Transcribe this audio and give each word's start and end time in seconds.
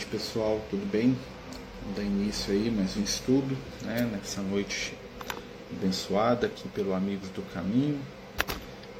noite 0.00 0.06
pessoal, 0.06 0.64
tudo 0.70 0.90
bem? 0.90 1.14
Vamos 1.82 1.96
dar 1.96 2.02
início 2.02 2.54
aí 2.54 2.70
mais 2.70 2.96
um 2.96 3.02
estudo, 3.02 3.54
né? 3.82 4.08
Nessa 4.10 4.40
noite 4.40 4.94
abençoada 5.70 6.46
aqui 6.46 6.66
pelo 6.70 6.94
Amigos 6.94 7.28
do 7.30 7.42
Caminho, 7.52 8.00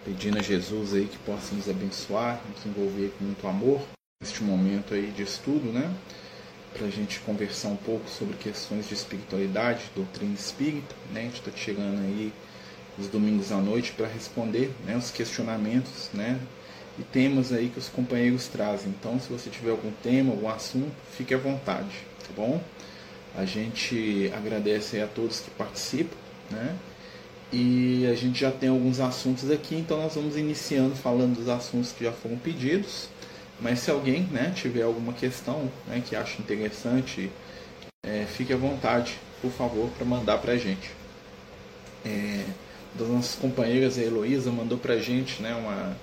pedindo 0.05 0.39
a 0.39 0.43
Jesus 0.43 0.93
aí 0.93 1.07
que 1.07 1.17
possa 1.19 1.55
nos 1.55 1.71
abençoar, 1.71 2.43
nos 2.51 2.67
envolver 2.67 3.15
com 3.17 3.25
muito 3.25 3.49
amor 3.49 3.81
neste 4.21 4.43
momento 4.43 4.93
aí 4.93 5.11
de 5.11 5.23
estudo, 5.23 5.73
né? 5.73 5.91
Para 6.75 6.87
a 6.87 6.91
gente 6.91 7.19
conversar 7.21 7.69
um 7.69 7.77
pouco 7.77 8.07
sobre 8.11 8.37
questões 8.37 8.87
de 8.87 8.93
espiritualidade, 8.93 9.91
doutrina 9.97 10.35
espírita, 10.35 10.95
né? 11.15 11.21
A 11.21 11.25
gente 11.25 11.39
está 11.39 11.53
chegando 11.57 11.99
aí 11.99 12.31
os 12.99 13.07
domingos 13.07 13.51
à 13.53 13.57
noite 13.57 13.93
para 13.93 14.07
responder 14.07 14.71
né, 14.85 14.97
os 14.99 15.11
questionamentos, 15.11 16.11
né? 16.13 16.39
E 17.01 17.03
temas 17.05 17.51
aí 17.51 17.71
que 17.71 17.79
os 17.79 17.89
companheiros 17.89 18.47
trazem. 18.47 18.91
Então, 18.91 19.19
se 19.19 19.29
você 19.31 19.49
tiver 19.49 19.71
algum 19.71 19.91
tema, 20.03 20.33
algum 20.33 20.49
assunto, 20.49 20.93
fique 21.17 21.33
à 21.33 21.39
vontade, 21.39 22.05
tá 22.23 22.29
bom? 22.37 22.63
A 23.35 23.47
gente 23.47 24.31
agradece 24.37 25.01
a 25.01 25.07
todos 25.07 25.41
que 25.41 25.51
participam, 25.51 26.17
né? 26.51 26.77
E 27.53 28.07
a 28.07 28.15
gente 28.15 28.39
já 28.39 28.53
tem 28.53 28.69
alguns 28.69 29.01
assuntos 29.01 29.51
aqui, 29.51 29.75
então 29.75 29.97
nós 29.97 30.15
vamos 30.15 30.37
iniciando 30.37 30.95
falando 30.95 31.37
dos 31.37 31.49
assuntos 31.49 31.91
que 31.91 32.05
já 32.05 32.13
foram 32.13 32.37
pedidos. 32.37 33.09
Mas 33.61 33.81
se 33.81 33.91
alguém 33.91 34.23
né, 34.25 34.53
tiver 34.55 34.83
alguma 34.83 35.13
questão 35.13 35.71
né, 35.89 36.03
que 36.07 36.15
acha 36.15 36.41
interessante, 36.41 37.31
é, 38.05 38.25
fique 38.27 38.53
à 38.53 38.57
vontade, 38.57 39.19
por 39.43 39.51
favor, 39.51 39.91
para 39.97 40.05
mandar 40.05 40.39
para 40.39 40.53
a 40.53 40.57
gente. 40.57 40.91
É, 42.05 42.45
das 42.95 43.09
nossas 43.09 43.35
companheiras, 43.35 43.99
a 43.99 44.03
Heloísa 44.03 44.51
mandou 44.51 44.79
para 44.79 44.95
a 44.95 44.99
gente 44.99 45.43
né, 45.43 45.55
uma, 45.55 45.97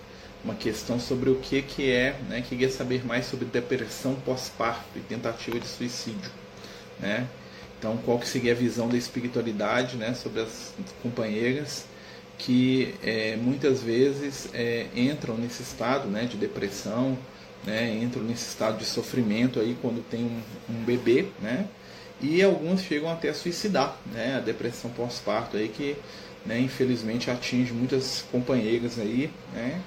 uma 0.48 0.56
questão 0.56 0.98
sobre 0.98 1.30
o 1.30 1.36
que, 1.36 1.62
que 1.62 1.92
é, 1.92 2.17
né, 2.30 2.42
queria 2.42 2.70
saber 2.70 3.06
mais 3.06 3.26
sobre 3.26 3.45
depressão 3.45 4.16
pós-parto 4.26 4.86
e 4.95 5.02
tentativa 5.02 5.59
de 5.59 5.67
suicídio, 5.67 6.31
né? 7.02 7.28
Então, 7.78 7.98
qual 7.98 8.17
que 8.17 8.28
seria 8.28 8.53
a 8.53 8.56
visão 8.56 8.88
da 8.88 8.98
espiritualidade, 8.98 9.98
né, 9.98 10.14
sobre 10.14 10.42
as 10.42 10.73
companheiras 11.03 11.86
que 12.38 12.95
é, 13.03 13.36
muitas 13.36 13.81
vezes 13.81 14.50
é, 14.53 14.88
entram 14.95 15.38
nesse 15.38 15.64
estado, 15.64 16.08
né, 16.08 16.23
de 16.23 16.38
depressão, 16.38 17.18
né, 17.66 18.00
entram 18.02 18.23
nesse 18.23 18.48
estado 18.48 18.78
de 18.78 18.86
sofrimento 18.86 19.59
aí 19.59 19.75
quando 19.81 20.02
tem 20.09 20.23
um, 20.23 20.42
um 20.73 20.84
bebê, 20.86 21.28
né? 21.42 21.68
E 22.22 22.42
alguns 22.42 22.81
chegam 22.81 23.12
até 23.12 23.30
a 23.30 23.34
suicidar, 23.34 23.95
né? 24.12 24.38
A 24.38 24.40
depressão 24.40 24.90
pós-parto 24.90 25.58
aí 25.58 25.68
que, 25.68 25.95
né, 26.45 26.59
infelizmente 26.59 27.30
atinge 27.30 27.73
muitas 27.73 28.25
companheiras 28.31 28.98
aí, 28.98 29.30
né? 29.53 29.81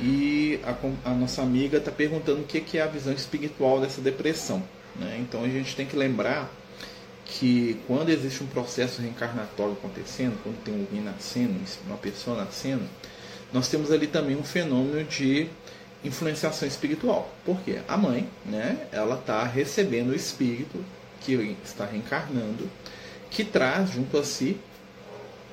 E 0.00 0.58
a, 0.64 1.10
a 1.10 1.14
nossa 1.14 1.42
amiga 1.42 1.78
está 1.78 1.90
perguntando 1.90 2.40
o 2.40 2.44
que, 2.44 2.60
que 2.60 2.78
é 2.78 2.82
a 2.82 2.86
visão 2.86 3.12
espiritual 3.12 3.80
dessa 3.80 4.00
depressão. 4.00 4.62
Né? 4.96 5.18
Então 5.20 5.44
a 5.44 5.48
gente 5.48 5.74
tem 5.76 5.86
que 5.86 5.96
lembrar 5.96 6.50
que 7.24 7.80
quando 7.86 8.10
existe 8.10 8.42
um 8.42 8.46
processo 8.46 9.00
reencarnatório 9.00 9.72
acontecendo, 9.72 10.38
quando 10.42 10.62
tem 10.62 10.78
alguém 10.78 11.00
nascendo, 11.00 11.54
uma 11.86 11.96
pessoa 11.96 12.36
nascendo, 12.44 12.84
nós 13.52 13.68
temos 13.68 13.90
ali 13.90 14.06
também 14.06 14.36
um 14.36 14.42
fenômeno 14.42 15.04
de 15.04 15.48
influenciação 16.04 16.68
espiritual. 16.68 17.32
Por 17.44 17.60
quê? 17.62 17.80
A 17.88 17.96
mãe, 17.96 18.28
né, 18.44 18.86
ela 18.92 19.16
está 19.16 19.42
recebendo 19.44 20.10
o 20.10 20.14
espírito 20.14 20.84
que 21.20 21.56
está 21.64 21.86
reencarnando, 21.86 22.70
que 23.30 23.44
traz 23.44 23.90
junto 23.90 24.18
a 24.18 24.24
si, 24.24 24.58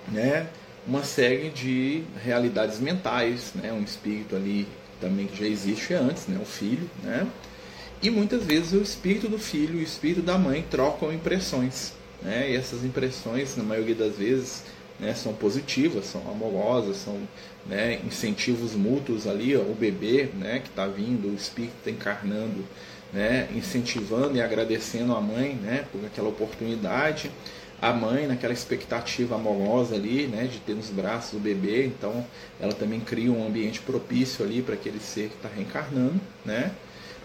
né, 0.10 0.48
uma 0.88 1.04
série 1.04 1.50
de 1.50 2.04
realidades 2.24 2.80
mentais, 2.80 3.52
né? 3.56 3.72
um 3.72 3.84
espírito 3.84 4.36
ali 4.36 4.68
também 5.00 5.28
que 5.28 5.40
já 5.44 5.48
existe 5.48 5.94
antes, 5.94 6.28
né? 6.28 6.40
o 6.42 6.46
filho, 6.46 6.90
né? 7.04 7.28
e 8.02 8.10
muitas 8.10 8.44
vezes 8.44 8.74
o 8.74 8.82
espírito 8.82 9.28
do 9.28 9.38
filho 9.38 9.76
e 9.76 9.82
o 9.82 9.84
espírito 9.84 10.22
da 10.22 10.38
mãe 10.38 10.66
trocam 10.70 11.14
impressões, 11.14 11.94
né? 12.22 12.52
e 12.52 12.56
essas 12.56 12.84
impressões, 12.84 13.56
na 13.56 13.64
maioria 13.64 13.96
das 13.96 14.16
vezes, 14.16 14.64
né, 15.02 15.16
são 15.16 15.34
positivas, 15.34 16.06
são 16.06 16.22
amorosas, 16.30 16.98
são 16.98 17.18
né, 17.66 18.00
incentivos 18.06 18.74
mútuos 18.74 19.26
ali, 19.26 19.58
ó, 19.58 19.62
o 19.62 19.76
bebê 19.78 20.30
né, 20.38 20.60
que 20.60 20.70
está 20.70 20.86
vindo, 20.86 21.28
o 21.28 21.34
espírito 21.34 21.74
está 21.80 21.90
encarnando, 21.90 22.64
né, 23.12 23.50
incentivando 23.56 24.38
e 24.38 24.42
agradecendo 24.42 25.16
a 25.16 25.20
mãe 25.20 25.56
né, 25.56 25.86
por 25.92 26.06
aquela 26.06 26.30
oportunidade 26.30 27.32
a 27.82 27.92
mãe 27.92 28.28
naquela 28.28 28.54
expectativa 28.54 29.36
amorosa 29.36 29.96
ali, 29.96 30.28
né, 30.28 30.46
de 30.46 30.60
ter 30.60 30.76
nos 30.76 30.90
braços 30.90 31.34
o 31.34 31.40
bebê, 31.40 31.86
então 31.86 32.26
ela 32.60 32.74
também 32.74 33.00
cria 33.00 33.32
um 33.32 33.46
ambiente 33.46 33.80
propício 33.82 34.46
ali 34.46 34.62
para 34.62 34.76
aquele 34.76 35.00
ser 35.00 35.30
que 35.30 35.36
está 35.36 35.50
reencarnando, 35.50 36.22
né? 36.46 36.72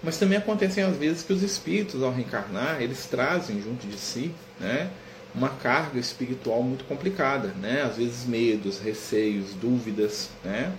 Mas 0.03 0.19
também 0.19 0.39
acontecem 0.39 0.83
às 0.83 0.97
vezes 0.97 1.23
que 1.23 1.33
os 1.33 1.43
espíritos 1.43 2.03
ao 2.03 2.13
reencarnar, 2.13 2.81
eles 2.81 3.05
trazem 3.07 3.61
junto 3.61 3.87
de 3.87 3.99
si, 3.99 4.33
né, 4.59 4.91
uma 5.35 5.51
carga 5.51 5.99
espiritual 5.99 6.63
muito 6.63 6.85
complicada, 6.85 7.49
né? 7.61 7.83
Às 7.83 7.97
vezes 7.97 8.25
medos, 8.25 8.79
receios, 8.79 9.53
dúvidas, 9.61 10.31
né? 10.43 10.73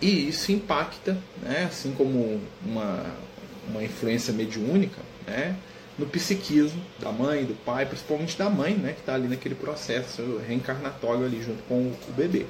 E 0.00 0.28
isso 0.28 0.50
impacta, 0.50 1.18
né, 1.42 1.68
assim 1.70 1.92
como 1.92 2.40
uma 2.64 3.04
uma 3.68 3.82
influência 3.84 4.32
mediúnica, 4.32 5.00
né? 5.26 5.56
No 6.00 6.06
psiquismo 6.06 6.82
da 6.98 7.12
mãe, 7.12 7.44
do 7.44 7.54
pai, 7.54 7.84
principalmente 7.84 8.36
da 8.36 8.48
mãe, 8.48 8.74
né, 8.74 8.94
que 8.94 9.00
está 9.00 9.14
ali 9.14 9.28
naquele 9.28 9.54
processo 9.54 10.40
reencarnatório 10.48 11.26
ali 11.26 11.42
junto 11.42 11.62
com 11.64 11.92
o 12.08 12.12
bebê. 12.16 12.46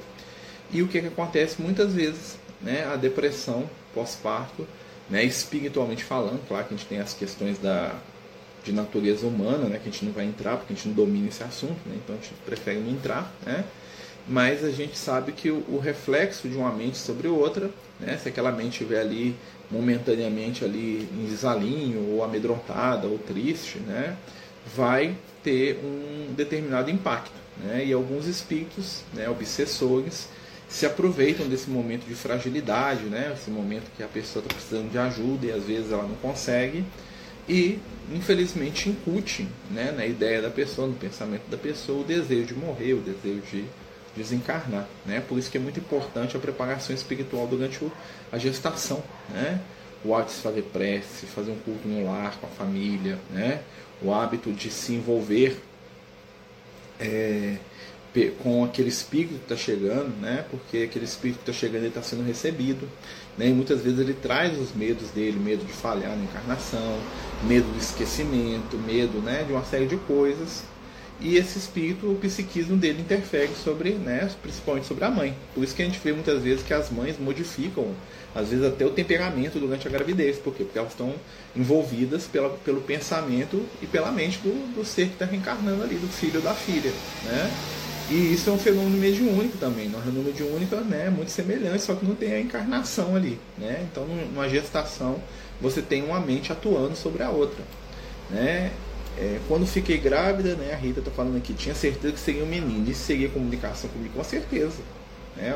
E 0.71 0.81
o 0.81 0.87
que, 0.87 1.01
que 1.01 1.07
acontece 1.07 1.61
muitas 1.61 1.93
vezes, 1.93 2.39
né, 2.61 2.85
a 2.85 2.95
depressão 2.95 3.69
pós-parto, 3.93 4.65
né, 5.09 5.23
espiritualmente 5.25 6.01
falando, 6.01 6.39
claro 6.47 6.65
que 6.65 6.73
a 6.73 6.77
gente 6.77 6.87
tem 6.87 6.99
as 6.99 7.13
questões 7.13 7.59
da, 7.59 7.93
de 8.63 8.71
natureza 8.71 9.27
humana, 9.27 9.67
né, 9.67 9.79
que 9.83 9.89
a 9.89 9.91
gente 9.91 10.05
não 10.05 10.13
vai 10.13 10.23
entrar 10.23 10.55
porque 10.55 10.71
a 10.71 10.75
gente 10.75 10.87
não 10.87 10.95
domina 10.95 11.27
esse 11.27 11.43
assunto, 11.43 11.77
né, 11.85 11.97
então 12.01 12.15
a 12.15 12.19
gente 12.19 12.33
prefere 12.45 12.79
não 12.79 12.89
entrar, 12.89 13.33
né, 13.45 13.65
mas 14.25 14.63
a 14.63 14.71
gente 14.71 14.97
sabe 14.97 15.33
que 15.33 15.51
o, 15.51 15.65
o 15.67 15.77
reflexo 15.77 16.47
de 16.47 16.55
uma 16.55 16.71
mente 16.71 16.97
sobre 16.97 17.27
outra, 17.27 17.69
né, 17.99 18.17
se 18.17 18.29
aquela 18.29 18.51
mente 18.51 18.81
estiver 18.81 19.01
ali 19.01 19.35
momentaneamente 19.71 20.65
ali 20.65 21.07
em 21.13 21.25
desalinho, 21.25 22.11
ou 22.11 22.23
amedrontada, 22.23 23.07
ou 23.07 23.17
triste, 23.17 23.79
né, 23.79 24.17
vai 24.75 25.15
ter 25.43 25.79
um 25.83 26.33
determinado 26.33 26.89
impacto. 26.91 27.41
Né, 27.63 27.85
e 27.85 27.93
alguns 27.93 28.27
espíritos, 28.27 29.03
né, 29.13 29.29
obsessores, 29.29 30.27
se 30.67 30.85
aproveitam 30.85 31.47
desse 31.47 31.69
momento 31.69 32.05
de 32.07 32.15
fragilidade, 32.15 33.03
né, 33.03 33.33
esse 33.37 33.51
momento 33.51 33.91
que 33.95 34.03
a 34.03 34.07
pessoa 34.07 34.43
está 34.43 34.55
precisando 34.55 34.89
de 34.89 34.97
ajuda 34.97 35.45
e 35.45 35.51
às 35.51 35.63
vezes 35.63 35.91
ela 35.91 36.03
não 36.03 36.15
consegue, 36.15 36.83
e 37.47 37.79
infelizmente 38.13 38.89
incute 38.89 39.47
né, 39.69 39.93
na 39.95 40.05
ideia 40.05 40.41
da 40.41 40.49
pessoa, 40.49 40.87
no 40.87 40.95
pensamento 40.95 41.49
da 41.49 41.57
pessoa, 41.57 42.01
o 42.01 42.03
desejo 42.03 42.47
de 42.47 42.55
morrer, 42.55 42.93
o 42.93 43.01
desejo 43.01 43.41
de 43.51 43.65
desencarnar. 44.15 44.87
Né? 45.05 45.21
Por 45.27 45.37
isso 45.37 45.49
que 45.49 45.57
é 45.57 45.61
muito 45.61 45.79
importante 45.79 46.35
a 46.35 46.39
preparação 46.39 46.95
espiritual 46.95 47.47
durante 47.47 47.79
a 48.31 48.37
gestação. 48.37 49.03
Né? 49.29 49.59
O 50.03 50.15
hábito 50.15 50.33
de 50.33 50.41
fazer 50.41 50.61
prece, 50.63 51.25
fazer 51.27 51.51
um 51.51 51.59
culto 51.59 51.87
no 51.87 52.05
lar 52.05 52.37
com 52.39 52.47
a 52.47 52.49
família, 52.49 53.19
né? 53.29 53.61
o 54.01 54.13
hábito 54.13 54.51
de 54.51 54.69
se 54.71 54.93
envolver 54.93 55.61
é, 56.99 57.57
com 58.41 58.63
aquele 58.63 58.89
espírito 58.89 59.35
que 59.35 59.53
está 59.53 59.55
chegando, 59.55 60.09
né? 60.19 60.43
porque 60.49 60.79
aquele 60.79 61.05
espírito 61.05 61.43
que 61.43 61.51
está 61.51 61.53
chegando 61.53 61.85
está 61.85 62.01
sendo 62.01 62.23
recebido. 62.23 62.89
Né? 63.37 63.47
E 63.47 63.53
muitas 63.53 63.81
vezes 63.81 63.99
ele 63.99 64.13
traz 64.13 64.57
os 64.57 64.73
medos 64.73 65.09
dele, 65.11 65.39
medo 65.39 65.63
de 65.63 65.71
falhar 65.71 66.17
na 66.17 66.23
encarnação, 66.23 66.99
medo 67.43 67.71
do 67.71 67.77
esquecimento, 67.77 68.77
medo 68.77 69.19
né? 69.19 69.43
de 69.43 69.53
uma 69.53 69.63
série 69.63 69.85
de 69.85 69.97
coisas 69.97 70.63
e 71.21 71.37
esse 71.37 71.59
espírito, 71.59 72.11
o 72.11 72.15
psiquismo 72.15 72.75
dele 72.75 73.01
interfere 73.01 73.51
sobre, 73.63 73.91
né, 73.91 74.29
principalmente 74.41 74.87
sobre 74.87 75.05
a 75.05 75.11
mãe. 75.11 75.35
Por 75.53 75.63
isso 75.63 75.75
que 75.75 75.83
a 75.83 75.85
gente 75.85 75.99
vê 76.03 76.11
muitas 76.11 76.41
vezes 76.41 76.63
que 76.63 76.73
as 76.73 76.89
mães 76.89 77.17
modificam, 77.19 77.87
às 78.33 78.49
vezes 78.49 78.65
até 78.65 78.85
o 78.85 78.89
temperamento 78.89 79.59
durante 79.59 79.87
a 79.87 79.91
gravidez. 79.91 80.37
Por 80.37 80.53
quê? 80.53 80.63
Porque 80.63 80.79
elas 80.79 80.91
estão 80.91 81.13
envolvidas 81.55 82.25
pela, 82.25 82.49
pelo 82.49 82.81
pensamento 82.81 83.63
e 83.81 83.85
pela 83.85 84.11
mente 84.11 84.39
do, 84.39 84.73
do 84.73 84.83
ser 84.83 85.07
que 85.07 85.13
está 85.13 85.25
reencarnando 85.25 85.83
ali, 85.83 85.95
do 85.95 86.07
filho 86.07 86.37
ou 86.37 86.41
da 86.41 86.55
filha, 86.55 86.91
né? 87.23 87.51
E 88.09 88.33
isso 88.33 88.49
é 88.49 88.53
um 88.53 88.57
fenômeno 88.57 88.97
mediúnico 88.97 89.57
também. 89.57 89.87
No 89.87 89.99
fenômeno 89.99 90.25
mediúnico 90.25 90.75
né, 90.77 91.09
muito 91.09 91.31
semelhante, 91.31 91.81
só 91.81 91.95
que 91.95 92.05
não 92.05 92.13
tem 92.13 92.33
a 92.33 92.41
encarnação 92.41 93.15
ali. 93.15 93.39
Né? 93.57 93.87
Então, 93.89 94.05
numa 94.05 94.49
gestação, 94.49 95.21
você 95.61 95.81
tem 95.81 96.03
uma 96.03 96.19
mente 96.19 96.51
atuando 96.51 96.93
sobre 96.93 97.23
a 97.23 97.29
outra. 97.29 97.63
Né? 98.29 98.71
É, 99.17 99.39
quando 99.47 99.65
fiquei 99.65 99.97
grávida, 99.97 100.55
né, 100.55 100.73
a 100.73 100.75
Rita 100.75 100.99
está 100.99 101.11
falando 101.11 101.37
aqui, 101.37 101.53
tinha 101.53 101.75
certeza 101.75 102.13
que 102.13 102.19
seria 102.19 102.43
um 102.43 102.47
menino. 102.47 102.89
Isso 102.89 103.03
seria 103.03 103.29
comunicação 103.29 103.89
comigo? 103.89 104.13
Com 104.15 104.23
certeza. 104.23 104.81
Né? 105.35 105.53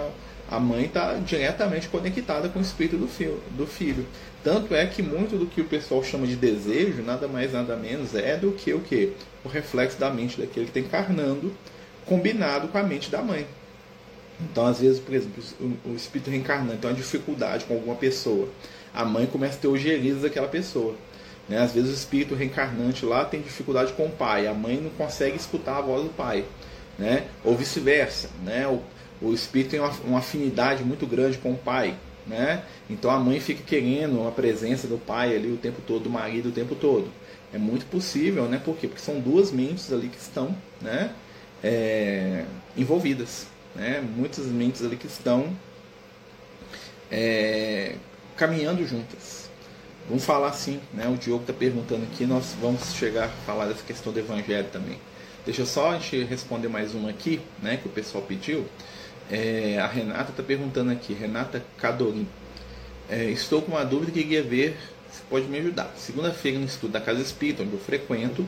A 0.49 0.59
mãe 0.59 0.85
está 0.85 1.15
diretamente 1.15 1.89
conectada 1.89 2.49
com 2.49 2.59
o 2.59 2.61
espírito 2.61 2.97
do 2.97 3.07
filho, 3.07 3.41
do 3.51 3.65
filho. 3.65 4.05
Tanto 4.43 4.75
é 4.75 4.85
que 4.85 5.01
muito 5.01 5.37
do 5.37 5.47
que 5.47 5.61
o 5.61 5.65
pessoal 5.65 6.03
chama 6.03 6.27
de 6.27 6.35
desejo, 6.35 7.01
nada 7.01 7.27
mais 7.27 7.51
nada 7.51 7.75
menos, 7.75 8.13
é 8.13 8.37
do 8.37 8.51
que 8.51 8.71
o 8.71 8.79
que? 8.79 9.13
O 9.43 9.49
reflexo 9.49 9.99
da 9.99 10.11
mente 10.11 10.39
daquele 10.39 10.67
que 10.67 10.77
está 10.77 10.79
encarnando, 10.79 11.51
combinado 12.05 12.67
com 12.67 12.77
a 12.77 12.83
mente 12.83 13.09
da 13.09 13.23
mãe. 13.23 13.47
Então, 14.39 14.67
às 14.67 14.79
vezes, 14.81 14.99
por 14.99 15.15
exemplo, 15.15 15.43
o, 15.85 15.95
espírito 15.95 16.29
reencarnando 16.29 16.77
tem 16.77 16.89
uma 16.89 16.95
dificuldade 16.95 17.65
com 17.65 17.73
alguma 17.73 17.95
pessoa. 17.95 18.49
A 18.93 19.03
mãe 19.03 19.25
começa 19.25 19.57
a 19.57 19.61
ter 19.61 19.67
ojeriza 19.67 20.19
daquela 20.21 20.47
pessoa. 20.47 20.95
Né? 21.47 21.59
Às 21.59 21.73
vezes 21.73 21.91
o 21.91 21.93
espírito 21.93 22.35
reencarnante 22.35 23.05
lá 23.05 23.25
tem 23.25 23.41
dificuldade 23.41 23.93
com 23.93 24.05
o 24.05 24.11
pai, 24.11 24.47
a 24.47 24.53
mãe 24.53 24.77
não 24.77 24.89
consegue 24.91 25.35
escutar 25.35 25.77
a 25.77 25.81
voz 25.81 26.03
do 26.03 26.09
pai. 26.09 26.45
Né? 26.97 27.25
Ou 27.43 27.55
vice-versa. 27.55 28.29
Né? 28.43 28.67
O, 28.67 28.81
o 29.21 29.33
espírito 29.33 29.71
tem 29.71 29.79
uma, 29.79 29.91
uma, 30.05 30.19
afinidade 30.19 30.83
muito 30.83 31.05
grande 31.05 31.37
com 31.37 31.51
o 31.51 31.57
pai. 31.57 31.95
Né? 32.25 32.63
Então 32.89 33.11
a 33.11 33.19
mãe 33.19 33.39
fica 33.39 33.61
querendo 33.63 34.27
a 34.27 34.31
presença 34.31 34.87
do 34.87 34.97
pai 34.97 35.35
ali 35.35 35.51
o 35.51 35.57
tempo 35.57 35.81
todo, 35.85 36.03
do 36.03 36.09
marido 36.09 36.49
o 36.49 36.51
tempo 36.51 36.73
todo. 36.73 37.09
É 37.53 37.57
muito 37.57 37.85
possível, 37.85 38.45
né? 38.45 38.59
Por 38.63 38.75
quê? 38.75 38.87
Porque 38.87 39.01
são 39.01 39.19
duas 39.19 39.51
mentes 39.51 39.93
ali 39.93 40.09
que 40.09 40.17
estão 40.17 40.53
né? 40.81 41.11
É, 41.63 42.43
envolvidas. 42.75 43.47
Né? 43.75 44.01
Muitas 44.01 44.45
mentes 44.47 44.83
ali 44.83 44.97
que 44.97 45.07
estão 45.07 45.55
é, 47.11 47.95
caminhando 48.35 48.85
juntas. 48.85 49.44
Vamos 50.07 50.23
falar 50.23 50.49
assim, 50.49 50.79
né? 50.93 51.07
O 51.07 51.17
Diogo 51.17 51.41
está 51.41 51.53
perguntando 51.53 52.03
aqui, 52.03 52.27
nós 52.27 52.55
vamos 52.61 52.93
chegar 52.93 53.25
a 53.25 53.29
falar 53.45 53.65
dessa 53.65 53.83
questão 53.83 54.13
do 54.13 54.19
evangelho 54.19 54.67
também. 54.71 54.99
Deixa 55.43 55.65
só 55.65 55.91
a 55.91 55.97
gente 55.97 56.23
responder 56.23 56.67
mais 56.67 56.93
uma 56.93 57.09
aqui, 57.09 57.41
né? 57.61 57.77
Que 57.77 57.87
o 57.87 57.91
pessoal 57.91 58.23
pediu. 58.23 58.65
É, 59.31 59.79
a 59.79 59.87
Renata 59.87 60.29
está 60.29 60.43
perguntando 60.43 60.91
aqui, 60.91 61.13
Renata 61.13 61.63
Cadorim. 61.77 62.27
É, 63.09 63.25
estou 63.25 63.63
com 63.63 63.71
uma 63.71 63.83
dúvida 63.83 64.11
que 64.11 64.21
queria 64.21 64.43
ver 64.43 64.77
se 65.11 65.21
pode 65.23 65.47
me 65.47 65.57
ajudar. 65.57 65.91
Segunda-feira, 65.97 66.59
no 66.59 66.65
estudo 66.65 66.91
da 66.91 67.01
Casa 67.01 67.21
Espírita, 67.21 67.63
onde 67.63 67.73
eu 67.73 67.79
frequento, 67.79 68.45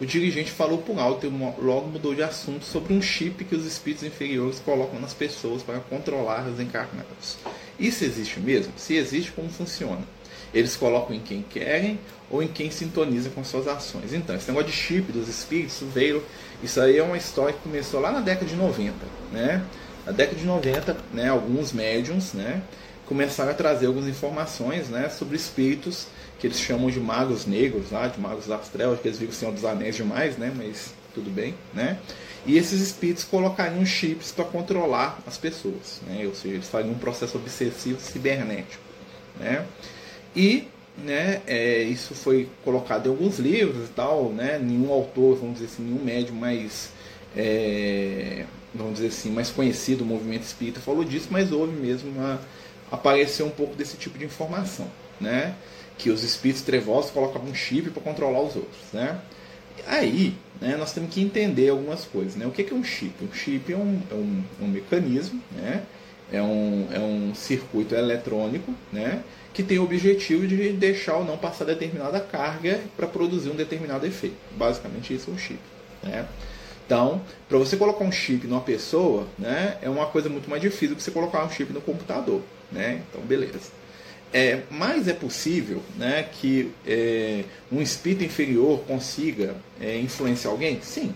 o 0.00 0.06
dirigente 0.06 0.50
falou 0.50 0.78
por 0.78 0.98
alto 0.98 1.26
e 1.26 1.28
logo 1.28 1.88
mudou 1.88 2.14
de 2.14 2.22
assunto 2.22 2.64
sobre 2.64 2.94
um 2.94 3.02
chip 3.02 3.44
que 3.44 3.54
os 3.54 3.66
espíritos 3.66 4.04
inferiores 4.04 4.60
colocam 4.60 5.00
nas 5.00 5.12
pessoas 5.12 5.62
para 5.62 5.80
controlar 5.80 6.46
os 6.48 6.60
encarnados. 6.60 7.36
Isso 7.78 8.04
existe 8.04 8.38
mesmo? 8.38 8.72
Se 8.76 8.94
existe, 8.94 9.32
como 9.32 9.48
funciona? 9.48 10.02
Eles 10.52 10.76
colocam 10.76 11.14
em 11.14 11.20
quem 11.20 11.42
querem 11.42 11.98
ou 12.30 12.42
em 12.42 12.48
quem 12.48 12.70
sintoniza 12.70 13.30
com 13.30 13.42
suas 13.42 13.66
ações. 13.66 14.12
Então, 14.12 14.36
esse 14.36 14.48
negócio 14.48 14.70
de 14.70 14.76
chip 14.76 15.10
dos 15.12 15.28
espíritos 15.28 15.82
veio. 15.92 16.22
Isso 16.62 16.80
aí 16.80 16.98
é 16.98 17.02
uma 17.02 17.16
história 17.16 17.52
que 17.52 17.60
começou 17.60 18.00
lá 18.00 18.12
na 18.12 18.20
década 18.20 18.46
de 18.46 18.54
90. 18.54 18.94
Né? 19.32 19.62
Na 20.06 20.12
década 20.12 20.38
de 20.38 20.44
90, 20.44 20.96
né, 21.12 21.28
alguns 21.28 21.72
médiums 21.72 22.32
né, 22.32 22.62
começaram 23.06 23.50
a 23.50 23.54
trazer 23.54 23.86
algumas 23.86 24.08
informações 24.08 24.88
né, 24.88 25.08
sobre 25.08 25.36
espíritos 25.36 26.06
que 26.38 26.46
eles 26.46 26.58
chamam 26.58 26.90
de 26.90 26.98
magos 26.98 27.46
negros, 27.46 27.90
lá, 27.90 28.08
de 28.08 28.18
magos 28.18 28.46
das 28.46 28.68
trevas, 28.68 29.00
que 29.00 29.08
eles 29.08 29.18
viram 29.18 29.32
o 29.32 29.34
Senhor 29.34 29.52
dos 29.52 29.64
Anéis 29.64 29.96
demais, 29.96 30.38
né, 30.38 30.52
mas 30.56 30.94
tudo 31.14 31.30
bem. 31.30 31.54
Né? 31.74 31.98
E 32.46 32.56
esses 32.56 32.80
espíritos 32.80 33.24
colocariam 33.24 33.84
chips 33.84 34.32
para 34.32 34.44
controlar 34.44 35.18
as 35.26 35.36
pessoas. 35.36 36.00
Né? 36.06 36.24
Ou 36.26 36.34
seja, 36.34 36.54
eles 36.54 36.68
fariam 36.68 36.92
um 36.92 36.98
processo 36.98 37.36
obsessivo 37.36 38.00
cibernético. 38.00 38.82
Né? 39.38 39.64
E 40.34 40.68
né, 41.04 41.40
é, 41.46 41.82
isso 41.82 42.14
foi 42.14 42.48
colocado 42.64 43.06
em 43.06 43.10
alguns 43.10 43.38
livros 43.38 43.88
e 43.88 43.92
tal, 43.92 44.30
né, 44.30 44.58
nenhum 44.58 44.92
autor, 44.92 45.36
vamos 45.36 45.54
dizer 45.54 45.66
assim, 45.66 45.82
nenhum 45.82 46.04
médium 46.04 46.36
mais, 46.36 46.90
é, 47.36 48.44
vamos 48.74 48.94
dizer 48.94 49.08
assim, 49.08 49.30
mais 49.30 49.50
conhecido 49.50 49.98
do 49.98 50.04
movimento 50.04 50.42
espírita 50.42 50.80
falou 50.80 51.04
disso, 51.04 51.28
mas 51.30 51.52
houve 51.52 51.72
mesmo 51.72 52.10
uma, 52.10 52.40
apareceu 52.90 53.46
um 53.46 53.50
pouco 53.50 53.74
desse 53.74 53.96
tipo 53.96 54.18
de 54.18 54.24
informação, 54.24 54.88
né, 55.20 55.54
que 55.96 56.10
os 56.10 56.22
espíritos 56.22 56.62
trevosos 56.62 57.10
colocavam 57.10 57.48
um 57.48 57.54
chip 57.54 57.90
para 57.90 58.02
controlar 58.02 58.40
os 58.40 58.56
outros, 58.56 58.92
né. 58.92 59.18
Aí, 59.86 60.34
né, 60.60 60.76
nós 60.76 60.92
temos 60.92 61.12
que 61.14 61.22
entender 61.22 61.70
algumas 61.70 62.04
coisas, 62.04 62.36
né, 62.36 62.46
o 62.46 62.50
que 62.50 62.62
é 62.70 62.74
um 62.74 62.84
chip? 62.84 63.14
Um 63.24 63.32
chip 63.32 63.72
é 63.72 63.76
um, 63.76 64.00
é 64.10 64.14
um, 64.14 64.42
um 64.62 64.68
mecanismo, 64.68 65.40
né, 65.52 65.82
é 66.32 66.42
um, 66.42 66.88
é 66.92 66.98
um 66.98 67.34
circuito 67.34 67.94
eletrônico, 67.94 68.74
né, 68.92 69.22
que 69.52 69.62
tem 69.62 69.78
o 69.78 69.84
objetivo 69.84 70.46
de 70.46 70.72
deixar 70.72 71.16
ou 71.16 71.24
não 71.24 71.36
passar 71.36 71.64
determinada 71.64 72.20
carga 72.20 72.80
para 72.96 73.06
produzir 73.06 73.50
um 73.50 73.56
determinado 73.56 74.06
efeito. 74.06 74.36
Basicamente 74.56 75.12
isso 75.12 75.30
é 75.30 75.34
um 75.34 75.38
chip. 75.38 75.60
Né? 76.02 76.26
Então, 76.86 77.20
para 77.48 77.58
você 77.58 77.76
colocar 77.76 78.04
um 78.04 78.12
chip 78.12 78.46
numa 78.46 78.60
pessoa, 78.60 79.26
né, 79.38 79.76
é 79.82 79.88
uma 79.88 80.06
coisa 80.06 80.28
muito 80.28 80.48
mais 80.48 80.62
difícil 80.62 80.90
do 80.90 80.96
que 80.96 81.02
você 81.02 81.10
colocar 81.10 81.44
um 81.44 81.50
chip 81.50 81.72
no 81.72 81.80
computador. 81.80 82.40
Né? 82.70 83.02
Então, 83.08 83.20
beleza. 83.22 83.70
É, 84.32 84.60
mas 84.70 85.08
é 85.08 85.12
possível 85.12 85.82
né, 85.96 86.28
que 86.32 86.70
é, 86.86 87.44
um 87.70 87.82
espírito 87.82 88.22
inferior 88.22 88.80
consiga 88.86 89.56
é, 89.80 89.98
influenciar 89.98 90.52
alguém? 90.52 90.80
Sim. 90.80 91.12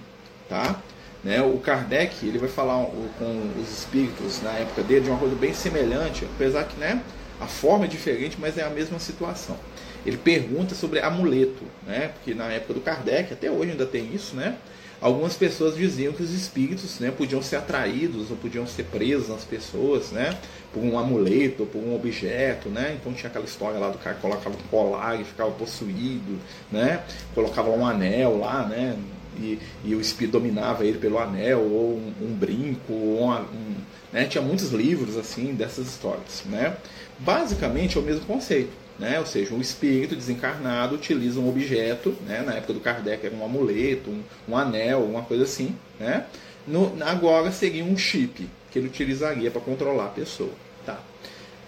Tá? 0.48 0.82
Né, 1.24 1.40
o 1.40 1.56
Kardec 1.56 2.26
ele 2.26 2.38
vai 2.38 2.50
falar 2.50 2.84
com 3.18 3.52
os 3.58 3.78
espíritos 3.78 4.42
na 4.42 4.50
época 4.52 4.82
dele 4.82 5.00
de 5.00 5.10
uma 5.10 5.18
coisa 5.18 5.34
bem 5.34 5.54
semelhante, 5.54 6.26
apesar 6.34 6.64
que 6.64 6.76
né, 6.78 7.02
a 7.40 7.46
forma 7.46 7.86
é 7.86 7.88
diferente, 7.88 8.36
mas 8.38 8.58
é 8.58 8.62
a 8.62 8.68
mesma 8.68 8.98
situação. 8.98 9.56
Ele 10.04 10.18
pergunta 10.18 10.74
sobre 10.74 11.00
amuleto, 11.00 11.64
né? 11.86 12.08
Porque 12.14 12.34
na 12.34 12.48
época 12.52 12.74
do 12.74 12.80
Kardec, 12.80 13.32
até 13.32 13.50
hoje 13.50 13.70
ainda 13.70 13.86
tem 13.86 14.14
isso, 14.14 14.36
né? 14.36 14.56
Algumas 15.00 15.34
pessoas 15.34 15.76
diziam 15.76 16.12
que 16.12 16.22
os 16.22 16.32
espíritos 16.32 16.98
né, 16.98 17.10
podiam 17.10 17.42
ser 17.42 17.56
atraídos 17.56 18.30
ou 18.30 18.36
podiam 18.36 18.66
ser 18.66 18.84
presos 18.84 19.28
nas 19.28 19.44
pessoas, 19.44 20.10
né? 20.10 20.38
Por 20.72 20.82
um 20.82 20.98
amuleto, 20.98 21.62
ou 21.62 21.66
por 21.66 21.78
um 21.78 21.94
objeto, 21.94 22.68
né? 22.68 22.96
Então 23.00 23.12
tinha 23.12 23.28
aquela 23.28 23.44
história 23.44 23.78
lá 23.78 23.88
do 23.88 23.98
cara 23.98 24.14
que 24.14 24.22
colocava 24.22 24.54
um 24.56 24.68
colar 24.70 25.20
e 25.20 25.24
ficava 25.24 25.50
possuído, 25.52 26.38
né? 26.70 27.02
Colocava 27.34 27.70
um 27.70 27.86
anel 27.86 28.38
lá, 28.38 28.66
né? 28.66 28.96
E, 29.38 29.58
e 29.84 29.94
o 29.94 30.00
espírito 30.00 30.32
dominava 30.32 30.84
ele 30.84 30.98
pelo 30.98 31.18
anel, 31.18 31.60
ou 31.60 31.96
um, 31.96 32.12
um 32.20 32.34
brinco, 32.34 32.92
ou 32.92 33.24
uma, 33.24 33.40
um, 33.40 33.74
né? 34.12 34.24
Tinha 34.26 34.42
muitos 34.42 34.70
livros 34.70 35.16
assim 35.16 35.54
dessas 35.54 35.88
histórias, 35.88 36.42
né? 36.46 36.76
Basicamente 37.18 37.96
é 37.96 38.00
o 38.00 38.04
mesmo 38.04 38.24
conceito. 38.24 38.84
Né? 38.98 39.18
Ou 39.18 39.26
seja, 39.26 39.52
um 39.52 39.60
espírito 39.60 40.14
desencarnado 40.14 40.94
utiliza 40.94 41.40
um 41.40 41.48
objeto, 41.48 42.14
né? 42.26 42.42
na 42.42 42.54
época 42.54 42.72
do 42.72 42.80
Kardec 42.80 43.26
era 43.26 43.34
um 43.34 43.44
amuleto, 43.44 44.10
um, 44.10 44.22
um 44.48 44.56
anel, 44.56 45.02
uma 45.04 45.22
coisa 45.22 45.42
assim. 45.42 45.74
Né? 45.98 46.24
No, 46.66 46.92
agora 47.02 47.50
seria 47.50 47.84
um 47.84 47.96
chip 47.96 48.48
que 48.70 48.78
ele 48.78 48.86
utilizaria 48.86 49.50
para 49.50 49.60
controlar 49.60 50.06
a 50.06 50.10
pessoa. 50.10 50.52
Tá? 50.86 51.00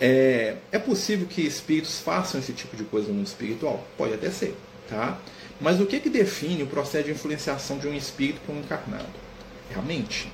É, 0.00 0.56
é 0.70 0.78
possível 0.78 1.26
que 1.26 1.42
espíritos 1.42 1.98
façam 1.98 2.40
esse 2.40 2.52
tipo 2.52 2.76
de 2.76 2.84
coisa 2.84 3.08
no 3.08 3.14
mundo 3.14 3.26
espiritual? 3.26 3.84
Pode 3.98 4.14
até 4.14 4.30
ser. 4.30 4.54
Tá? 4.88 5.18
Mas 5.60 5.80
o 5.80 5.86
que, 5.86 6.00
que 6.00 6.10
define 6.10 6.62
o 6.62 6.66
processo 6.66 7.04
de 7.04 7.12
influenciação 7.12 7.78
de 7.78 7.88
um 7.88 7.94
espírito 7.94 8.40
com 8.46 8.52
um 8.52 8.60
encarnado? 8.60 9.06
Realmente, 9.70 10.30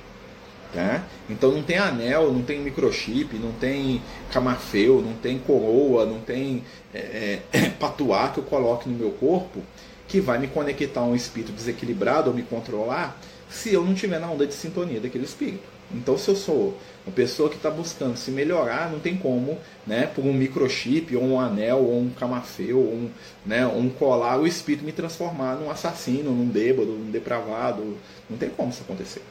Tá? 0.73 1.03
Então 1.29 1.51
não 1.51 1.61
tem 1.61 1.77
anel, 1.77 2.33
não 2.33 2.41
tem 2.41 2.59
microchip, 2.59 3.37
não 3.37 3.51
tem 3.51 4.01
camafeu, 4.31 5.03
não 5.03 5.13
tem 5.13 5.37
coroa, 5.37 6.03
não 6.03 6.19
tem 6.19 6.63
é, 6.91 7.41
é, 7.53 7.69
patuá 7.79 8.29
que 8.29 8.39
eu 8.39 8.43
coloque 8.43 8.89
no 8.89 8.97
meu 8.97 9.11
corpo 9.11 9.61
que 10.07 10.19
vai 10.19 10.39
me 10.39 10.47
conectar 10.47 11.01
a 11.01 11.05
um 11.05 11.15
espírito 11.15 11.51
desequilibrado 11.51 12.31
ou 12.31 12.35
me 12.35 12.41
controlar 12.41 13.21
se 13.51 13.71
eu 13.71 13.85
não 13.85 13.93
tiver 13.93 14.19
na 14.19 14.27
onda 14.31 14.47
de 14.47 14.53
sintonia 14.55 14.99
daquele 14.99 15.25
espírito. 15.25 15.72
Então, 15.93 16.17
se 16.17 16.29
eu 16.29 16.35
sou 16.35 16.77
uma 17.05 17.13
pessoa 17.13 17.49
que 17.49 17.55
está 17.55 17.69
buscando 17.69 18.17
se 18.17 18.31
melhorar, 18.31 18.91
não 18.91 18.99
tem 18.99 19.15
como, 19.15 19.57
né, 19.85 20.07
por 20.07 20.25
um 20.25 20.33
microchip, 20.33 21.15
ou 21.15 21.23
um 21.23 21.39
anel, 21.39 21.79
ou 21.79 21.99
um 21.99 22.09
camafeu, 22.09 22.79
ou 22.79 22.93
um, 22.93 23.09
né, 23.45 23.65
um 23.67 23.89
colar, 23.89 24.39
o 24.39 24.47
espírito 24.47 24.85
me 24.85 24.91
transformar 24.91 25.55
num 25.55 25.69
assassino, 25.69 26.31
num 26.31 26.47
bêbado, 26.47 26.91
num 26.91 27.11
depravado. 27.11 27.97
Não 28.29 28.37
tem 28.37 28.49
como 28.49 28.69
isso 28.69 28.81
acontecer. 28.81 29.21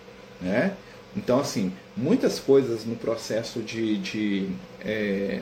Né? 0.40 0.74
Então, 1.16 1.40
assim, 1.40 1.72
muitas 1.96 2.38
coisas 2.38 2.84
no 2.84 2.96
processo 2.96 3.60
de, 3.60 3.98
de, 3.98 4.48
é, 4.80 5.40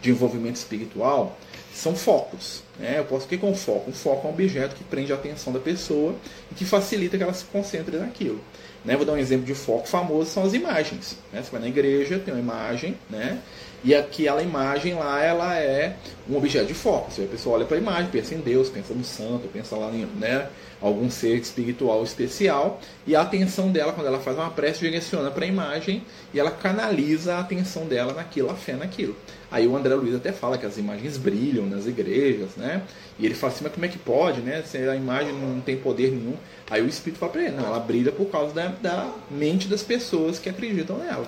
de 0.00 0.10
envolvimento 0.10 0.56
espiritual 0.56 1.38
são 1.74 1.94
focos. 1.94 2.62
Né? 2.78 2.98
Eu 2.98 3.04
posso, 3.04 3.26
o 3.26 3.28
que 3.28 3.44
é 3.44 3.48
um 3.48 3.54
foco? 3.54 3.90
Um 3.90 3.92
foco 3.92 4.26
é 4.26 4.30
um 4.30 4.34
objeto 4.34 4.74
que 4.74 4.84
prende 4.84 5.12
a 5.12 5.16
atenção 5.16 5.52
da 5.52 5.60
pessoa 5.60 6.14
e 6.50 6.54
que 6.54 6.64
facilita 6.64 7.16
que 7.16 7.22
ela 7.22 7.34
se 7.34 7.44
concentre 7.44 7.96
naquilo. 7.96 8.40
Né? 8.84 8.96
Vou 8.96 9.04
dar 9.04 9.12
um 9.12 9.18
exemplo 9.18 9.46
de 9.46 9.54
foco 9.54 9.88
famoso, 9.88 10.30
são 10.30 10.44
as 10.44 10.54
imagens. 10.54 11.16
Né? 11.32 11.42
Você 11.42 11.50
vai 11.50 11.60
na 11.60 11.68
igreja, 11.68 12.18
tem 12.18 12.32
uma 12.32 12.40
imagem, 12.40 12.96
né? 13.08 13.38
E 13.82 13.94
aquela 13.94 14.42
imagem 14.42 14.94
lá 14.94 15.22
ela 15.22 15.56
é 15.56 15.96
um 16.28 16.36
objeto 16.36 16.66
de 16.66 16.74
foco. 16.74 17.10
Você, 17.10 17.22
a 17.22 17.26
pessoa 17.26 17.56
olha 17.56 17.64
para 17.64 17.76
a 17.76 17.80
imagem, 17.80 18.10
pensa 18.10 18.34
em 18.34 18.40
Deus, 18.40 18.68
pensa 18.68 18.92
no 18.92 19.04
santo, 19.04 19.48
pensa 19.48 19.76
lá 19.76 19.90
em 19.90 20.06
né, 20.18 20.48
algum 20.80 21.10
ser 21.10 21.36
espiritual 21.36 22.02
especial, 22.02 22.80
e 23.06 23.16
a 23.16 23.22
atenção 23.22 23.70
dela, 23.70 23.92
quando 23.92 24.06
ela 24.06 24.20
faz 24.20 24.36
uma 24.36 24.50
prece, 24.50 24.80
direciona 24.80 25.30
para 25.30 25.44
a 25.44 25.48
imagem 25.48 26.02
e 26.32 26.40
ela 26.40 26.50
canaliza 26.50 27.34
a 27.34 27.40
atenção 27.40 27.86
dela 27.86 28.12
naquilo, 28.12 28.50
a 28.50 28.54
fé 28.54 28.74
naquilo. 28.74 29.16
Aí 29.50 29.66
o 29.66 29.76
André 29.76 29.94
Luiz 29.94 30.14
até 30.14 30.30
fala 30.30 30.56
que 30.56 30.64
as 30.64 30.78
imagens 30.78 31.16
brilham 31.16 31.66
nas 31.66 31.86
igrejas, 31.86 32.50
né? 32.56 32.82
E 33.18 33.26
ele 33.26 33.34
fala 33.34 33.52
assim, 33.52 33.64
mas 33.64 33.72
como 33.72 33.84
é 33.84 33.88
que 33.88 33.98
pode, 33.98 34.40
né? 34.40 34.62
Se 34.64 34.78
a 34.78 34.94
imagem 34.94 35.32
não 35.32 35.60
tem 35.60 35.76
poder 35.76 36.12
nenhum. 36.12 36.36
Aí 36.70 36.80
o 36.80 36.86
Espírito 36.86 37.18
fala 37.18 37.32
para 37.32 37.42
ele, 37.42 37.56
não, 37.56 37.66
ela 37.66 37.80
brilha 37.80 38.12
por 38.12 38.26
causa 38.26 38.54
da, 38.54 38.68
da 38.68 39.12
mente 39.28 39.66
das 39.66 39.82
pessoas 39.82 40.38
que 40.38 40.48
acreditam 40.48 40.98
nela. 40.98 41.26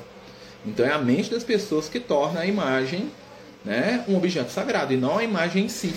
Então 0.64 0.87
é 0.87 0.92
a 0.92 0.99
mente 0.99 1.31
das 1.31 1.45
pessoas 1.45 1.88
que 1.88 1.99
torna 1.99 2.40
a 2.40 2.47
imagem 2.47 3.11
né, 3.64 4.04
um 4.09 4.16
objeto 4.16 4.50
sagrado 4.50 4.92
e 4.92 4.97
não 4.97 5.19
a 5.19 5.25
imagem 5.25 5.64
em 5.64 5.69
si. 5.69 5.95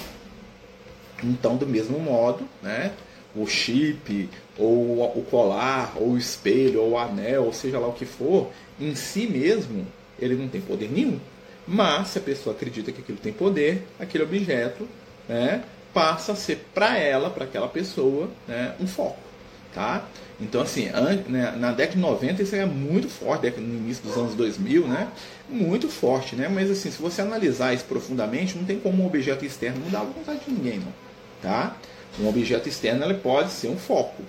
Então, 1.24 1.56
do 1.56 1.66
mesmo 1.66 2.00
modo, 2.00 2.48
né, 2.62 2.92
o 3.36 3.46
chip, 3.48 4.30
ou 4.58 5.04
o 5.04 5.26
colar, 5.30 5.94
ou 5.96 6.12
o 6.12 6.18
espelho, 6.18 6.82
ou 6.82 6.92
o 6.92 6.98
anel, 6.98 7.46
ou 7.46 7.54
seja 7.54 7.80
lá 7.80 7.88
o 7.88 7.94
que 7.94 8.06
for, 8.06 8.52
em 8.80 8.96
si 8.96 9.28
mesmo, 9.28 9.86
ele 10.20 10.36
não 10.36 10.48
tem 10.48 10.62
poder 10.62 10.90
nenhum. 10.92 11.20
Mas, 11.68 12.10
se 12.10 12.20
a 12.20 12.22
pessoa 12.22 12.56
acredita 12.56 12.92
que 12.92 13.02
aquilo 13.02 13.18
tem 13.18 13.34
poder, 13.34 13.88
aquele 14.00 14.24
objeto 14.24 14.88
né, 15.28 15.64
passa 15.94 16.34
a 16.34 16.36
ser 16.36 16.66
para 16.74 16.98
ela, 16.98 17.30
para 17.30 17.46
aquela 17.46 17.68
pessoa, 17.68 18.30
né, 18.48 18.76
um 18.80 18.88
foco, 18.88 19.20
tá? 19.74 20.06
Então, 20.40 20.62
assim, 20.62 20.90
né, 21.30 21.54
na 21.58 21.72
década 21.72 21.96
de 21.96 22.02
90 22.02 22.44
isso 22.44 22.56
era 22.56 22.66
muito 22.66 23.08
forte, 23.08 23.50
no 23.52 23.78
início 23.78 24.04
dos 24.04 24.18
anos 24.18 24.36
2000, 24.36 24.86
né? 24.88 25.08
Muito 25.50 25.88
forte, 25.88 26.36
né? 26.36 26.50
Mas, 26.50 26.70
assim, 26.70 26.92
se 26.92 27.02
você 27.02 27.22
analisar 27.22 27.74
isso 27.74 27.86
profundamente, 27.86 28.58
não 28.58 28.66
tem 28.66 28.78
como 28.78 29.02
um 29.02 29.06
objeto 29.06 29.46
externo 29.46 29.80
mudar 29.80 30.02
a 30.02 30.04
vontade 30.04 30.42
de 30.46 30.52
ninguém, 30.52 30.80
não, 30.80 30.94
tá? 31.42 31.78
Um 32.20 32.28
objeto 32.28 32.68
externo 32.68 33.06
ele 33.06 33.16
pode 33.16 33.52
ser 33.52 33.70
um 33.70 33.78
foco, 33.78 34.24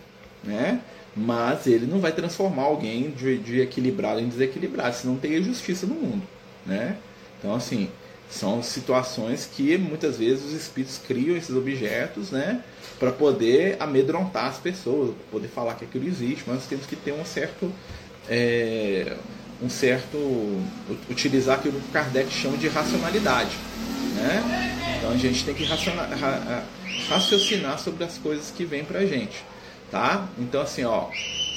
né? 0.45 0.81
Mas 1.17 1.67
ele 1.67 1.87
não 1.87 1.99
vai 1.99 2.13
transformar 2.13 2.65
alguém 2.65 3.11
de, 3.11 3.39
de 3.39 3.61
equilibrado 3.61 4.21
em 4.21 4.29
desequilibrado, 4.29 4.95
senão 4.95 5.17
teria 5.17 5.43
justiça 5.43 5.87
no 5.87 5.95
mundo, 5.95 6.23
né? 6.65 6.97
Então, 7.39 7.55
assim, 7.55 7.89
são 8.31 8.63
situações 8.63 9.49
que 9.53 9.77
muitas 9.79 10.19
vezes 10.19 10.45
os 10.45 10.53
espíritos 10.53 10.99
criam 10.99 11.37
esses 11.37 11.55
objetos, 11.55 12.31
né? 12.31 12.63
Para 12.99 13.13
poder 13.13 13.77
amedrontar 13.79 14.47
as 14.47 14.59
pessoas, 14.59 15.15
poder 15.31 15.49
falar 15.49 15.75
que 15.75 15.85
aquilo 15.85 16.07
existe, 16.07 16.45
mas 16.47 16.57
nós 16.57 16.67
temos 16.67 16.87
que 16.87 16.97
ter 16.97 17.13
um 17.13 17.25
certo. 17.25 17.71
É, 18.29 19.17
um 19.63 19.69
certo. 19.69 20.17
utilizar 21.11 21.59
aquilo 21.59 21.81
que 21.81 21.89
o 21.89 21.93
Kardec 21.93 22.31
chama 22.31 22.57
de 22.57 22.69
racionalidade. 22.69 23.57
Né? 24.15 24.97
Então 24.99 25.11
a 25.11 25.17
gente 25.17 25.45
tem 25.45 25.55
que 25.55 25.65
raciocinar 27.09 27.79
sobre 27.79 28.05
as 28.05 28.17
coisas 28.19 28.51
que 28.51 28.65
vêm 28.65 28.85
para 28.85 29.01
a 29.01 29.07
gente. 29.07 29.45
Tá? 29.91 30.27
Então 30.39 30.63
assim, 30.63 30.85
ó, 30.85 31.09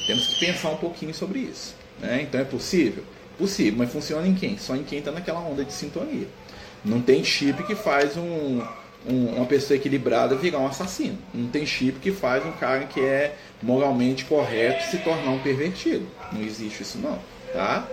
temos 0.06 0.28
que 0.28 0.46
pensar 0.46 0.70
um 0.70 0.78
pouquinho 0.78 1.14
sobre 1.14 1.40
isso. 1.40 1.76
Né? 2.00 2.24
Então 2.24 2.40
é 2.40 2.44
possível? 2.44 3.04
Possível, 3.38 3.80
mas 3.80 3.92
funciona 3.92 4.28
em 4.28 4.36
quem? 4.36 4.58
Só 4.58 4.76
em 4.76 4.84
quem 4.84 5.00
está 5.00 5.12
naquela 5.12 5.40
onda 5.40 5.64
de 5.64 5.72
sintonia. 5.72 6.28
Não 6.84 7.02
tem 7.02 7.24
chip 7.24 7.64
que 7.64 7.76
faz 7.76 8.18
um, 8.18 8.62
um, 9.08 9.36
uma 9.36 9.46
pessoa 9.46 9.78
equilibrada 9.78 10.36
virar 10.36 10.60
um 10.60 10.68
assassino. 10.68 11.18
Não 11.34 11.50
tem 11.50 11.66
chip 11.66 12.00
que 12.00 12.12
faz 12.12 12.46
um 12.46 12.52
cara 12.52 12.86
que 12.86 13.00
é 13.00 13.36
moralmente 13.62 14.26
correto 14.26 14.90
se 14.90 14.98
tornar 15.00 15.32
um 15.32 15.40
pervertido. 15.40 16.08
Não 16.32 16.42
existe 16.42 16.84
isso 16.84 16.98
não, 16.98 17.20
tá? 17.54 17.88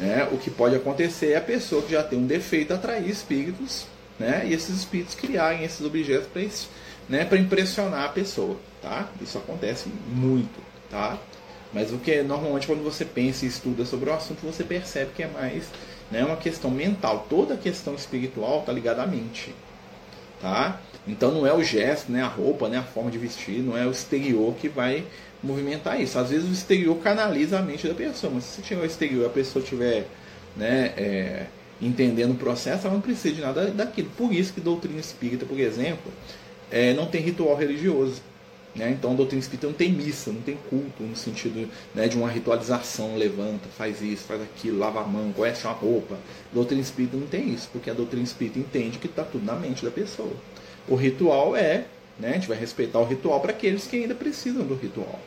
É, 0.00 0.26
o 0.32 0.38
que 0.38 0.50
pode 0.50 0.74
acontecer 0.74 1.32
é 1.32 1.36
a 1.36 1.42
pessoa 1.42 1.82
que 1.82 1.92
já 1.92 2.02
tem 2.02 2.18
um 2.18 2.26
defeito 2.26 2.72
atrair 2.72 3.08
espíritos, 3.08 3.86
né? 4.18 4.44
E 4.46 4.54
esses 4.54 4.74
espíritos 4.76 5.14
criarem 5.14 5.62
esses 5.62 5.84
objetos 5.84 6.28
para 6.28 6.42
né, 7.08 7.28
impressionar 7.38 8.04
a 8.04 8.08
pessoa, 8.08 8.56
tá? 8.80 9.08
Isso 9.20 9.36
acontece 9.36 9.90
muito, 10.08 10.60
tá? 10.90 11.18
Mas 11.72 11.92
o 11.92 11.98
que 11.98 12.12
é 12.12 12.22
normalmente 12.22 12.66
quando 12.66 12.82
você 12.82 13.04
pensa 13.04 13.44
e 13.44 13.48
estuda 13.48 13.84
sobre 13.84 14.10
o 14.10 14.12
assunto, 14.12 14.40
você 14.40 14.64
percebe 14.64 15.12
que 15.14 15.22
é 15.22 15.28
mais 15.28 15.64
né, 16.10 16.24
uma 16.24 16.36
questão 16.36 16.70
mental. 16.70 17.26
Toda 17.28 17.56
questão 17.56 17.94
espiritual 17.94 18.60
está 18.60 18.72
ligada 18.72 19.02
à 19.02 19.06
mente. 19.06 19.54
Tá? 20.40 20.80
Então 21.06 21.30
não 21.30 21.46
é 21.46 21.52
o 21.52 21.62
gesto, 21.62 22.10
né, 22.10 22.22
a 22.22 22.26
roupa, 22.26 22.68
né, 22.68 22.78
a 22.78 22.82
forma 22.82 23.10
de 23.10 23.18
vestir, 23.18 23.58
não 23.58 23.76
é 23.76 23.86
o 23.86 23.90
exterior 23.90 24.54
que 24.54 24.68
vai 24.68 25.04
movimentar 25.42 26.00
isso. 26.00 26.18
Às 26.18 26.30
vezes 26.30 26.48
o 26.48 26.52
exterior 26.52 26.96
canaliza 26.98 27.58
a 27.58 27.62
mente 27.62 27.86
da 27.86 27.94
pessoa, 27.94 28.32
mas 28.34 28.44
se 28.44 28.62
tiver 28.62 28.82
o 28.82 28.86
exterior 28.86 29.26
a 29.26 29.30
pessoa 29.30 29.64
tiver 29.64 30.06
né, 30.56 30.92
é, 30.96 31.46
entendendo 31.80 32.32
o 32.32 32.36
processo, 32.36 32.86
ela 32.86 32.94
não 32.94 33.00
precisa 33.00 33.34
de 33.34 33.40
nada 33.40 33.66
daquilo. 33.70 34.10
Por 34.16 34.32
isso 34.32 34.52
que 34.52 34.60
doutrina 34.60 35.00
espírita, 35.00 35.46
por 35.46 35.58
exemplo, 35.58 36.12
é, 36.70 36.92
não 36.94 37.06
tem 37.06 37.20
ritual 37.20 37.56
religioso. 37.56 38.22
Né? 38.74 38.90
Então 38.90 39.12
a 39.12 39.14
doutrina 39.14 39.40
espírita 39.40 39.66
não 39.66 39.74
tem 39.74 39.90
missa, 39.90 40.30
não 40.30 40.42
tem 40.42 40.56
culto, 40.68 41.02
no 41.02 41.16
sentido 41.16 41.68
né, 41.94 42.06
de 42.06 42.16
uma 42.16 42.28
ritualização, 42.28 43.16
levanta, 43.16 43.68
faz 43.76 44.00
isso, 44.00 44.24
faz 44.24 44.40
aquilo, 44.40 44.78
lava 44.78 45.00
a 45.00 45.04
mão, 45.04 45.32
conhece 45.32 45.66
uma 45.66 45.72
roupa. 45.72 46.14
A 46.14 46.54
doutrina 46.54 46.80
espírita 46.80 47.16
não 47.16 47.26
tem 47.26 47.52
isso, 47.52 47.68
porque 47.72 47.90
a 47.90 47.94
doutrina 47.94 48.22
espírita 48.22 48.58
entende 48.58 48.98
que 48.98 49.06
está 49.06 49.24
tudo 49.24 49.44
na 49.44 49.54
mente 49.54 49.84
da 49.84 49.90
pessoa. 49.90 50.32
O 50.88 50.94
ritual 50.94 51.56
é, 51.56 51.86
né, 52.18 52.30
a 52.30 52.32
gente 52.34 52.48
vai 52.48 52.56
respeitar 52.56 53.00
o 53.00 53.04
ritual 53.04 53.40
para 53.40 53.50
aqueles 53.50 53.86
que 53.86 53.96
ainda 53.96 54.14
precisam 54.14 54.64
do 54.64 54.74
ritual. 54.74 55.18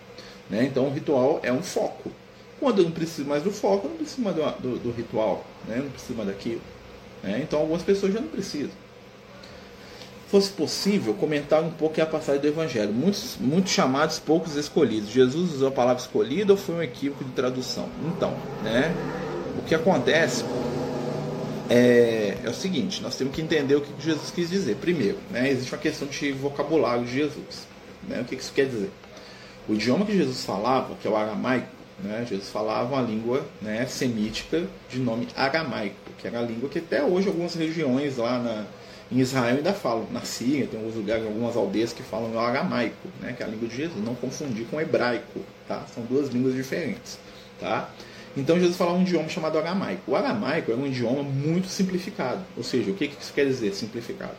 Né? 0.50 0.64
Então 0.64 0.88
o 0.88 0.94
ritual 0.94 1.40
é 1.44 1.52
um 1.52 1.62
foco. 1.62 2.12
Quando 2.60 2.80
eu 2.80 2.86
não 2.86 2.92
preciso 2.92 3.28
mais 3.28 3.44
do 3.44 3.52
foco, 3.52 3.88
eu 3.88 3.90
não 3.90 3.98
preciso 3.98 4.22
mais 4.22 4.36
do, 4.38 4.44
do, 4.62 4.80
do 4.80 4.92
ritual, 4.92 5.46
né? 5.68 5.78
não 5.78 5.90
preciso 5.90 6.14
mais 6.14 6.30
daquilo. 6.30 6.62
Né? 7.22 7.42
Então 7.44 7.60
algumas 7.60 7.84
pessoas 7.84 8.14
já 8.14 8.22
não 8.22 8.30
precisam 8.30 8.83
fosse 10.34 10.50
possível, 10.50 11.14
comentar 11.14 11.62
um 11.62 11.70
pouco 11.70 12.02
a 12.02 12.08
passagem 12.08 12.42
do 12.42 12.48
Evangelho. 12.48 12.92
Muitos, 12.92 13.38
muitos 13.40 13.72
chamados, 13.72 14.18
poucos 14.18 14.56
escolhidos. 14.56 15.12
Jesus 15.12 15.54
usou 15.54 15.68
a 15.68 15.72
palavra 15.72 16.02
escolhida 16.02 16.54
ou 16.54 16.58
foi 16.58 16.74
um 16.74 16.82
equívoco 16.82 17.24
de 17.24 17.30
tradução? 17.34 17.88
Então, 18.08 18.34
né? 18.64 18.92
O 19.60 19.62
que 19.62 19.76
acontece 19.76 20.44
é, 21.70 22.36
é 22.44 22.50
o 22.50 22.54
seguinte: 22.54 23.00
nós 23.04 23.16
temos 23.16 23.36
que 23.36 23.44
entender 23.44 23.76
o 23.76 23.82
que 23.82 23.94
Jesus 24.04 24.32
quis 24.32 24.50
dizer. 24.50 24.78
Primeiro, 24.78 25.20
né, 25.30 25.52
existe 25.52 25.72
uma 25.72 25.78
questão 25.78 26.08
de 26.08 26.32
vocabulário 26.32 27.06
de 27.06 27.14
Jesus. 27.14 27.68
Né? 28.08 28.20
O 28.22 28.26
que 28.26 28.34
isso 28.34 28.52
quer 28.54 28.66
dizer? 28.66 28.90
O 29.70 29.74
idioma 29.76 30.04
que 30.04 30.18
Jesus 30.18 30.44
falava, 30.44 30.96
que 31.00 31.08
é 31.08 31.12
o 31.12 31.16
aramaico, 31.16 31.68
né, 32.04 32.26
Jesus 32.28 32.50
falava 32.50 32.92
uma 32.96 33.04
língua 33.04 33.46
né, 33.62 33.86
semítica 33.86 34.64
de 34.90 34.98
nome 34.98 35.28
aramaico, 35.36 35.96
que 36.18 36.26
era 36.26 36.40
a 36.40 36.42
língua 36.42 36.70
que 36.70 36.80
até 36.80 37.04
hoje 37.04 37.28
algumas 37.28 37.54
regiões 37.54 38.18
lá 38.18 38.40
na 38.40 38.66
em 39.14 39.20
Israel 39.20 39.58
ainda 39.58 39.74
falam, 39.74 40.08
na 40.12 40.22
Síria, 40.22 40.66
tem 40.66 40.80
alguns 40.80 40.96
lugares, 40.96 41.24
algumas 41.26 41.56
aldeias 41.56 41.94
que 41.94 42.02
falam 42.02 42.34
o 42.34 42.40
aramaico, 42.40 43.08
né, 43.22 43.34
que 43.34 43.44
é 43.44 43.46
a 43.46 43.50
língua 43.50 43.68
de 43.68 43.76
Jesus, 43.76 44.04
não 44.04 44.16
confundir 44.16 44.66
com 44.66 44.78
o 44.78 44.82
hebraico, 44.82 45.40
tá? 45.68 45.84
São 45.94 46.04
duas 46.04 46.30
línguas 46.30 46.56
diferentes, 46.56 47.20
tá? 47.60 47.90
Então 48.36 48.60
Jesus 48.60 48.76
falava 48.76 48.98
um 48.98 49.04
idioma 49.04 49.30
chamado 49.30 49.58
aramaico. 49.60 50.12
O 50.12 50.16
aramaico 50.16 50.72
é 50.72 50.76
um 50.76 50.88
idioma 50.88 51.22
muito 51.22 51.68
simplificado, 51.68 52.42
ou 52.58 52.64
seja, 52.64 52.90
o 52.90 52.96
que 52.96 53.06
isso 53.06 53.32
quer 53.34 53.46
dizer 53.46 53.74
simplificado? 53.76 54.36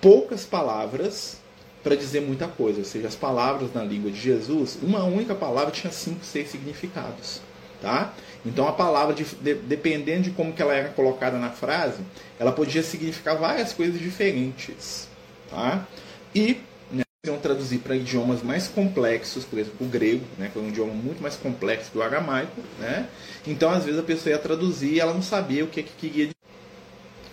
Poucas 0.00 0.44
palavras 0.44 1.38
para 1.84 1.94
dizer 1.94 2.20
muita 2.20 2.48
coisa, 2.48 2.80
ou 2.80 2.84
seja, 2.84 3.06
as 3.06 3.14
palavras 3.14 3.72
na 3.72 3.84
língua 3.84 4.10
de 4.10 4.20
Jesus, 4.20 4.76
uma 4.82 5.04
única 5.04 5.36
palavra 5.36 5.70
tinha 5.70 5.92
cinco, 5.92 6.24
seis 6.24 6.50
significados. 6.50 7.40
Tá? 7.80 8.14
Então 8.44 8.66
a 8.66 8.72
palavra, 8.72 9.14
de, 9.14 9.24
de, 9.24 9.54
dependendo 9.54 10.22
de 10.22 10.30
como 10.30 10.52
que 10.52 10.62
ela 10.62 10.74
era 10.74 10.88
colocada 10.90 11.38
na 11.38 11.50
frase, 11.50 12.00
ela 12.38 12.52
podia 12.52 12.82
significar 12.82 13.36
várias 13.36 13.72
coisas 13.72 14.00
diferentes. 14.00 15.08
Tá? 15.50 15.86
E 16.34 16.60
né, 16.90 17.02
iam 17.26 17.38
traduzir 17.38 17.78
para 17.78 17.96
idiomas 17.96 18.42
mais 18.42 18.68
complexos, 18.68 19.44
por 19.44 19.58
exemplo, 19.58 19.86
o 19.86 19.88
grego, 19.88 20.24
né, 20.38 20.48
que 20.52 20.58
é 20.58 20.62
um 20.62 20.68
idioma 20.68 20.94
muito 20.94 21.20
mais 21.20 21.36
complexo 21.36 21.90
que 21.90 21.98
o 21.98 22.02
aramaico. 22.02 22.60
Né? 22.78 23.08
Então 23.46 23.70
às 23.70 23.84
vezes 23.84 24.00
a 24.00 24.04
pessoa 24.04 24.32
ia 24.32 24.38
traduzir 24.38 24.94
e 24.94 25.00
ela 25.00 25.12
não 25.12 25.22
sabia 25.22 25.64
o 25.64 25.68
que, 25.68 25.82
que 25.82 26.08
queria. 26.08 26.30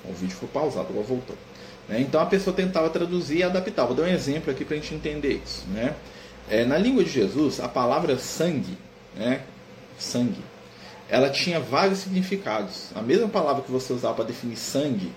O 0.04 0.14
vídeo 0.14 0.36
foi 0.36 0.50
pausado, 0.50 0.88
agora 0.90 1.06
voltou. 1.06 1.38
Né? 1.88 2.02
Então 2.02 2.20
a 2.20 2.26
pessoa 2.26 2.56
tentava 2.56 2.90
traduzir 2.90 3.38
e 3.38 3.44
adaptar. 3.44 3.86
Vou 3.86 3.96
dar 3.96 4.04
um 4.04 4.08
exemplo 4.08 4.52
aqui 4.52 4.66
para 4.66 4.76
a 4.76 4.80
gente 4.80 4.94
entender 4.94 5.42
isso. 5.46 5.66
Né? 5.70 5.96
É, 6.50 6.66
na 6.66 6.78
língua 6.78 7.04
de 7.04 7.10
Jesus, 7.10 7.60
a 7.60 7.68
palavra 7.68 8.18
sangue, 8.18 8.78
né, 9.16 9.42
sangue, 9.98 10.44
ela 11.10 11.30
tinha 11.30 11.60
vários 11.60 12.00
significados. 12.00 12.90
A 12.96 13.02
mesma 13.02 13.28
palavra 13.28 13.64
que 13.64 13.72
você 13.72 13.94
usava 13.94 14.16
para 14.16 14.26
definir 14.26 14.58
sangue, 14.58 15.12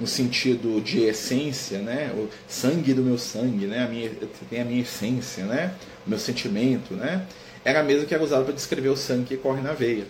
no 0.00 0.06
sentido 0.06 0.80
de 0.80 1.02
essência, 1.04 1.78
né? 1.78 2.10
O 2.14 2.28
sangue 2.48 2.92
do 2.92 3.02
meu 3.02 3.18
sangue, 3.18 3.66
né? 3.66 3.84
A 3.84 3.88
minha, 3.88 4.10
tem 4.50 4.60
a 4.60 4.64
minha 4.64 4.82
essência, 4.82 5.44
né? 5.44 5.74
O 6.06 6.10
meu 6.10 6.18
sentimento, 6.18 6.94
né? 6.94 7.26
Era 7.64 7.80
a 7.80 7.82
mesma 7.82 8.04
que 8.04 8.14
era 8.14 8.22
usada 8.22 8.44
para 8.44 8.52
descrever 8.52 8.88
o 8.88 8.96
sangue 8.96 9.26
que 9.26 9.36
corre 9.36 9.60
na 9.60 9.72
veia. 9.72 10.06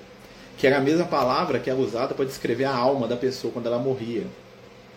Que 0.57 0.67
era 0.67 0.79
a 0.79 0.81
mesma 0.81 1.05
palavra 1.05 1.59
que 1.59 1.69
era 1.69 1.79
usada 1.79 2.15
para 2.15 2.25
descrever 2.25 2.65
a 2.65 2.75
alma 2.75 3.07
da 3.07 3.17
pessoa 3.17 3.53
quando 3.53 3.67
ela 3.67 3.79
morria, 3.79 4.27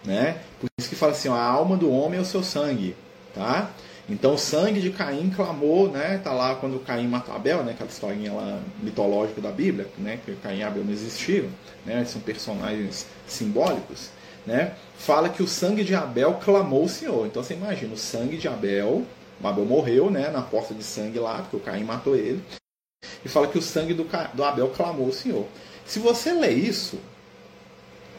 né? 0.05 0.37
Por 0.59 0.69
isso 0.79 0.89
que 0.89 0.95
fala 0.95 1.11
assim, 1.11 1.29
a 1.29 1.41
alma 1.41 1.75
do 1.75 1.91
homem 1.91 2.19
é 2.19 2.21
o 2.21 2.25
seu 2.25 2.43
sangue, 2.43 2.95
tá? 3.33 3.71
Então 4.07 4.35
o 4.35 4.37
sangue 4.37 4.79
de 4.79 4.91
Caim 4.91 5.31
clamou, 5.31 5.89
né? 5.89 6.19
Tá 6.23 6.31
lá 6.31 6.55
quando 6.55 6.79
Caim 6.79 7.07
matou 7.07 7.33
Abel, 7.35 7.63
né? 7.63 7.71
Aquela 7.71 7.89
historinha 7.89 8.33
lá 8.33 8.59
mitológica 8.81 9.41
da 9.41 9.51
Bíblia, 9.51 9.87
né? 9.97 10.19
Que 10.23 10.35
Caim 10.35 10.59
e 10.59 10.63
Abel 10.63 10.83
não 10.83 10.93
existiram, 10.93 11.49
né? 11.85 12.05
São 12.05 12.21
personagens 12.21 13.07
simbólicos, 13.27 14.11
né? 14.45 14.73
Fala 14.97 15.29
que 15.29 15.41
o 15.41 15.47
sangue 15.47 15.83
de 15.83 15.95
Abel 15.95 16.35
clamou 16.35 16.83
o 16.83 16.89
Senhor. 16.89 17.25
Então 17.25 17.43
você 17.43 17.55
imagina 17.55 17.93
o 17.93 17.97
sangue 17.97 18.37
de 18.37 18.47
Abel, 18.47 19.03
Abel 19.43 19.65
morreu, 19.65 20.11
né? 20.11 20.29
Na 20.29 20.41
porta 20.41 20.73
de 20.73 20.83
sangue 20.83 21.19
lá, 21.19 21.39
porque 21.39 21.57
o 21.57 21.59
Caim 21.59 21.83
matou 21.83 22.15
ele. 22.15 22.43
E 23.23 23.29
fala 23.29 23.47
que 23.47 23.57
o 23.57 23.61
sangue 23.61 23.95
do, 23.95 24.07
do 24.33 24.43
Abel 24.43 24.69
clamou 24.69 25.07
o 25.07 25.13
Senhor. 25.13 25.47
Se 25.83 25.97
você 25.97 26.31
lê 26.31 26.51
isso, 26.51 26.99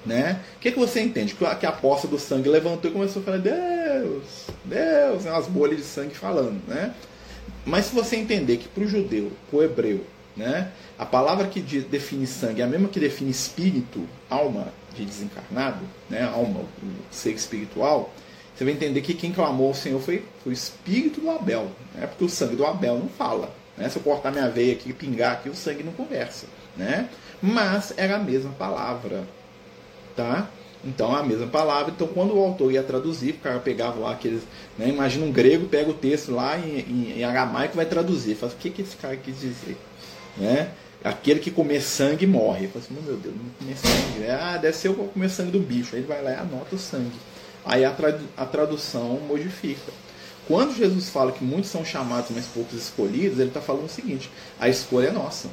né? 0.07 0.41
O 0.57 0.61
que, 0.61 0.73
que 0.73 0.79
você 0.79 1.01
entende? 1.01 1.35
Que 1.35 1.45
a, 1.45 1.55
que 1.55 1.67
a 1.67 1.73
poça 1.73 2.07
do 2.07 2.19
sangue 2.19 2.49
levantou 2.49 2.91
e 2.91 2.95
começou 2.95 3.21
a 3.21 3.25
falar, 3.25 3.39
Deus, 3.39 4.47
Deus, 4.65 5.25
né? 5.25 5.37
as 5.37 5.47
bolhas 5.47 5.79
de 5.79 5.85
sangue 5.85 6.15
falando. 6.15 6.63
Né? 6.67 6.95
Mas 7.65 7.87
se 7.87 7.95
você 7.95 8.17
entender 8.17 8.59
que 8.59 8.69
para 8.69 8.85
o 8.85 8.89
judeu, 8.89 9.33
para 9.51 9.59
o 9.59 9.63
hebreu, 9.63 10.07
né? 10.37 10.71
a 10.99 11.05
palavra 11.05 11.49
que 11.49 11.61
define 11.61 12.27
sangue 12.27 12.63
é 12.63 12.65
a 12.65 12.69
mesma 12.69 12.89
que 12.89 13.01
define 13.01 13.31
espírito, 13.31 14.07
alma 14.31 14.69
de 14.95 15.05
desencarnado, 15.05 15.85
né? 16.09 16.23
alma, 16.23 16.61
o 16.61 16.67
ser 17.11 17.33
espiritual, 17.33 18.13
você 18.55 18.65
vai 18.65 18.73
entender 18.73 19.03
que 19.03 19.13
quem 19.13 19.33
clamou 19.33 19.69
ao 19.69 19.75
Senhor 19.75 20.01
foi, 20.01 20.25
foi 20.43 20.53
o 20.53 20.55
espírito 20.55 21.21
do 21.21 21.31
Abel, 21.31 21.71
né? 21.95 22.07
porque 22.07 22.25
o 22.25 22.29
sangue 22.29 22.57
do 22.57 22.65
Abel 22.65 22.99
não 22.99 23.09
fala. 23.09 23.55
Né? 23.77 23.89
Se 23.89 23.97
eu 23.99 24.03
cortar 24.03 24.31
minha 24.31 24.49
veia 24.49 24.73
aqui 24.73 24.93
pingar 24.93 25.33
aqui, 25.33 25.51
o 25.51 25.55
sangue 25.55 25.83
não 25.83 25.93
conversa. 25.93 26.47
Né? 26.77 27.09
Mas 27.43 27.93
era 27.97 28.17
a 28.17 28.19
mesma 28.19 28.53
palavra 28.53 29.25
tá? 30.17 30.49
Então 30.85 31.17
é 31.17 31.21
a 31.21 31.23
mesma 31.23 31.47
palavra. 31.47 31.93
Então 31.95 32.07
quando 32.07 32.35
o 32.35 32.43
autor 32.43 32.73
ia 32.73 32.83
traduzir, 32.83 33.33
o 33.33 33.39
cara 33.39 33.59
pegava 33.59 33.99
lá 33.99 34.13
aqueles. 34.13 34.43
Né, 34.79 34.89
imagina 34.89 35.27
um 35.27 35.33
grego, 35.33 35.67
pega 35.67 35.91
o 35.91 35.95
texto 35.95 36.33
lá 36.33 36.59
em, 36.59 36.79
em, 36.79 37.19
em 37.19 37.25
aramaico 37.25 37.77
vai 37.77 37.87
traduzir. 37.87 38.37
Fala, 38.37 38.53
o 38.53 38.57
que, 38.57 38.71
que 38.71 38.83
esse 38.83 38.97
cara 38.97 39.17
quis 39.17 39.41
dizer? 39.41 39.77
Né? 40.37 40.71
Aquele 41.05 41.41
que 41.41 41.51
comer 41.51 41.83
sangue 41.83 42.27
morre. 42.27 42.69
Fala 42.69 42.85
assim, 42.85 42.95
meu 42.95 43.17
Deus, 43.17 43.35
não 43.35 43.51
comer 43.59 43.77
sangue. 43.77 44.25
É, 44.25 44.33
ah, 44.33 44.57
deve 44.57 44.77
ser 44.77 44.89
eu 44.89 44.95
comer 44.95 45.29
sangue 45.29 45.51
do 45.51 45.61
bicho. 45.61 45.95
Aí 45.95 46.01
ele 46.01 46.09
vai 46.09 46.23
lá 46.23 46.31
e 46.31 46.35
anota 46.35 46.75
o 46.75 46.79
sangue. 46.79 47.17
Aí 47.65 47.85
a, 47.85 47.91
trad 47.91 48.21
a 48.37 48.47
tradução 48.47 49.21
modifica. 49.27 49.93
Quando 50.47 50.77
Jesus 50.77 51.09
fala 51.09 51.33
que 51.33 51.43
muitos 51.43 51.71
são 51.71 51.85
chamados, 51.85 52.31
mas 52.33 52.47
poucos 52.47 52.75
escolhidos, 52.75 53.41
ele 53.41 53.49
está 53.49 53.61
falando 53.61 53.87
o 53.87 53.89
seguinte: 53.89 54.31
a 54.61 54.69
escolha 54.69 55.09
é 55.09 55.13
nossa. 55.13 55.49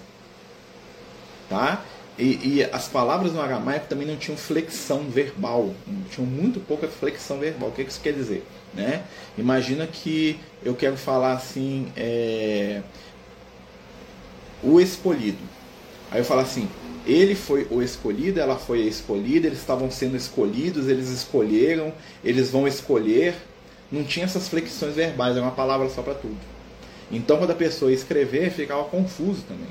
Tá? 1.50 1.84
E, 2.17 2.58
e, 2.60 2.63
as 2.72 2.88
palavras 2.88 3.34
no 3.34 3.41
aramaico 3.41 3.88
também 3.88 4.05
não 4.05 4.15
tinham 4.15 4.38
flexão 4.38 5.10
verbal, 5.10 5.74
tinham 6.12 6.29
muito 6.29 6.60
pouca 6.60 6.88
flexão 6.88 7.39
verbal. 7.39 7.70
O 7.70 7.72
que 7.72 7.82
isso 7.82 8.00
quer 8.00 8.13
dizer? 8.13 8.46
Né? 8.74 9.03
Imagina 9.38 9.88
que 9.88 10.39
eu 10.63 10.75
quero 10.75 10.96
falar 10.96 11.34
assim, 11.34 11.91
é, 11.98 12.82
o 14.62 14.79
escolhido. 14.79 15.39
Aí 16.12 16.20
eu 16.20 16.25
falo 16.25 16.41
assim, 16.41 16.70
ele 17.05 17.34
foi 17.34 17.67
o 17.72 17.82
escolhido, 17.82 18.39
ela 18.39 18.58
foi 18.58 18.84
a 18.84 18.86
escolhida, 18.86 19.48
eles 19.48 19.60
estavam 19.60 19.89
sendo 19.89 20.15
escolhidos, 20.15 20.88
eles 20.88 21.10
escolheram, 21.10 21.91
eles 22.24 22.51
vão 22.51 22.67
escolher. 22.67 23.34
Não 23.91 24.03
tinha 24.03 24.25
essas 24.25 24.48
flexões 24.48 24.96
verbais, 24.96 25.36
é 25.36 25.41
uma 25.41 25.51
palavra 25.51 25.89
só 25.89 26.03
para 26.03 26.13
tudo. 26.13 26.38
Então 27.12 27.38
quando 27.38 27.51
a 27.51 27.55
pessoa 27.55 27.91
escrever, 27.91 28.51
ficava 28.51 28.84
confuso 28.86 29.41
também. 29.48 29.70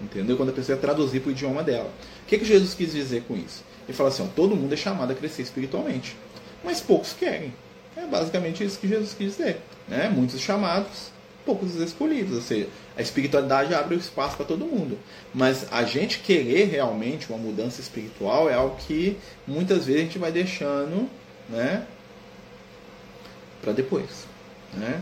Entendeu? 0.00 0.36
Quando 0.36 0.50
a 0.50 0.52
pessoa 0.52 0.76
ia 0.76 0.80
traduzir 0.80 1.20
para 1.20 1.28
o 1.28 1.32
idioma 1.32 1.62
dela. 1.62 1.90
O 2.22 2.26
que, 2.26 2.38
que 2.38 2.44
Jesus 2.44 2.74
quis 2.74 2.92
dizer 2.92 3.22
com 3.28 3.36
isso? 3.36 3.62
Ele 3.86 3.96
fala 3.96 4.08
assim: 4.08 4.22
ó, 4.22 4.26
todo 4.34 4.56
mundo 4.56 4.72
é 4.72 4.76
chamado 4.76 5.12
a 5.12 5.14
crescer 5.14 5.42
espiritualmente, 5.42 6.16
mas 6.62 6.80
poucos 6.80 7.12
querem. 7.12 7.52
É 7.96 8.06
basicamente 8.06 8.64
isso 8.64 8.78
que 8.78 8.88
Jesus 8.88 9.14
quis 9.14 9.36
dizer. 9.36 9.60
Né? 9.86 10.08
Muitos 10.08 10.40
chamados, 10.40 11.10
poucos 11.44 11.76
escolhidos. 11.76 12.34
Ou 12.34 12.42
seja, 12.42 12.68
a 12.96 13.02
espiritualidade 13.02 13.72
abre 13.74 13.94
o 13.94 13.98
espaço 13.98 14.36
para 14.36 14.46
todo 14.46 14.64
mundo. 14.64 14.98
Mas 15.32 15.66
a 15.72 15.84
gente 15.84 16.18
querer 16.18 16.64
realmente 16.64 17.30
uma 17.30 17.38
mudança 17.38 17.80
espiritual 17.80 18.50
é 18.50 18.54
algo 18.54 18.76
que 18.76 19.16
muitas 19.46 19.86
vezes 19.86 20.00
a 20.00 20.04
gente 20.04 20.18
vai 20.18 20.32
deixando 20.32 21.08
né, 21.48 21.86
para 23.62 23.72
depois. 23.72 24.26
Né? 24.72 25.00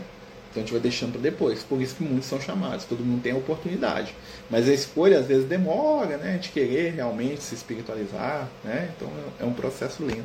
Então 0.53 0.61
a 0.61 0.65
gente 0.65 0.71
vai 0.71 0.81
deixando 0.81 1.13
para 1.13 1.21
depois. 1.21 1.63
Por 1.63 1.81
isso 1.81 1.95
que 1.95 2.03
muitos 2.03 2.29
são 2.29 2.39
chamados. 2.39 2.85
Todo 2.85 3.03
mundo 3.03 3.23
tem 3.23 3.31
a 3.31 3.35
oportunidade. 3.35 4.13
Mas 4.51 4.69
a 4.69 4.73
escolha 4.73 5.17
às 5.17 5.25
vezes 5.25 5.45
demora, 5.45 6.17
né? 6.17 6.33
Gente 6.33 6.51
querer 6.51 6.93
realmente 6.93 7.41
se 7.41 7.55
espiritualizar, 7.55 8.47
né? 8.63 8.91
Então 8.95 9.09
é 9.39 9.43
um 9.43 9.53
processo 9.53 10.05
lento. 10.05 10.23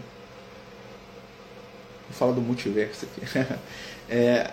Vou 2.08 2.12
falar 2.12 2.32
do 2.32 2.42
multiverso 2.42 3.06
aqui. 3.06 3.48
é, 4.10 4.50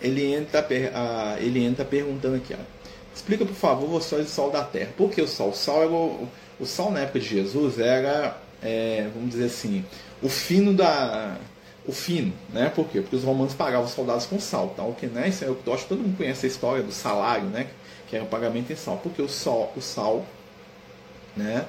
ele 0.00 0.32
entra, 0.32 0.66
ele 1.38 1.62
entra 1.62 1.84
perguntando 1.84 2.36
aqui, 2.36 2.54
ó. 2.54 2.78
Explica, 3.14 3.44
por 3.44 3.54
favor, 3.54 3.86
você 3.86 4.14
é 4.14 4.18
o 4.20 4.26
sol 4.26 4.50
da 4.50 4.64
terra. 4.64 4.92
Por 4.96 5.10
que 5.10 5.20
o 5.20 5.28
sol? 5.28 5.50
O 5.50 5.54
sol, 5.54 5.82
era 5.82 5.90
o, 5.90 6.28
o 6.58 6.64
sol 6.64 6.90
na 6.90 7.00
época 7.00 7.20
de 7.20 7.28
Jesus 7.28 7.78
era, 7.78 8.40
é, 8.62 9.08
vamos 9.12 9.30
dizer 9.30 9.46
assim, 9.46 9.84
o 10.22 10.28
fino 10.28 10.72
da, 10.72 11.36
o 11.88 11.92
fino, 11.92 12.34
né? 12.52 12.68
Por 12.68 12.86
quê? 12.86 13.00
Porque 13.00 13.16
os 13.16 13.24
romanos 13.24 13.54
pagavam 13.54 13.86
os 13.86 13.92
soldados 13.92 14.26
com 14.26 14.38
sal, 14.38 14.74
tá? 14.76 14.84
O 14.84 14.94
que, 14.94 15.06
né? 15.06 15.26
Isso 15.26 15.42
é, 15.42 15.48
eu 15.48 15.58
acho 15.72 15.84
que 15.84 15.88
todo 15.88 16.02
mundo 16.02 16.18
conhece 16.18 16.44
a 16.44 16.48
história 16.48 16.82
do 16.82 16.92
salário, 16.92 17.46
né? 17.46 17.66
Que 18.06 18.16
era 18.16 18.24
o 18.26 18.28
pagamento 18.28 18.70
em 18.70 18.76
sal. 18.76 19.00
Porque 19.02 19.22
o 19.22 19.28
sal, 19.28 19.72
o 19.74 19.80
sal, 19.80 20.26
né? 21.34 21.64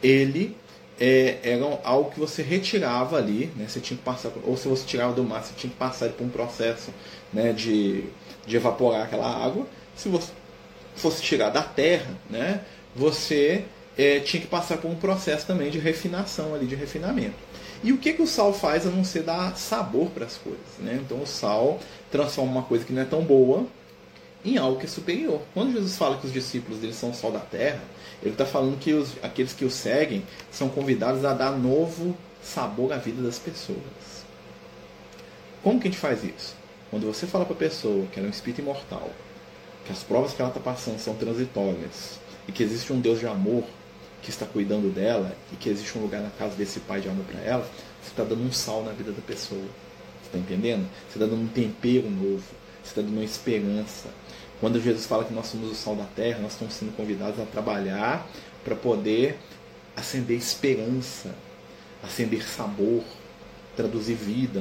Ele 0.00 0.56
é, 1.00 1.40
era 1.42 1.80
algo 1.82 2.12
que 2.12 2.20
você 2.20 2.42
retirava 2.42 3.16
ali, 3.16 3.50
né? 3.56 3.66
Você 3.66 3.80
tinha 3.80 3.98
que 3.98 4.04
passar, 4.04 4.30
ou 4.44 4.56
se 4.56 4.68
você 4.68 4.86
tirava 4.86 5.12
do 5.12 5.24
mar, 5.24 5.42
você 5.42 5.52
tinha 5.56 5.70
que 5.70 5.76
passar 5.76 6.10
por 6.10 6.24
um 6.24 6.30
processo, 6.30 6.92
né? 7.32 7.52
De, 7.52 8.04
de 8.46 8.56
evaporar 8.56 9.02
aquela 9.02 9.28
água. 9.28 9.66
Se 9.96 10.08
você 10.08 10.30
fosse 10.94 11.20
tirar 11.22 11.50
da 11.50 11.62
terra, 11.62 12.16
né? 12.30 12.60
Você 12.94 13.64
é, 13.98 14.20
tinha 14.20 14.40
que 14.40 14.46
passar 14.46 14.78
por 14.78 14.88
um 14.88 14.94
processo 14.94 15.44
também 15.44 15.70
de 15.70 15.80
refinação 15.80 16.54
ali, 16.54 16.66
de 16.66 16.76
refinamento. 16.76 17.34
E 17.82 17.92
o 17.92 17.98
que, 17.98 18.12
que 18.12 18.22
o 18.22 18.26
sal 18.26 18.52
faz 18.52 18.86
a 18.86 18.90
não 18.90 19.04
ser 19.04 19.22
dar 19.22 19.56
sabor 19.56 20.10
para 20.10 20.24
as 20.24 20.36
coisas? 20.36 20.60
Né? 20.78 21.00
Então 21.04 21.22
o 21.22 21.26
sal 21.26 21.78
transforma 22.10 22.52
uma 22.52 22.62
coisa 22.62 22.84
que 22.84 22.92
não 22.92 23.02
é 23.02 23.04
tão 23.04 23.22
boa 23.22 23.66
em 24.44 24.56
algo 24.56 24.78
que 24.78 24.86
é 24.86 24.88
superior. 24.88 25.40
Quando 25.52 25.72
Jesus 25.72 25.96
fala 25.96 26.18
que 26.18 26.26
os 26.26 26.32
discípulos 26.32 26.78
dele 26.78 26.94
são 26.94 27.10
o 27.10 27.14
sal 27.14 27.32
da 27.32 27.40
terra, 27.40 27.82
ele 28.22 28.32
está 28.32 28.46
falando 28.46 28.78
que 28.78 28.92
os, 28.92 29.12
aqueles 29.22 29.52
que 29.52 29.64
o 29.64 29.70
seguem 29.70 30.22
são 30.50 30.68
convidados 30.68 31.24
a 31.24 31.34
dar 31.34 31.52
novo 31.52 32.16
sabor 32.42 32.92
à 32.92 32.96
vida 32.96 33.22
das 33.22 33.38
pessoas. 33.38 33.76
Como 35.62 35.80
que 35.80 35.88
a 35.88 35.90
gente 35.90 36.00
faz 36.00 36.22
isso? 36.22 36.54
Quando 36.90 37.06
você 37.06 37.26
fala 37.26 37.44
para 37.44 37.54
a 37.54 37.58
pessoa 37.58 38.06
que 38.06 38.18
ela 38.18 38.28
é 38.28 38.30
um 38.30 38.32
espírito 38.32 38.60
imortal, 38.60 39.10
que 39.84 39.92
as 39.92 40.02
provas 40.02 40.32
que 40.32 40.40
ela 40.40 40.50
está 40.50 40.60
passando 40.60 40.98
são 40.98 41.14
transitórias 41.14 42.20
e 42.46 42.52
que 42.52 42.62
existe 42.62 42.92
um 42.92 43.00
Deus 43.00 43.18
de 43.18 43.26
amor 43.26 43.64
que 44.26 44.30
está 44.30 44.44
cuidando 44.44 44.92
dela 44.92 45.36
e 45.52 45.56
que 45.56 45.68
existe 45.68 45.96
um 45.96 46.02
lugar 46.02 46.20
na 46.20 46.30
casa 46.30 46.56
desse 46.56 46.80
pai 46.80 47.00
de 47.00 47.08
amor 47.08 47.24
para 47.26 47.40
ela, 47.42 47.62
você 48.02 48.10
está 48.10 48.24
dando 48.24 48.42
um 48.42 48.50
sal 48.50 48.82
na 48.82 48.90
vida 48.90 49.12
da 49.12 49.22
pessoa. 49.22 49.60
Você 49.60 50.26
está 50.26 50.38
entendendo? 50.38 50.84
Você 51.08 51.18
está 51.18 51.26
dando 51.26 51.42
um 51.42 51.46
tempero 51.46 52.10
novo. 52.10 52.42
Você 52.82 52.90
está 52.90 53.02
dando 53.02 53.12
uma 53.12 53.24
esperança. 53.24 54.08
Quando 54.60 54.82
Jesus 54.82 55.06
fala 55.06 55.24
que 55.24 55.32
nós 55.32 55.46
somos 55.46 55.70
o 55.70 55.74
sal 55.76 55.94
da 55.94 56.06
terra, 56.06 56.40
nós 56.40 56.54
estamos 56.54 56.74
sendo 56.74 56.96
convidados 56.96 57.38
a 57.38 57.44
trabalhar 57.44 58.26
para 58.64 58.74
poder 58.74 59.38
acender 59.94 60.36
esperança, 60.36 61.32
acender 62.02 62.42
sabor, 62.42 63.04
traduzir 63.76 64.14
vida 64.14 64.60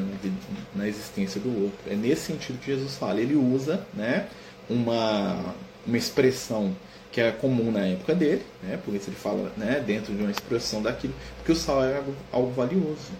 na 0.76 0.88
existência 0.88 1.42
do 1.42 1.50
outro. 1.64 1.80
É 1.90 1.96
nesse 1.96 2.34
sentido 2.34 2.60
que 2.60 2.68
Jesus 2.68 2.98
fala. 2.98 3.20
Ele 3.20 3.36
usa 3.36 3.84
né, 3.96 4.28
uma, 4.70 5.56
uma 5.88 5.98
expressão 5.98 6.76
que 7.16 7.22
era 7.22 7.32
comum 7.32 7.72
na 7.72 7.80
época 7.80 8.14
dele, 8.14 8.46
né? 8.62 8.78
por 8.84 8.94
isso 8.94 9.10
ele 9.10 9.16
fala 9.16 9.50
né, 9.56 9.82
dentro 9.88 10.14
de 10.14 10.22
uma 10.22 10.30
expressão 10.30 10.82
daquilo, 10.82 11.14
porque 11.38 11.54
o 11.54 11.56
sal 11.56 11.82
era 11.82 12.00
algo, 12.00 12.16
algo 12.30 12.52
valioso. 12.52 13.14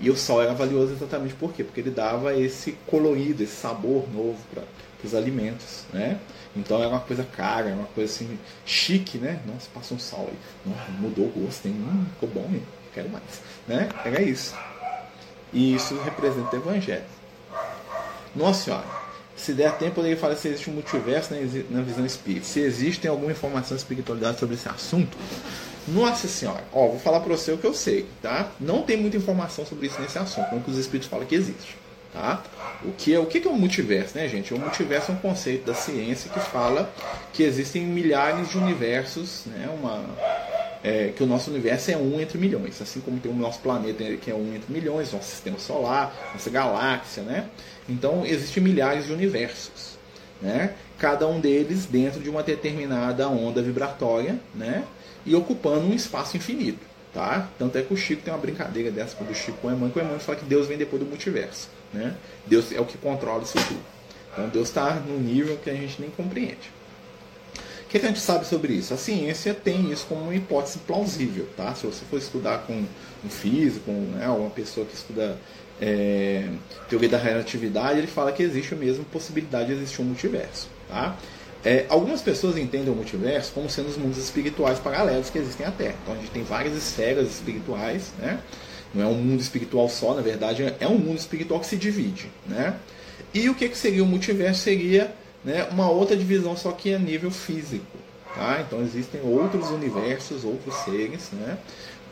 E 0.00 0.10
o 0.10 0.16
sal 0.16 0.42
era 0.42 0.52
valioso 0.52 0.94
exatamente 0.94 1.34
por 1.34 1.52
quê? 1.52 1.62
Porque 1.62 1.78
ele 1.78 1.92
dava 1.92 2.34
esse 2.34 2.72
colorido, 2.88 3.44
esse 3.44 3.54
sabor 3.54 4.04
novo 4.12 4.36
para 4.52 4.64
os 5.04 5.14
alimentos. 5.14 5.84
Né? 5.92 6.18
Então 6.56 6.80
era 6.80 6.88
uma 6.88 6.98
coisa 6.98 7.22
cara, 7.22 7.68
era 7.68 7.76
uma 7.76 7.86
coisa 7.86 8.12
assim, 8.12 8.36
chique, 8.66 9.16
né? 9.18 9.38
Nossa, 9.46 9.68
passa 9.72 9.94
um 9.94 9.98
sal 10.00 10.26
aí. 10.28 10.38
Nossa, 10.66 10.90
mudou 10.98 11.26
o 11.26 11.44
gosto, 11.44 11.68
hein? 11.68 11.74
Hum, 11.78 12.06
ficou 12.14 12.28
bom, 12.30 12.50
hein? 12.52 12.64
quero 12.92 13.10
mais. 13.10 13.42
Né? 13.68 13.88
Era 14.04 14.20
isso. 14.20 14.56
E 15.52 15.76
isso 15.76 15.96
representa 16.00 16.56
o 16.56 16.58
evangelho. 16.58 17.04
Nossa 18.34 18.64
senhora, 18.64 18.99
se 19.40 19.52
der 19.52 19.72
tempo, 19.72 19.92
eu 19.92 19.94
poderia 19.94 20.16
falar 20.16 20.36
se 20.36 20.48
existe 20.48 20.70
um 20.70 20.74
multiverso 20.74 21.34
na 21.70 21.80
visão 21.80 22.04
espírita. 22.04 22.46
Se 22.46 22.60
existe 22.60 23.08
alguma 23.08 23.32
informação 23.32 23.76
de 23.76 23.82
espiritualidade 23.82 24.38
sobre 24.38 24.54
esse 24.54 24.68
assunto. 24.68 25.16
Nossa 25.88 26.28
senhora, 26.28 26.62
ó, 26.72 26.88
vou 26.88 26.98
falar 27.00 27.20
para 27.20 27.36
você 27.36 27.50
o 27.52 27.58
que 27.58 27.66
eu 27.66 27.74
sei, 27.74 28.06
tá? 28.20 28.50
Não 28.60 28.82
tem 28.82 28.96
muita 28.96 29.16
informação 29.16 29.64
sobre 29.64 29.86
isso 29.86 30.00
nesse 30.00 30.18
assunto, 30.18 30.48
como 30.50 30.62
que 30.62 30.70
os 30.70 30.76
espíritos 30.76 31.08
falam 31.08 31.26
que 31.26 31.34
existe, 31.34 31.76
tá? 32.12 32.42
O 32.84 32.92
que 32.92 33.14
é 33.14 33.18
o 33.18 33.26
que 33.26 33.38
é 33.38 33.50
o 33.50 33.54
multiverso, 33.54 34.16
né, 34.16 34.28
gente? 34.28 34.52
O 34.52 34.58
multiverso 34.58 35.10
é 35.10 35.14
um 35.14 35.18
conceito 35.18 35.64
da 35.64 35.74
ciência 35.74 36.30
que 36.30 36.38
fala 36.38 36.92
que 37.32 37.42
existem 37.42 37.82
milhares 37.82 38.50
de 38.50 38.58
universos, 38.58 39.44
né? 39.46 39.68
Uma 39.72 40.04
é, 40.82 41.08
que 41.14 41.22
o 41.22 41.26
nosso 41.26 41.50
universo 41.50 41.90
é 41.90 41.96
um 41.96 42.20
entre 42.20 42.38
milhões, 42.38 42.80
assim 42.80 43.00
como 43.00 43.18
tem 43.20 43.30
o 43.30 43.34
nosso 43.34 43.60
planeta 43.60 44.04
que 44.16 44.30
é 44.30 44.34
um 44.34 44.54
entre 44.54 44.72
milhões, 44.72 45.12
nosso 45.12 45.28
sistema 45.28 45.58
solar, 45.58 46.30
nossa 46.32 46.48
galáxia, 46.50 47.22
né? 47.22 47.48
Então 47.88 48.24
existem 48.24 48.62
milhares 48.62 49.06
de 49.06 49.12
universos, 49.12 49.98
né? 50.40 50.74
Cada 50.98 51.26
um 51.26 51.40
deles 51.40 51.86
dentro 51.86 52.20
de 52.20 52.30
uma 52.30 52.42
determinada 52.42 53.28
onda 53.28 53.60
vibratória, 53.60 54.38
né? 54.54 54.84
E 55.26 55.34
ocupando 55.34 55.86
um 55.86 55.94
espaço 55.94 56.36
infinito, 56.36 56.80
tá? 57.12 57.48
Tanto 57.58 57.76
é 57.76 57.82
que 57.82 57.92
o 57.92 57.96
Chico 57.96 58.22
tem 58.22 58.32
uma 58.32 58.40
brincadeira 58.40 58.90
dessa 58.90 59.22
do 59.22 59.34
Chico 59.34 59.58
com 59.58 59.68
o 59.68 59.70
Emmanuel, 59.70 59.92
que 59.92 59.98
o 59.98 60.00
Emmanuel 60.00 60.20
fala 60.20 60.38
que 60.38 60.46
Deus 60.46 60.66
vem 60.66 60.78
depois 60.78 61.02
do 61.02 61.08
multiverso, 61.08 61.68
né? 61.92 62.14
Deus 62.46 62.72
é 62.72 62.80
o 62.80 62.86
que 62.86 62.96
controla 62.96 63.42
isso 63.42 63.58
tudo. 63.68 63.80
Então 64.32 64.48
Deus 64.48 64.68
está 64.68 64.94
num 64.94 65.18
nível 65.18 65.58
que 65.58 65.68
a 65.68 65.74
gente 65.74 66.00
nem 66.00 66.10
compreende. 66.10 66.79
O 67.90 67.92
que, 67.92 67.98
a 67.98 68.06
gente 68.06 68.20
sabe 68.20 68.46
sobre 68.46 68.72
isso? 68.72 68.94
A 68.94 68.96
ciência 68.96 69.52
tem 69.52 69.90
isso 69.90 70.06
como 70.08 70.20
uma 70.20 70.34
hipótese 70.36 70.78
plausível, 70.78 71.48
tá? 71.56 71.74
Se 71.74 71.84
você 71.84 72.04
for 72.08 72.18
estudar 72.18 72.58
com 72.58 72.84
um 73.24 73.28
físico, 73.28 73.90
né, 73.90 74.28
uma 74.28 74.48
pessoa 74.48 74.86
que 74.86 74.94
estuda 74.94 75.36
é, 75.80 76.48
teoria 76.88 77.08
da 77.08 77.18
relatividade, 77.18 77.98
ele 77.98 78.06
fala 78.06 78.30
que 78.30 78.44
existe 78.44 78.76
mesmo 78.76 79.04
possibilidade 79.06 79.66
de 79.66 79.72
existir 79.72 80.02
um 80.02 80.04
multiverso, 80.04 80.68
tá? 80.88 81.16
É, 81.64 81.86
algumas 81.88 82.22
pessoas 82.22 82.56
entendem 82.56 82.92
o 82.92 82.94
multiverso 82.94 83.50
como 83.52 83.68
sendo 83.68 83.88
os 83.88 83.96
mundos 83.96 84.18
espirituais 84.18 84.78
paralelos 84.78 85.28
que 85.28 85.38
existem 85.38 85.66
à 85.66 85.72
Terra. 85.72 85.96
Então 86.04 86.14
a 86.14 86.16
gente 86.16 86.30
tem 86.30 86.44
várias 86.44 86.76
esferas 86.76 87.28
espirituais, 87.28 88.12
né? 88.20 88.38
Não 88.94 89.02
é 89.02 89.06
um 89.08 89.14
mundo 89.14 89.40
espiritual 89.40 89.88
só, 89.88 90.14
na 90.14 90.22
verdade 90.22 90.62
é 90.78 90.86
um 90.86 90.96
mundo 90.96 91.18
espiritual 91.18 91.58
que 91.58 91.66
se 91.66 91.76
divide, 91.76 92.30
né? 92.46 92.76
E 93.34 93.48
o 93.48 93.54
que, 93.56 93.68
que 93.68 93.76
seria 93.76 94.04
o 94.04 94.06
multiverso? 94.06 94.60
Seria 94.60 95.12
né, 95.44 95.66
uma 95.70 95.90
outra 95.90 96.16
divisão, 96.16 96.56
só 96.56 96.72
que 96.72 96.94
a 96.94 96.98
nível 96.98 97.30
físico. 97.30 97.84
Tá? 98.34 98.62
Então 98.66 98.80
existem 98.80 99.20
outros 99.22 99.70
universos, 99.70 100.44
outros 100.44 100.74
seres, 100.84 101.30
né? 101.32 101.58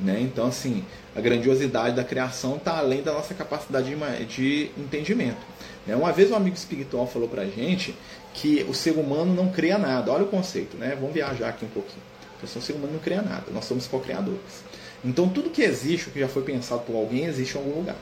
Né? 0.01 0.21
Então, 0.21 0.47
assim, 0.47 0.85
a 1.15 1.21
grandiosidade 1.21 1.97
da 1.97 2.05
criação 2.05 2.57
está 2.57 2.79
além 2.79 3.03
da 3.03 3.13
nossa 3.13 3.35
capacidade 3.35 3.93
de, 3.93 4.27
de 4.27 4.71
entendimento. 4.77 5.39
Né? 5.87 5.97
Uma 5.97 6.13
vez 6.13 6.31
um 6.31 6.37
amigo 6.37 6.57
espiritual 6.57 7.07
falou 7.07 7.29
para 7.29 7.45
gente 7.47 7.95
que 8.33 8.65
o 8.69 8.75
ser 8.75 8.93
humano 8.93 9.35
não 9.35 9.51
cria 9.51 9.77
nada. 9.77 10.13
Olha 10.13 10.25
o 10.25 10.29
conceito, 10.29 10.77
né? 10.77 10.97
Vamos 10.99 11.15
viajar 11.15 11.49
aqui 11.49 11.65
um 11.65 11.69
pouquinho. 11.69 12.03
O 12.43 12.47
ser 12.47 12.75
humano 12.75 12.93
não 12.93 13.01
cria 13.01 13.21
nada, 13.21 13.47
nós 13.53 13.65
somos 13.65 13.89
co-criadores. 13.89 14.63
Então, 15.05 15.29
tudo 15.29 15.51
que 15.51 15.63
existe, 15.63 16.09
o 16.09 16.13
que 16.13 16.21
já 16.21 16.29
foi 16.29 16.43
pensado 16.43 16.83
por 16.83 16.95
alguém, 16.95 17.25
existe 17.25 17.57
em 17.57 17.59
algum 17.59 17.79
lugar. 17.79 17.97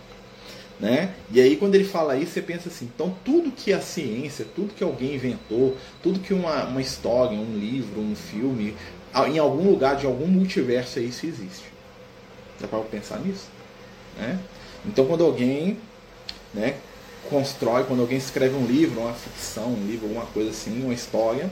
Né? 0.78 1.14
E 1.30 1.40
aí 1.40 1.56
quando 1.56 1.74
ele 1.74 1.84
fala 1.84 2.16
isso, 2.16 2.32
você 2.32 2.42
pensa 2.42 2.68
assim, 2.68 2.90
então 2.94 3.14
tudo 3.24 3.50
que 3.50 3.72
a 3.72 3.80
ciência, 3.80 4.46
tudo 4.54 4.74
que 4.74 4.84
alguém 4.84 5.14
inventou, 5.14 5.76
tudo 6.02 6.20
que 6.20 6.34
uma, 6.34 6.64
uma 6.64 6.80
história, 6.82 7.38
um 7.38 7.58
livro, 7.58 8.00
um 8.00 8.14
filme, 8.14 8.76
em 9.26 9.38
algum 9.38 9.70
lugar 9.70 9.96
de 9.96 10.04
algum 10.04 10.26
multiverso 10.26 11.00
isso 11.00 11.24
existe. 11.24 11.64
Dá 12.60 12.68
para 12.68 12.80
pensar 12.80 13.20
nisso? 13.20 13.46
Né? 14.18 14.38
Então 14.84 15.06
quando 15.06 15.24
alguém 15.24 15.78
né, 16.52 16.74
constrói, 17.30 17.84
quando 17.84 18.00
alguém 18.00 18.18
escreve 18.18 18.54
um 18.54 18.66
livro, 18.66 19.00
uma 19.00 19.14
ficção, 19.14 19.68
um 19.68 19.86
livro, 19.86 20.06
alguma 20.06 20.26
coisa 20.26 20.50
assim, 20.50 20.82
uma 20.82 20.94
história, 20.94 21.50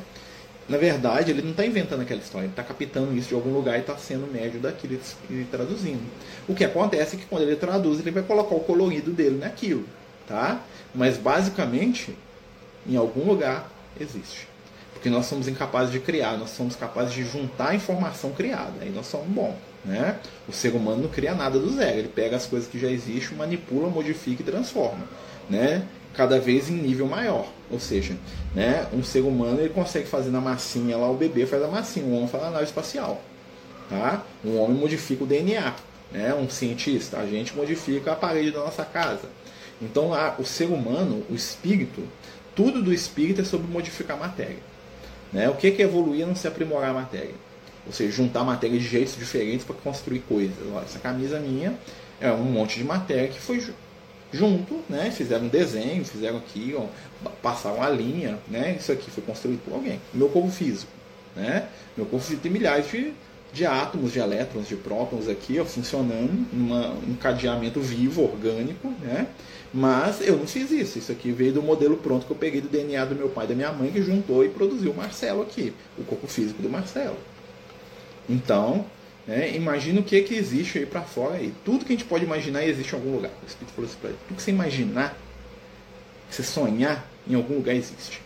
na 0.69 0.79
verdade, 0.79 1.31
ele 1.31 1.43
não 1.43 1.51
está 1.51 1.65
inventando 1.65 2.01
aquela 2.01 2.21
história, 2.21 2.47
ele 2.47 2.53
está 2.53 2.63
captando 2.63 3.15
isso 3.17 3.29
de 3.29 3.35
algum 3.35 3.53
lugar 3.53 3.77
e 3.77 3.81
está 3.81 3.97
sendo 3.97 4.31
médio 4.31 4.61
daquilo 4.61 4.99
e 5.29 5.45
traduzindo. 5.45 6.03
O 6.49 6.55
que 6.55 6.65
acontece 6.65 7.17
é 7.17 7.19
que 7.19 7.27
quando 7.27 7.43
ele 7.43 7.57
traduz, 7.57 8.01
ele 8.01 8.11
vai 8.11 8.23
colocar 8.23 8.55
o 8.55 8.61
colorido 8.61 9.13
dele 9.13 9.39
naquilo, 9.39 9.85
tá? 10.27 10.61
Mas 10.95 11.19
basicamente, 11.19 12.17
em 12.87 12.97
algum 12.97 13.25
lugar 13.25 13.71
existe. 14.01 14.49
Porque 14.93 15.11
nós 15.11 15.27
somos 15.27 15.49
incapazes 15.49 15.93
de 15.93 16.01
criar, 16.01 16.39
nós 16.39 16.51
somos 16.51 16.77
capazes 16.77 17.13
de 17.13 17.25
juntar 17.25 17.71
a 17.71 17.75
informação 17.75 18.31
criada, 18.33 18.73
aí 18.81 18.91
nós 18.91 19.07
somos 19.07 19.27
bons. 19.29 19.55
Né? 19.85 20.17
O 20.49 20.53
ser 20.53 20.75
humano 20.75 21.03
não 21.03 21.09
cria 21.11 21.35
nada 21.35 21.59
do 21.59 21.71
zero, 21.75 21.99
ele 21.99 22.09
pega 22.09 22.37
as 22.37 22.47
coisas 22.47 22.67
que 22.67 22.79
já 22.79 22.89
existem, 22.89 23.37
manipula, 23.37 23.91
modifica 23.91 24.41
e 24.43 24.47
transforma. 24.47 25.05
Né? 25.51 25.87
Cada 26.15 26.39
vez 26.39 26.71
em 26.71 26.75
nível 26.75 27.07
maior. 27.07 27.47
Ou 27.71 27.81
seja, 27.81 28.17
né, 28.55 28.87
um 28.93 29.03
ser 29.03 29.21
humano 29.21 29.61
ele 29.61 29.71
consegue 29.71 30.07
fazer 30.07 30.31
na 30.31 30.41
massinha 30.41 30.97
lá, 30.97 31.11
o 31.11 31.17
bebê 31.17 31.47
faz 31.47 31.63
a 31.63 31.69
massinha, 31.69 32.07
o 32.07 32.17
homem 32.17 32.29
faz 32.29 32.45
a 32.45 32.51
nave 32.51 32.65
espacial. 32.65 33.21
Tá? 33.89 34.23
Um 34.45 34.59
homem 34.59 34.77
modifica 34.77 35.25
o 35.25 35.27
DNA. 35.27 35.75
Né? 36.13 36.35
Um 36.35 36.49
cientista, 36.49 37.19
a 37.19 37.27
gente 37.27 37.55
modifica 37.57 38.13
a 38.13 38.17
parede 38.17 38.53
da 38.53 38.61
nossa 38.61 38.85
casa. 38.85 39.29
Então 39.83 40.15
a, 40.15 40.37
o 40.39 40.45
ser 40.45 40.67
humano, 40.67 41.25
o 41.29 41.35
espírito, 41.35 42.03
tudo 42.55 42.83
do 42.83 42.93
espírito 42.93 43.41
é 43.41 43.45
sobre 43.45 43.67
modificar 43.67 44.17
a 44.17 44.21
matéria. 44.21 44.59
Né? 45.33 45.49
O 45.49 45.55
que 45.55 45.67
é 45.67 45.81
evoluir 45.81 46.27
não 46.27 46.37
se 46.37 46.47
aprimorar 46.47 46.91
a 46.91 46.95
matéria? 46.95 47.35
Ou 47.87 47.93
seja, 47.93 48.13
juntar 48.13 48.45
matéria 48.45 48.79
de 48.79 48.87
jeitos 48.87 49.17
diferentes 49.17 49.67
para 49.67 49.75
construir 49.75 50.21
coisas. 50.21 50.57
Olha, 50.73 50.85
essa 50.85 50.99
camisa 50.99 51.39
minha 51.39 51.75
é 52.21 52.31
um 52.31 52.45
monte 52.45 52.79
de 52.79 52.85
matéria 52.85 53.29
que 53.29 53.41
foi 53.41 53.61
junto, 54.35 54.81
né? 54.89 55.11
Fizeram 55.11 55.45
um 55.45 55.49
desenho, 55.49 56.05
fizeram 56.05 56.39
aqui, 56.39 56.75
ó, 56.77 56.87
passaram 57.43 57.83
a 57.83 57.89
linha, 57.89 58.39
né? 58.49 58.77
Isso 58.79 58.91
aqui 58.91 59.11
foi 59.11 59.23
construído 59.23 59.61
por 59.65 59.75
alguém. 59.75 60.01
Meu 60.13 60.29
corpo 60.29 60.51
físico, 60.51 60.91
né? 61.37 61.69
Meu 61.97 62.05
corpo 62.07 62.25
físico 62.25 62.43
tem 62.43 62.53
milhares 62.53 62.91
de, 62.91 63.13
de 63.53 63.65
átomos, 63.65 64.13
de 64.13 64.19
elétrons, 64.19 64.67
de 64.67 64.77
prótons 64.77 65.29
aqui, 65.29 65.59
ó, 65.61 65.65
funcionando 65.65 66.47
num 66.53 67.13
encadeamento 67.13 67.81
vivo, 67.81 68.23
orgânico, 68.23 68.89
né? 69.01 69.29
Mas 69.73 70.21
eu 70.21 70.37
não 70.37 70.47
fiz 70.47 70.71
isso. 70.71 70.99
Isso 70.99 71.11
aqui 71.11 71.33
veio 71.33 71.53
do 71.53 71.63
modelo 71.63 71.97
pronto 71.97 72.27
que 72.27 72.33
eu 72.33 72.37
peguei 72.37 72.61
do 72.61 72.69
DNA 72.69 73.05
do 73.07 73.15
meu 73.15 73.29
pai 73.29 73.45
e 73.45 73.49
da 73.49 73.55
minha 73.55 73.73
mãe, 73.73 73.91
que 73.91 74.03
juntou 74.03 74.45
e 74.45 74.49
produziu 74.49 74.93
o 74.93 74.97
Marcelo 74.97 75.43
aqui, 75.43 75.73
o 75.99 76.05
corpo 76.05 76.27
físico 76.27 76.63
do 76.63 76.71
Marcelo. 76.71 77.17
Então, 78.29 78.87
né? 79.27 79.55
Imagina 79.57 80.01
o 80.01 80.05
que, 80.05 80.21
que 80.23 80.35
existe 80.35 80.79
aí 80.79 80.87
para 80.87 81.03
fora. 81.03 81.35
Aí. 81.35 81.53
Tudo 81.65 81.85
que 81.85 81.93
a 81.93 81.97
gente 81.97 82.07
pode 82.07 82.25
imaginar 82.25 82.65
existe 82.65 82.93
em 82.93 82.99
algum 82.99 83.15
lugar. 83.15 83.31
O 83.43 83.47
Espírito 83.47 83.75
falou 83.75 83.91
assim 83.91 83.99
para 84.01 84.11
ele: 84.11 84.19
tudo 84.27 84.37
que 84.37 84.43
você 84.43 84.51
imaginar, 84.51 85.17
que 86.29 86.35
você 86.35 86.43
sonhar, 86.43 87.09
em 87.27 87.35
algum 87.35 87.55
lugar 87.55 87.75
existe. 87.75 88.21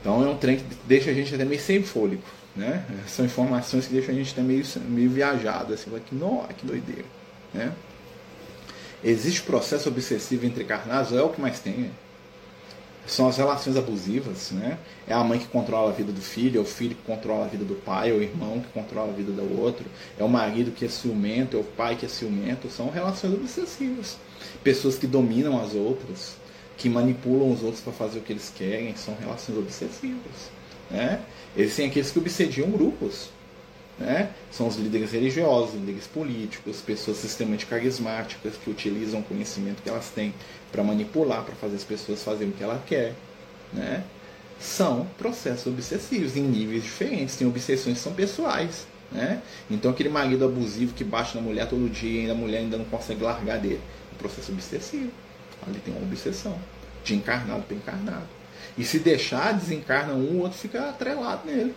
Então 0.00 0.24
é 0.24 0.28
um 0.28 0.36
trem 0.36 0.56
que 0.56 0.64
deixa 0.86 1.10
a 1.10 1.14
gente 1.14 1.34
até 1.34 1.44
meio 1.44 1.60
sem 1.60 1.82
fôlego. 1.82 2.22
Né? 2.54 2.84
São 3.06 3.24
informações 3.24 3.86
que 3.86 3.92
deixam 3.92 4.14
a 4.14 4.18
gente 4.18 4.32
até 4.32 4.42
meio, 4.42 4.64
meio 4.88 5.10
viajado. 5.10 5.74
Assim, 5.74 5.90
que, 6.06 6.14
nossa, 6.14 6.52
que 6.52 6.66
doideira. 6.66 7.04
Né? 7.52 7.72
Existe 9.04 9.42
processo 9.42 9.88
obsessivo 9.88 10.46
entre 10.46 10.64
carnados? 10.64 11.12
É 11.12 11.22
o 11.22 11.28
que 11.28 11.40
mais 11.40 11.60
tem. 11.60 11.74
Né? 11.74 11.90
São 13.06 13.28
as 13.28 13.36
relações 13.36 13.76
abusivas, 13.76 14.50
né? 14.50 14.78
É 15.06 15.14
a 15.14 15.22
mãe 15.22 15.38
que 15.38 15.46
controla 15.46 15.90
a 15.90 15.92
vida 15.92 16.12
do 16.12 16.20
filho, 16.20 16.58
é 16.58 16.60
o 16.60 16.64
filho 16.64 16.94
que 16.94 17.02
controla 17.02 17.44
a 17.44 17.48
vida 17.48 17.64
do 17.64 17.74
pai, 17.74 18.10
é 18.10 18.12
o 18.12 18.22
irmão 18.22 18.60
que 18.60 18.68
controla 18.68 19.10
a 19.10 19.14
vida 19.14 19.32
do 19.32 19.60
outro, 19.60 19.86
é 20.18 20.24
o 20.24 20.28
marido 20.28 20.72
que 20.72 20.84
é 20.84 20.88
ciumento, 20.88 21.56
é 21.56 21.60
o 21.60 21.64
pai 21.64 21.96
que 21.96 22.04
é 22.04 22.08
ciumento, 22.08 22.68
são 22.68 22.90
relações 22.90 23.34
obsessivas. 23.34 24.18
Pessoas 24.62 24.98
que 24.98 25.06
dominam 25.06 25.60
as 25.62 25.74
outras, 25.74 26.36
que 26.76 26.88
manipulam 26.88 27.52
os 27.52 27.62
outros 27.62 27.80
para 27.80 27.92
fazer 27.92 28.18
o 28.18 28.22
que 28.22 28.32
eles 28.32 28.52
querem, 28.54 28.94
são 28.96 29.14
relações 29.14 29.56
obsessivas, 29.56 30.50
né? 30.90 31.20
Existem 31.56 31.86
aqueles 31.86 32.10
que 32.10 32.18
obsediam 32.18 32.70
grupos, 32.70 33.30
né? 33.98 34.30
São 34.50 34.68
os 34.68 34.76
líderes 34.76 35.12
religiosos, 35.12 35.74
líderes 35.74 36.06
políticos, 36.06 36.80
pessoas 36.80 37.24
extremamente 37.24 37.66
carismáticas 37.66 38.54
que 38.56 38.70
utilizam 38.70 39.20
o 39.20 39.22
conhecimento 39.22 39.82
que 39.82 39.88
elas 39.88 40.10
têm 40.10 40.34
para 40.70 40.82
manipular, 40.82 41.42
para 41.44 41.54
fazer 41.54 41.76
as 41.76 41.84
pessoas 41.84 42.22
fazerem 42.22 42.52
o 42.52 42.56
que 42.56 42.62
ela 42.62 42.82
quer. 42.86 43.14
Né? 43.72 44.04
São 44.60 45.06
processos 45.18 45.66
obsessivos 45.66 46.36
em 46.36 46.42
níveis 46.42 46.82
diferentes, 46.82 47.36
tem 47.36 47.46
obsessões 47.46 47.96
que 47.96 48.02
são 48.02 48.12
pessoais. 48.12 48.86
Né? 49.10 49.40
Então 49.70 49.90
aquele 49.90 50.08
marido 50.08 50.44
abusivo 50.44 50.92
que 50.92 51.04
bate 51.04 51.34
na 51.36 51.42
mulher 51.42 51.68
todo 51.68 51.88
dia 51.88 52.26
e 52.26 52.30
a 52.30 52.34
mulher 52.34 52.58
ainda 52.58 52.76
não 52.76 52.84
consegue 52.84 53.22
largar 53.22 53.58
dele. 53.58 53.80
Um 54.12 54.16
processo 54.16 54.52
obsessivo. 54.52 55.10
Ali 55.66 55.78
tem 55.80 55.94
uma 55.94 56.02
obsessão. 56.02 56.58
De 57.02 57.14
encarnado 57.14 57.62
para 57.62 57.76
encarnado. 57.76 58.26
E 58.76 58.84
se 58.84 58.98
deixar, 58.98 59.52
desencarna 59.52 60.12
um, 60.12 60.38
o 60.38 60.38
outro 60.40 60.58
fica 60.58 60.90
atrelado 60.90 61.46
nele. 61.46 61.74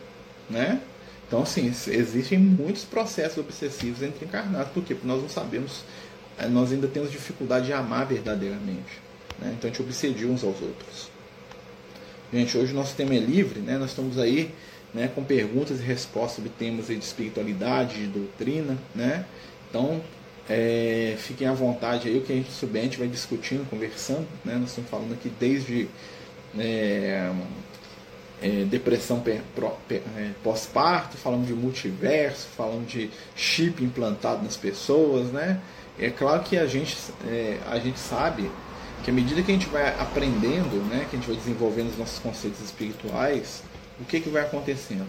Né? 0.50 0.82
Então, 1.30 1.44
assim, 1.44 1.68
existem 1.68 2.40
muitos 2.40 2.84
processos 2.84 3.38
obsessivos 3.38 4.02
entre 4.02 4.26
encarnados. 4.26 4.72
Por 4.72 4.84
quê? 4.84 4.96
Porque 4.96 5.08
nós 5.08 5.22
não 5.22 5.30
sabemos, 5.30 5.84
eh, 6.40 6.48
nós 6.48 6.72
ainda 6.72 6.88
temos 6.88 7.12
dificuldade 7.12 7.68
de 7.68 7.74
amar 7.74 8.08
verdadeiramente. 8.08 9.00
Né? 9.38 9.54
Então, 9.56 9.70
a 9.70 9.72
gente 9.72 9.80
obsedia 9.80 10.28
uns 10.28 10.44
aos 10.44 10.60
outros. 10.60 11.12
Gente, 12.34 12.58
hoje 12.58 12.74
o 12.74 12.76
nosso 12.76 12.96
tema 12.96 13.14
é 13.14 13.20
livre, 13.20 13.60
né? 13.60 13.78
Nós 13.78 13.92
estamos 13.92 14.18
aí 14.18 14.52
né, 14.92 15.08
com 15.14 15.24
perguntas 15.24 15.80
e 15.80 15.84
respostas 15.84 16.38
sobre 16.38 16.50
temas 16.50 16.88
de 16.88 16.98
espiritualidade, 16.98 17.96
de 17.96 18.08
doutrina, 18.08 18.76
né? 18.96 19.24
Então, 19.70 20.02
é, 20.50 21.16
fiquem 21.20 21.48
à 21.48 21.54
vontade 21.54 22.08
aí, 22.08 22.18
o 22.18 22.22
que 22.22 22.34
a 22.34 22.36
gente 22.36 22.52
souber, 22.52 22.82
a 22.82 22.86
gente 22.86 22.98
vai 22.98 23.08
discutindo, 23.08 23.70
conversando, 23.70 24.28
né? 24.44 24.56
Nós 24.56 24.70
estamos 24.70 24.90
falando 24.90 25.14
aqui 25.14 25.32
desde 25.40 25.88
é, 26.58 27.32
é, 28.42 28.64
depressão 28.66 29.22
é, 29.28 30.32
pós-parto, 30.44 31.18
falando 31.18 31.46
de 31.46 31.54
multiverso, 31.54 32.48
falando 32.56 32.86
de 32.88 33.10
chip 33.36 33.84
implantado 33.84 34.44
nas 34.44 34.56
pessoas, 34.56 35.32
né? 35.32 35.60
É 36.00 36.10
claro 36.10 36.44
que 36.44 36.58
a 36.58 36.66
gente, 36.66 36.98
é, 37.28 37.58
a 37.70 37.78
gente 37.78 38.00
sabe 38.00 38.50
que 39.04 39.10
à 39.10 39.14
medida 39.14 39.42
que 39.42 39.52
a 39.52 39.54
gente 39.54 39.68
vai 39.68 39.88
aprendendo, 40.00 40.78
né, 40.90 41.06
que 41.10 41.16
a 41.16 41.20
gente 41.20 41.28
vai 41.28 41.36
desenvolvendo 41.36 41.90
os 41.90 41.98
nossos 41.98 42.20
conceitos 42.20 42.62
espirituais, 42.62 43.64
o 44.00 44.06
que, 44.06 44.22
que 44.22 44.30
vai 44.30 44.44
acontecendo? 44.44 45.08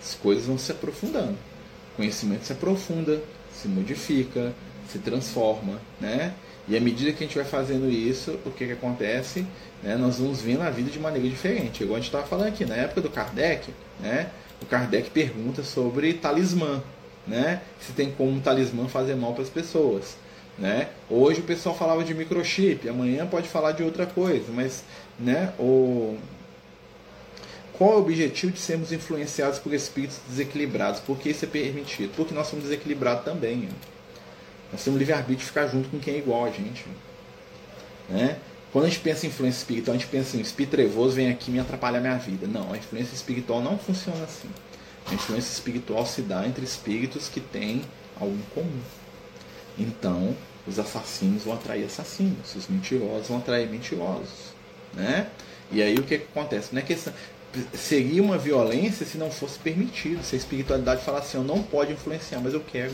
As 0.00 0.14
coisas 0.14 0.46
vão 0.46 0.56
se 0.56 0.70
aprofundando. 0.70 1.32
O 1.32 1.96
conhecimento 1.96 2.44
se 2.44 2.52
aprofunda, 2.52 3.20
se 3.60 3.68
modifica, 3.68 4.52
se 4.90 4.98
transforma, 4.98 5.80
né? 6.00 6.34
E 6.68 6.76
à 6.76 6.80
medida 6.80 7.12
que 7.12 7.24
a 7.24 7.26
gente 7.26 7.36
vai 7.36 7.46
fazendo 7.46 7.90
isso, 7.90 8.38
o 8.44 8.50
que, 8.50 8.66
que 8.66 8.72
acontece? 8.72 9.46
Né, 9.82 9.96
nós 9.96 10.18
vamos 10.18 10.42
vendo 10.42 10.62
a 10.62 10.70
vida 10.70 10.90
de 10.90 10.98
maneira 10.98 11.26
diferente. 11.26 11.82
Igual 11.82 11.96
a 11.96 11.98
gente 11.98 12.08
estava 12.08 12.26
falando 12.26 12.48
aqui, 12.48 12.66
na 12.66 12.74
época 12.74 13.00
do 13.00 13.08
Kardec, 13.08 13.72
né, 14.00 14.28
o 14.60 14.66
Kardec 14.66 15.10
pergunta 15.10 15.62
sobre 15.62 16.12
talismã, 16.12 16.82
né, 17.26 17.62
se 17.80 17.92
tem 17.92 18.10
como 18.10 18.32
um 18.32 18.40
talismã 18.40 18.86
fazer 18.86 19.14
mal 19.14 19.32
para 19.32 19.44
as 19.44 19.48
pessoas. 19.48 20.16
Né? 20.58 20.88
Hoje 21.08 21.40
o 21.40 21.44
pessoal 21.44 21.74
falava 21.74 22.04
de 22.04 22.12
microchip, 22.12 22.86
amanhã 22.88 23.26
pode 23.26 23.48
falar 23.48 23.72
de 23.72 23.82
outra 23.82 24.04
coisa, 24.04 24.46
mas 24.52 24.84
né, 25.18 25.52
o... 25.58 26.16
qual 27.78 27.92
é 27.92 27.94
o 27.94 27.98
objetivo 28.00 28.50
de 28.50 28.58
sermos 28.58 28.90
influenciados 28.90 29.60
por 29.60 29.72
espíritos 29.72 30.18
desequilibrados? 30.28 30.98
Por 30.98 31.16
que 31.16 31.30
isso 31.30 31.44
é 31.44 31.48
permitido? 31.48 32.12
Porque 32.16 32.34
nós 32.34 32.48
somos 32.48 32.64
desequilibrados 32.64 33.24
também. 33.24 33.56
Né? 33.58 33.68
Nós 34.72 34.82
temos 34.82 34.98
livre-arbítrio 34.98 35.38
de 35.38 35.44
ficar 35.44 35.68
junto 35.68 35.88
com 35.88 36.00
quem 36.00 36.14
é 36.14 36.18
igual 36.18 36.44
a 36.44 36.50
gente. 36.50 36.84
Né? 38.08 38.36
Quando 38.72 38.86
a 38.86 38.88
gente 38.88 38.98
pensa 38.98 39.26
em 39.26 39.28
influência 39.28 39.58
espiritual, 39.58 39.94
a 39.94 39.98
gente 39.98 40.10
pensa 40.10 40.36
em 40.36 40.40
espírito 40.40 40.72
trevoso 40.72 41.14
vem 41.14 41.30
aqui 41.30 41.52
me 41.52 41.60
atrapalhar 41.60 42.00
minha 42.00 42.16
vida. 42.16 42.48
Não, 42.48 42.72
a 42.72 42.76
influência 42.76 43.14
espiritual 43.14 43.62
não 43.62 43.78
funciona 43.78 44.24
assim. 44.24 44.48
A 45.06 45.14
influência 45.14 45.52
espiritual 45.52 46.04
se 46.04 46.20
dá 46.20 46.44
entre 46.46 46.64
espíritos 46.64 47.28
que 47.28 47.40
têm 47.40 47.82
algo 48.20 48.34
em 48.34 48.54
comum. 48.54 48.80
Então, 49.78 50.36
os 50.66 50.80
assassinos 50.80 51.44
vão 51.44 51.54
atrair 51.54 51.84
assassinos, 51.84 52.56
os 52.56 52.66
mentirosos 52.66 53.28
vão 53.28 53.38
atrair 53.38 53.70
mentirosos. 53.70 54.52
Né? 54.92 55.28
E 55.70 55.80
aí 55.80 55.94
o 55.94 56.02
que, 56.02 56.18
que 56.18 56.24
acontece? 56.24 56.74
Não 56.74 56.80
é 56.80 56.84
questão, 56.84 57.12
seria 57.74 58.22
uma 58.22 58.38
violência 58.38 59.06
se 59.06 59.18
não 59.18 59.30
fosse 59.30 59.58
permitido, 59.58 60.22
se 60.22 60.34
a 60.34 60.38
espiritualidade 60.38 61.02
falasse 61.02 61.28
assim, 61.28 61.38
eu 61.38 61.44
não 61.44 61.62
pode 61.62 61.92
influenciar, 61.92 62.40
mas 62.40 62.54
eu 62.54 62.60
quero. 62.60 62.92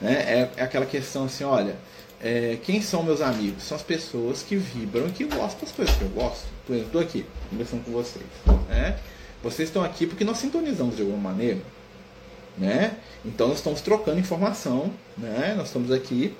Né? 0.00 0.12
É, 0.12 0.50
é 0.56 0.62
aquela 0.62 0.86
questão 0.86 1.24
assim, 1.24 1.44
olha, 1.44 1.76
é, 2.20 2.58
quem 2.62 2.80
são 2.80 3.02
meus 3.02 3.20
amigos? 3.20 3.62
São 3.62 3.76
as 3.76 3.82
pessoas 3.82 4.42
que 4.42 4.56
vibram 4.56 5.08
e 5.08 5.12
que 5.12 5.24
gostam 5.24 5.60
das 5.60 5.72
coisas 5.72 5.94
que 5.94 6.02
eu 6.02 6.08
gosto. 6.08 6.46
Por 6.66 6.74
exemplo, 6.74 6.88
estou 6.88 7.00
aqui 7.00 7.26
conversando 7.50 7.84
com 7.84 7.92
vocês. 7.92 8.24
Né? 8.68 8.98
Vocês 9.42 9.68
estão 9.68 9.84
aqui 9.84 10.06
porque 10.06 10.24
nós 10.24 10.38
sintonizamos 10.38 10.96
de 10.96 11.02
alguma 11.02 11.30
maneira. 11.30 11.60
Né? 12.56 12.96
Então 13.24 13.48
nós 13.48 13.58
estamos 13.58 13.80
trocando 13.80 14.18
informação, 14.18 14.90
né? 15.16 15.54
nós 15.56 15.66
estamos 15.66 15.92
aqui 15.92 16.34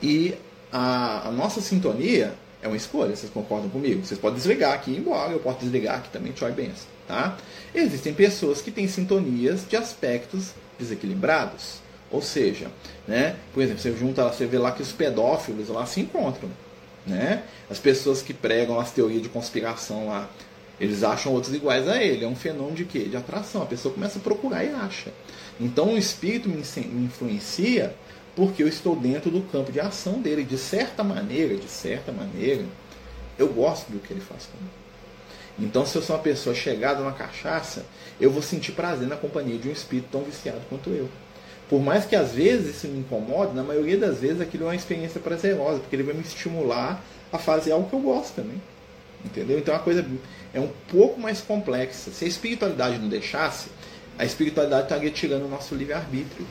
e 0.00 0.34
a, 0.72 1.28
a 1.28 1.30
nossa 1.32 1.60
sintonia 1.60 2.32
é 2.62 2.68
uma 2.68 2.76
escolha, 2.76 3.14
vocês 3.14 3.30
concordam 3.30 3.68
comigo? 3.68 4.06
Vocês 4.06 4.18
podem 4.18 4.36
desligar 4.36 4.72
aqui 4.72 4.92
e 4.92 4.94
ir 4.94 4.98
embora, 4.98 5.32
eu 5.32 5.40
posso 5.40 5.58
desligar 5.58 5.96
aqui 5.98 6.08
também, 6.10 6.32
tchau 6.32 6.48
e 6.48 6.52
benção. 6.52 6.86
Tá? 7.08 7.36
Existem 7.74 8.14
pessoas 8.14 8.62
que 8.62 8.70
têm 8.70 8.86
sintonias 8.86 9.66
de 9.68 9.76
aspectos 9.76 10.52
desequilibrados. 10.78 11.82
Ou 12.10 12.22
seja, 12.22 12.70
né, 13.08 13.36
por 13.52 13.62
exemplo, 13.62 13.82
você 13.82 13.92
junta, 13.96 14.24
você 14.28 14.46
vê 14.46 14.58
lá 14.58 14.70
que 14.70 14.82
os 14.82 14.92
pedófilos 14.92 15.68
lá 15.68 15.84
se 15.86 16.00
encontram. 16.00 16.48
Né? 17.04 17.42
As 17.68 17.78
pessoas 17.78 18.22
que 18.22 18.32
pregam 18.32 18.78
as 18.78 18.92
teorias 18.92 19.22
de 19.22 19.28
conspiração 19.28 20.06
lá, 20.08 20.30
eles 20.78 21.02
acham 21.02 21.32
outros 21.32 21.54
iguais 21.54 21.88
a 21.88 22.02
ele. 22.02 22.24
É 22.24 22.28
um 22.28 22.36
fenômeno 22.36 22.76
de 22.76 22.84
quê? 22.84 23.00
De 23.00 23.16
atração. 23.16 23.62
A 23.62 23.66
pessoa 23.66 23.92
começa 23.92 24.18
a 24.18 24.22
procurar 24.22 24.64
e 24.64 24.68
acha. 24.68 25.12
Então 25.60 25.94
o 25.94 25.98
espírito 25.98 26.48
me 26.48 26.62
influencia 27.04 27.94
porque 28.34 28.62
eu 28.62 28.68
estou 28.68 28.96
dentro 28.96 29.30
do 29.30 29.42
campo 29.42 29.70
de 29.70 29.80
ação 29.80 30.20
dele. 30.20 30.44
De 30.44 30.58
certa 30.58 31.04
maneira, 31.04 31.56
de 31.56 31.68
certa 31.68 32.12
maneira, 32.12 32.64
eu 33.38 33.48
gosto 33.48 33.90
do 33.90 33.98
que 33.98 34.12
ele 34.12 34.20
faz 34.20 34.46
comigo. 34.46 34.82
Então, 35.58 35.84
se 35.84 35.96
eu 35.96 36.02
sou 36.02 36.16
uma 36.16 36.22
pessoa 36.22 36.54
chegada 36.54 37.02
na 37.02 37.12
cachaça, 37.12 37.84
eu 38.20 38.30
vou 38.30 38.42
sentir 38.42 38.72
prazer 38.72 39.06
na 39.06 39.16
companhia 39.16 39.58
de 39.58 39.68
um 39.68 39.72
espírito 39.72 40.08
tão 40.10 40.22
viciado 40.22 40.60
quanto 40.68 40.90
eu. 40.90 41.08
Por 41.68 41.80
mais 41.80 42.04
que 42.04 42.16
às 42.16 42.32
vezes 42.32 42.76
isso 42.76 42.88
me 42.88 42.98
incomode, 43.00 43.54
na 43.54 43.62
maioria 43.62 43.96
das 43.96 44.18
vezes 44.18 44.40
aquilo 44.40 44.64
é 44.64 44.66
uma 44.68 44.74
experiência 44.74 45.20
prazerosa, 45.20 45.80
porque 45.80 45.94
ele 45.94 46.02
vai 46.02 46.14
me 46.14 46.22
estimular 46.22 47.02
a 47.32 47.38
fazer 47.38 47.72
algo 47.72 47.88
que 47.88 47.94
eu 47.94 48.00
gosto 48.00 48.34
também. 48.34 48.60
Entendeu? 49.24 49.58
Então 49.58 49.74
a 49.74 49.78
coisa 49.78 50.04
é 50.52 50.60
um 50.60 50.70
pouco 50.90 51.20
mais 51.20 51.40
complexa. 51.40 52.10
Se 52.10 52.24
a 52.24 52.28
espiritualidade 52.28 52.98
não 52.98 53.08
deixasse, 53.08 53.68
a 54.18 54.24
espiritualidade 54.24 54.82
estaria 54.84 55.10
tirando 55.10 55.44
o 55.44 55.48
nosso 55.48 55.74
livre-arbítrio. 55.74 56.46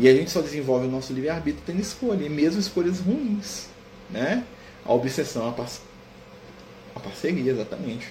E 0.00 0.08
a 0.08 0.14
gente 0.14 0.30
só 0.30 0.40
desenvolve 0.40 0.86
o 0.86 0.90
nosso 0.90 1.12
livre-arbítrio 1.12 1.62
tendo 1.66 1.78
escolha, 1.78 2.24
e 2.24 2.28
mesmo 2.30 2.58
escolhas 2.58 3.00
ruins. 3.00 3.66
Né? 4.08 4.42
A 4.82 4.94
obsessão, 4.94 5.46
a, 5.46 5.52
par 5.52 5.68
a 6.96 7.00
parceria, 7.00 7.52
exatamente. 7.52 8.10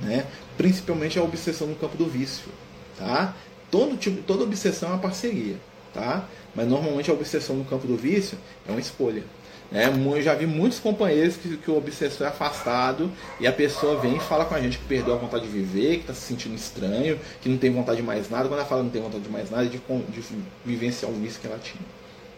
Né? 0.00 0.26
Principalmente 0.56 1.20
a 1.20 1.22
obsessão 1.22 1.68
no 1.68 1.76
campo 1.76 1.96
do 1.96 2.06
vício. 2.06 2.50
Tá? 2.98 3.36
Todo 3.70 3.96
tipo, 3.96 4.22
toda 4.22 4.42
obsessão 4.42 4.88
é 4.88 4.92
uma 4.94 4.98
parceria. 4.98 5.54
Tá? 5.94 6.28
Mas 6.52 6.66
normalmente 6.66 7.08
a 7.12 7.14
obsessão 7.14 7.54
no 7.54 7.64
campo 7.64 7.86
do 7.86 7.96
vício 7.96 8.36
é 8.66 8.72
uma 8.72 8.80
escolha. 8.80 9.22
Né? 9.72 9.86
Eu 9.86 10.22
já 10.22 10.34
vi 10.34 10.46
muitos 10.46 10.78
companheiros 10.78 11.36
que, 11.36 11.56
que 11.56 11.70
o 11.70 11.78
obsessor 11.78 12.26
é 12.26 12.30
afastado 12.30 13.10
e 13.40 13.46
a 13.46 13.52
pessoa 13.52 13.98
vem 13.98 14.16
e 14.16 14.20
fala 14.20 14.44
com 14.44 14.54
a 14.54 14.60
gente 14.60 14.76
que 14.76 14.84
perdeu 14.84 15.14
a 15.14 15.16
vontade 15.16 15.44
de 15.44 15.50
viver, 15.50 15.96
que 15.96 16.00
está 16.02 16.12
se 16.12 16.20
sentindo 16.20 16.54
estranho, 16.54 17.18
que 17.40 17.48
não 17.48 17.56
tem 17.56 17.72
vontade 17.72 17.96
de 17.96 18.06
mais 18.06 18.28
nada. 18.28 18.48
Quando 18.48 18.60
ela 18.60 18.68
fala 18.68 18.82
não 18.82 18.90
tem 18.90 19.00
vontade 19.00 19.24
de 19.24 19.30
mais 19.30 19.50
nada, 19.50 19.64
é 19.64 19.68
de, 19.68 19.78
de 19.78 20.22
vivenciar 20.64 21.10
o 21.10 21.14
vício 21.14 21.40
que 21.40 21.46
ela 21.46 21.58
tinha. 21.58 21.82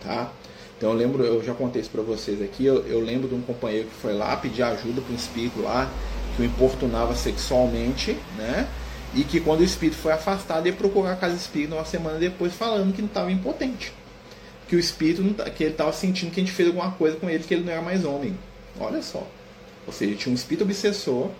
Tá? 0.00 0.30
Então 0.78 0.90
eu 0.92 0.96
lembro, 0.96 1.24
eu 1.24 1.42
já 1.42 1.54
contei 1.54 1.82
isso 1.82 1.90
para 1.90 2.02
vocês 2.02 2.40
aqui, 2.40 2.64
eu, 2.64 2.86
eu, 2.86 3.00
lembro 3.00 3.26
de 3.26 3.34
um 3.34 3.40
companheiro 3.40 3.88
que 3.88 3.94
foi 3.94 4.12
lá 4.12 4.36
pedir 4.36 4.62
ajuda 4.62 5.00
para 5.00 5.12
um 5.12 5.16
espírito 5.16 5.60
lá, 5.60 5.90
que 6.36 6.42
o 6.42 6.44
importunava 6.44 7.14
sexualmente, 7.16 8.16
né? 8.36 8.68
E 9.14 9.24
que 9.24 9.40
quando 9.40 9.60
o 9.60 9.64
espírito 9.64 9.96
foi 9.96 10.12
afastado, 10.12 10.66
ia 10.66 10.72
procurar 10.72 11.12
a 11.12 11.16
casa 11.16 11.34
espírita 11.34 11.74
uma 11.74 11.84
semana 11.84 12.18
depois 12.18 12.52
falando 12.52 12.92
que 12.92 13.00
não 13.00 13.08
estava 13.08 13.30
impotente 13.30 13.92
que 14.74 14.76
o 14.76 14.80
espírito, 14.80 15.34
tá, 15.34 15.48
que 15.48 15.62
ele 15.62 15.72
estava 15.72 15.92
sentindo 15.92 16.32
que 16.32 16.40
a 16.40 16.42
gente 16.42 16.52
fez 16.52 16.68
alguma 16.68 16.90
coisa 16.92 17.16
com 17.16 17.30
ele, 17.30 17.44
que 17.44 17.54
ele 17.54 17.62
não 17.62 17.72
era 17.72 17.80
mais 17.80 18.04
homem. 18.04 18.36
Olha 18.78 19.00
só. 19.02 19.26
Ou 19.86 19.92
seja, 19.92 20.16
tinha 20.16 20.32
um 20.32 20.34
espírito 20.34 20.64
obsessor, 20.64 21.30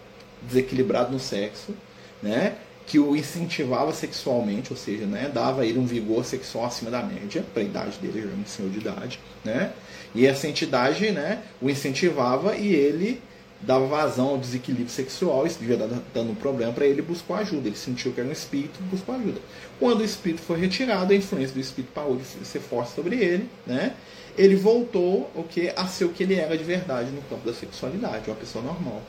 desequilibrado 0.42 1.11
no 1.11 1.18
sexo, 1.18 1.75
né? 2.23 2.57
que 2.87 2.99
o 2.99 3.16
incentivava 3.16 3.94
sexualmente, 3.94 4.70
ou 4.70 4.77
seja, 4.77 5.07
né, 5.07 5.31
dava 5.33 5.62
a 5.62 5.66
ele 5.66 5.79
um 5.79 5.87
vigor 5.87 6.23
sexual 6.23 6.66
acima 6.66 6.90
da 6.90 7.03
média, 7.03 7.42
para 7.55 7.62
a 7.62 7.64
idade 7.64 7.99
dele, 7.99 8.20
já 8.20 8.29
era 8.29 8.37
um 8.37 8.44
senhor 8.44 8.70
de 8.70 8.79
idade, 8.79 9.18
né? 9.42 9.73
E 10.14 10.27
essa 10.27 10.47
entidade, 10.47 11.11
né, 11.11 11.42
o 11.62 11.70
incentivava 11.70 12.55
e 12.55 12.75
ele 12.75 13.23
dava 13.66 13.87
vazão 13.87 14.29
ao 14.29 14.38
desequilíbrio 14.38 14.90
sexual, 14.90 15.46
isso 15.46 15.59
devia 15.59 15.77
dando 15.77 16.31
um 16.31 16.35
problema 16.35 16.72
para 16.72 16.87
ele, 16.87 17.03
buscou 17.03 17.35
ajuda. 17.37 17.68
Ele 17.68 17.77
sentiu 17.77 18.12
que 18.12 18.20
era 18.20 18.29
um 18.29 18.33
espírito, 18.33 18.83
buscou 18.85 19.14
ajuda. 19.14 19.40
Quando 19.79 20.00
o 20.00 20.05
espírito 20.05 20.42
foi 20.42 20.61
retirado, 20.61 21.12
a 21.12 21.16
influência 21.16 21.55
do 21.55 21.61
espírito 21.61 21.92
parou 21.92 22.16
de 22.16 22.24
ser 22.24 22.61
forte 22.61 22.92
sobre 22.92 23.16
ele, 23.16 23.48
né? 23.66 23.94
Ele 24.37 24.57
voltou 24.57 25.31
o 25.35 25.44
que 25.44 25.72
a 25.74 25.87
ser 25.87 26.05
o 26.05 26.09
que 26.11 26.24
ele 26.24 26.35
era 26.35 26.57
de 26.59 26.64
verdade 26.64 27.11
no 27.11 27.22
campo 27.22 27.46
da 27.46 27.55
sexualidade, 27.55 28.29
uma 28.29 28.37
pessoa 28.37 28.64
normal. 28.64 29.00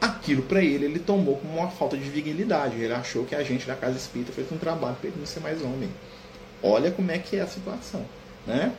Aquilo 0.00 0.42
para 0.42 0.62
ele 0.62 0.84
ele 0.84 1.00
tomou 1.00 1.36
como 1.36 1.58
uma 1.58 1.68
falta 1.70 1.96
de 1.96 2.08
virilidade. 2.08 2.76
Ele 2.80 2.92
achou 2.92 3.24
que 3.24 3.34
a 3.34 3.42
gente 3.42 3.66
da 3.66 3.74
casa 3.74 3.96
espírita 3.96 4.32
fez 4.32 4.50
um 4.52 4.56
trabalho 4.56 4.96
para 4.96 5.08
ele 5.08 5.16
não 5.18 5.26
ser 5.26 5.40
mais 5.40 5.60
homem. 5.62 5.88
Olha 6.62 6.90
como 6.90 7.10
é 7.10 7.18
que 7.18 7.36
é 7.36 7.40
a 7.40 7.46
situação, 7.46 8.04
né? 8.46 8.72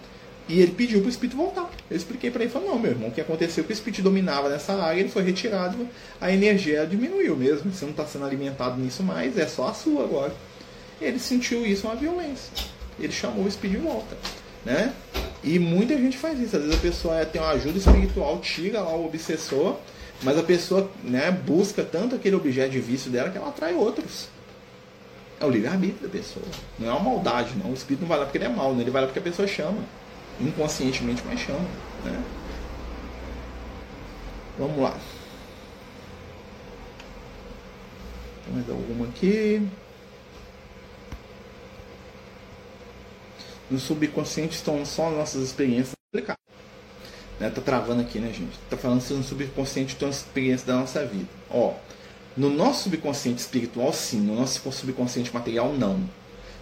E 0.49 0.59
ele 0.59 0.71
pediu 0.71 0.99
para 0.99 1.05
o 1.05 1.09
espírito 1.11 1.37
voltar. 1.37 1.69
Eu 1.91 1.95
expliquei 1.95 2.31
para 2.31 2.41
ele, 2.41 2.51
falou, 2.51 2.69
não, 2.69 2.79
meu 2.79 2.89
irmão, 2.89 3.09
o 3.09 3.11
que 3.11 3.21
aconteceu 3.21 3.63
é 3.63 3.67
que 3.67 3.71
o 3.71 3.75
espírito 3.75 4.01
dominava 4.01 4.49
nessa 4.49 4.73
área, 4.73 4.99
ele 4.99 5.09
foi 5.09 5.21
retirado, 5.21 5.87
a 6.19 6.33
energia 6.33 6.87
diminuiu 6.87 7.37
mesmo. 7.37 7.71
Você 7.71 7.85
não 7.85 7.91
está 7.91 8.03
sendo 8.07 8.25
alimentado 8.25 8.81
nisso 8.81 9.03
mais, 9.03 9.37
é 9.37 9.45
só 9.45 9.67
a 9.67 9.73
sua 9.75 10.03
agora. 10.03 10.33
Ele 10.99 11.19
sentiu 11.19 11.63
isso 11.67 11.85
uma 11.85 11.95
violência. 11.95 12.51
Ele 12.99 13.13
chamou 13.13 13.45
o 13.45 13.47
espírito 13.47 13.79
de 13.79 13.85
volta. 13.85 14.17
Né? 14.65 14.91
E 15.43 15.59
muita 15.59 15.95
gente 15.95 16.17
faz 16.17 16.39
isso. 16.39 16.55
Às 16.55 16.63
vezes 16.63 16.77
a 16.77 16.81
pessoa 16.81 17.25
tem 17.27 17.39
uma 17.39 17.51
ajuda 17.51 17.77
espiritual, 17.77 18.39
tira 18.39 18.81
lá 18.81 18.95
o 18.95 19.05
obsessor, 19.05 19.77
mas 20.23 20.35
a 20.35 20.43
pessoa 20.43 20.89
né, 21.03 21.29
busca 21.29 21.83
tanto 21.83 22.15
aquele 22.15 22.35
objeto 22.35 22.71
de 22.71 22.79
vício 22.79 23.11
dela 23.11 23.29
que 23.29 23.37
ela 23.37 23.49
atrai 23.49 23.75
outros. 23.75 24.27
É 25.39 25.45
o 25.45 25.49
livre-arbítrio 25.49 26.01
da 26.01 26.09
pessoa. 26.09 26.45
Não 26.79 26.89
é 26.89 26.91
uma 26.91 26.99
maldade, 27.01 27.53
não. 27.55 27.69
O 27.69 27.73
espírito 27.75 28.01
não 28.01 28.07
vai 28.07 28.17
lá 28.17 28.25
porque 28.25 28.39
ele 28.39 28.45
é 28.45 28.49
mal, 28.49 28.73
né? 28.73 28.81
ele 28.81 28.89
vai 28.89 29.03
lá 29.03 29.07
porque 29.07 29.19
a 29.19 29.21
pessoa 29.21 29.47
chama 29.47 29.77
inconscientemente, 30.41 31.23
mas 31.25 31.39
chama. 31.39 31.67
Né? 32.03 32.23
Vamos 34.57 34.79
lá. 34.79 34.97
Tem 38.45 38.53
mais 38.53 38.69
alguma 38.69 39.07
aqui? 39.07 39.67
No 43.69 43.79
subconsciente 43.79 44.55
estão 44.55 44.83
só 44.85 45.11
nossas 45.11 45.43
experiências 45.43 45.93
aplicadas. 46.11 46.39
Né? 47.39 47.49
Tá 47.49 47.61
travando 47.61 48.01
aqui, 48.01 48.19
né, 48.19 48.33
gente? 48.33 48.57
Tá 48.69 48.75
falando 48.75 49.01
se 49.01 49.13
no 49.13 49.23
subconsciente 49.23 49.93
estão 49.93 50.09
as 50.09 50.17
experiências 50.17 50.63
da 50.63 50.75
nossa 50.75 51.05
vida. 51.05 51.29
Ó, 51.49 51.73
no 52.35 52.49
nosso 52.49 52.83
subconsciente 52.83 53.41
espiritual, 53.41 53.93
sim. 53.93 54.19
No 54.21 54.35
nosso 54.35 54.71
subconsciente 54.71 55.33
material, 55.33 55.71
não. 55.73 56.09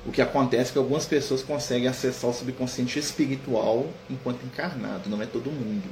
O 0.07 0.11
que 0.11 0.21
acontece 0.21 0.69
é 0.69 0.71
que 0.71 0.77
algumas 0.77 1.05
pessoas 1.05 1.43
conseguem 1.43 1.89
acessar 1.89 2.29
o 2.29 2.33
subconsciente 2.33 2.97
espiritual 2.97 3.85
enquanto 4.09 4.41
encarnado, 4.45 5.09
não 5.09 5.21
é 5.21 5.25
todo 5.25 5.51
mundo. 5.51 5.83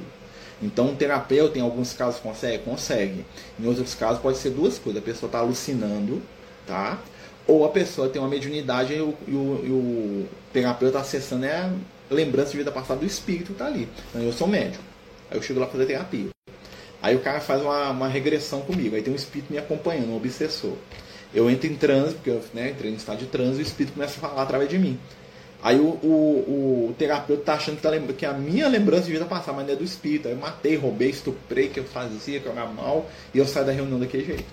Então, 0.62 0.86
um 0.86 0.96
terapeuta, 0.96 1.58
em 1.58 1.60
alguns 1.60 1.92
casos, 1.92 2.18
consegue? 2.18 2.64
Consegue. 2.64 3.26
Em 3.60 3.66
outros 3.66 3.94
casos, 3.94 4.22
pode 4.22 4.38
ser 4.38 4.50
duas 4.50 4.78
coisas. 4.78 5.02
A 5.02 5.04
pessoa 5.04 5.28
está 5.28 5.40
alucinando, 5.40 6.22
tá? 6.66 6.98
Ou 7.46 7.66
a 7.66 7.68
pessoa 7.68 8.08
tem 8.08 8.20
uma 8.20 8.28
mediunidade 8.28 8.94
e 8.94 9.00
o, 9.02 9.14
e 9.28 9.32
o, 9.32 9.64
e 9.64 9.70
o 9.70 10.28
terapeuta 10.50 10.98
acessando 10.98 11.44
é 11.44 11.52
a 11.52 11.70
lembrança 12.10 12.52
de 12.52 12.56
vida 12.56 12.72
passada 12.72 13.00
do 13.00 13.06
espírito 13.06 13.52
está 13.52 13.66
ali. 13.66 13.86
Então, 14.08 14.22
eu 14.22 14.32
sou 14.32 14.48
médium. 14.48 14.80
Aí 15.30 15.36
eu 15.36 15.42
chego 15.42 15.60
lá 15.60 15.66
para 15.66 15.72
fazer 15.72 15.86
terapia. 15.86 16.30
Aí 17.02 17.14
o 17.14 17.20
cara 17.20 17.40
faz 17.40 17.60
uma, 17.60 17.90
uma 17.90 18.08
regressão 18.08 18.62
comigo. 18.62 18.96
Aí 18.96 19.02
tem 19.02 19.12
um 19.12 19.16
espírito 19.16 19.52
me 19.52 19.58
acompanhando, 19.58 20.08
um 20.08 20.16
obsessor. 20.16 20.72
Eu 21.36 21.50
entro 21.50 21.66
em 21.66 21.76
transe, 21.76 22.14
porque 22.14 22.30
eu 22.30 22.42
né, 22.54 22.70
entrei 22.70 22.90
em 22.90 22.94
estado 22.94 23.18
de 23.18 23.26
transe 23.26 23.58
e 23.58 23.62
o 23.62 23.62
espírito 23.62 23.92
começa 23.92 24.16
a 24.16 24.20
falar 24.26 24.42
através 24.42 24.70
de 24.70 24.78
mim. 24.78 24.98
Aí 25.62 25.78
o, 25.78 25.84
o, 25.84 26.88
o 26.88 26.94
terapeuta 26.98 27.42
tá 27.42 27.54
achando 27.54 27.76
que, 27.76 27.82
tá 27.82 27.90
que 28.16 28.24
a 28.24 28.32
minha 28.32 28.66
lembrança 28.66 29.04
de 29.04 29.12
vida 29.12 29.26
passada, 29.26 29.52
mas 29.52 29.66
não 29.66 29.74
é 29.74 29.76
do 29.76 29.84
espírito. 29.84 30.28
Aí 30.28 30.34
eu 30.34 30.40
matei, 30.40 30.76
roubei, 30.76 31.10
estuprei, 31.10 31.68
que 31.68 31.78
eu 31.78 31.84
fazia, 31.84 32.40
que 32.40 32.46
eu 32.46 32.52
era 32.52 32.64
mal, 32.64 33.06
e 33.34 33.38
eu 33.38 33.46
saio 33.46 33.66
da 33.66 33.72
reunião 33.72 34.00
daquele 34.00 34.24
jeito. 34.24 34.44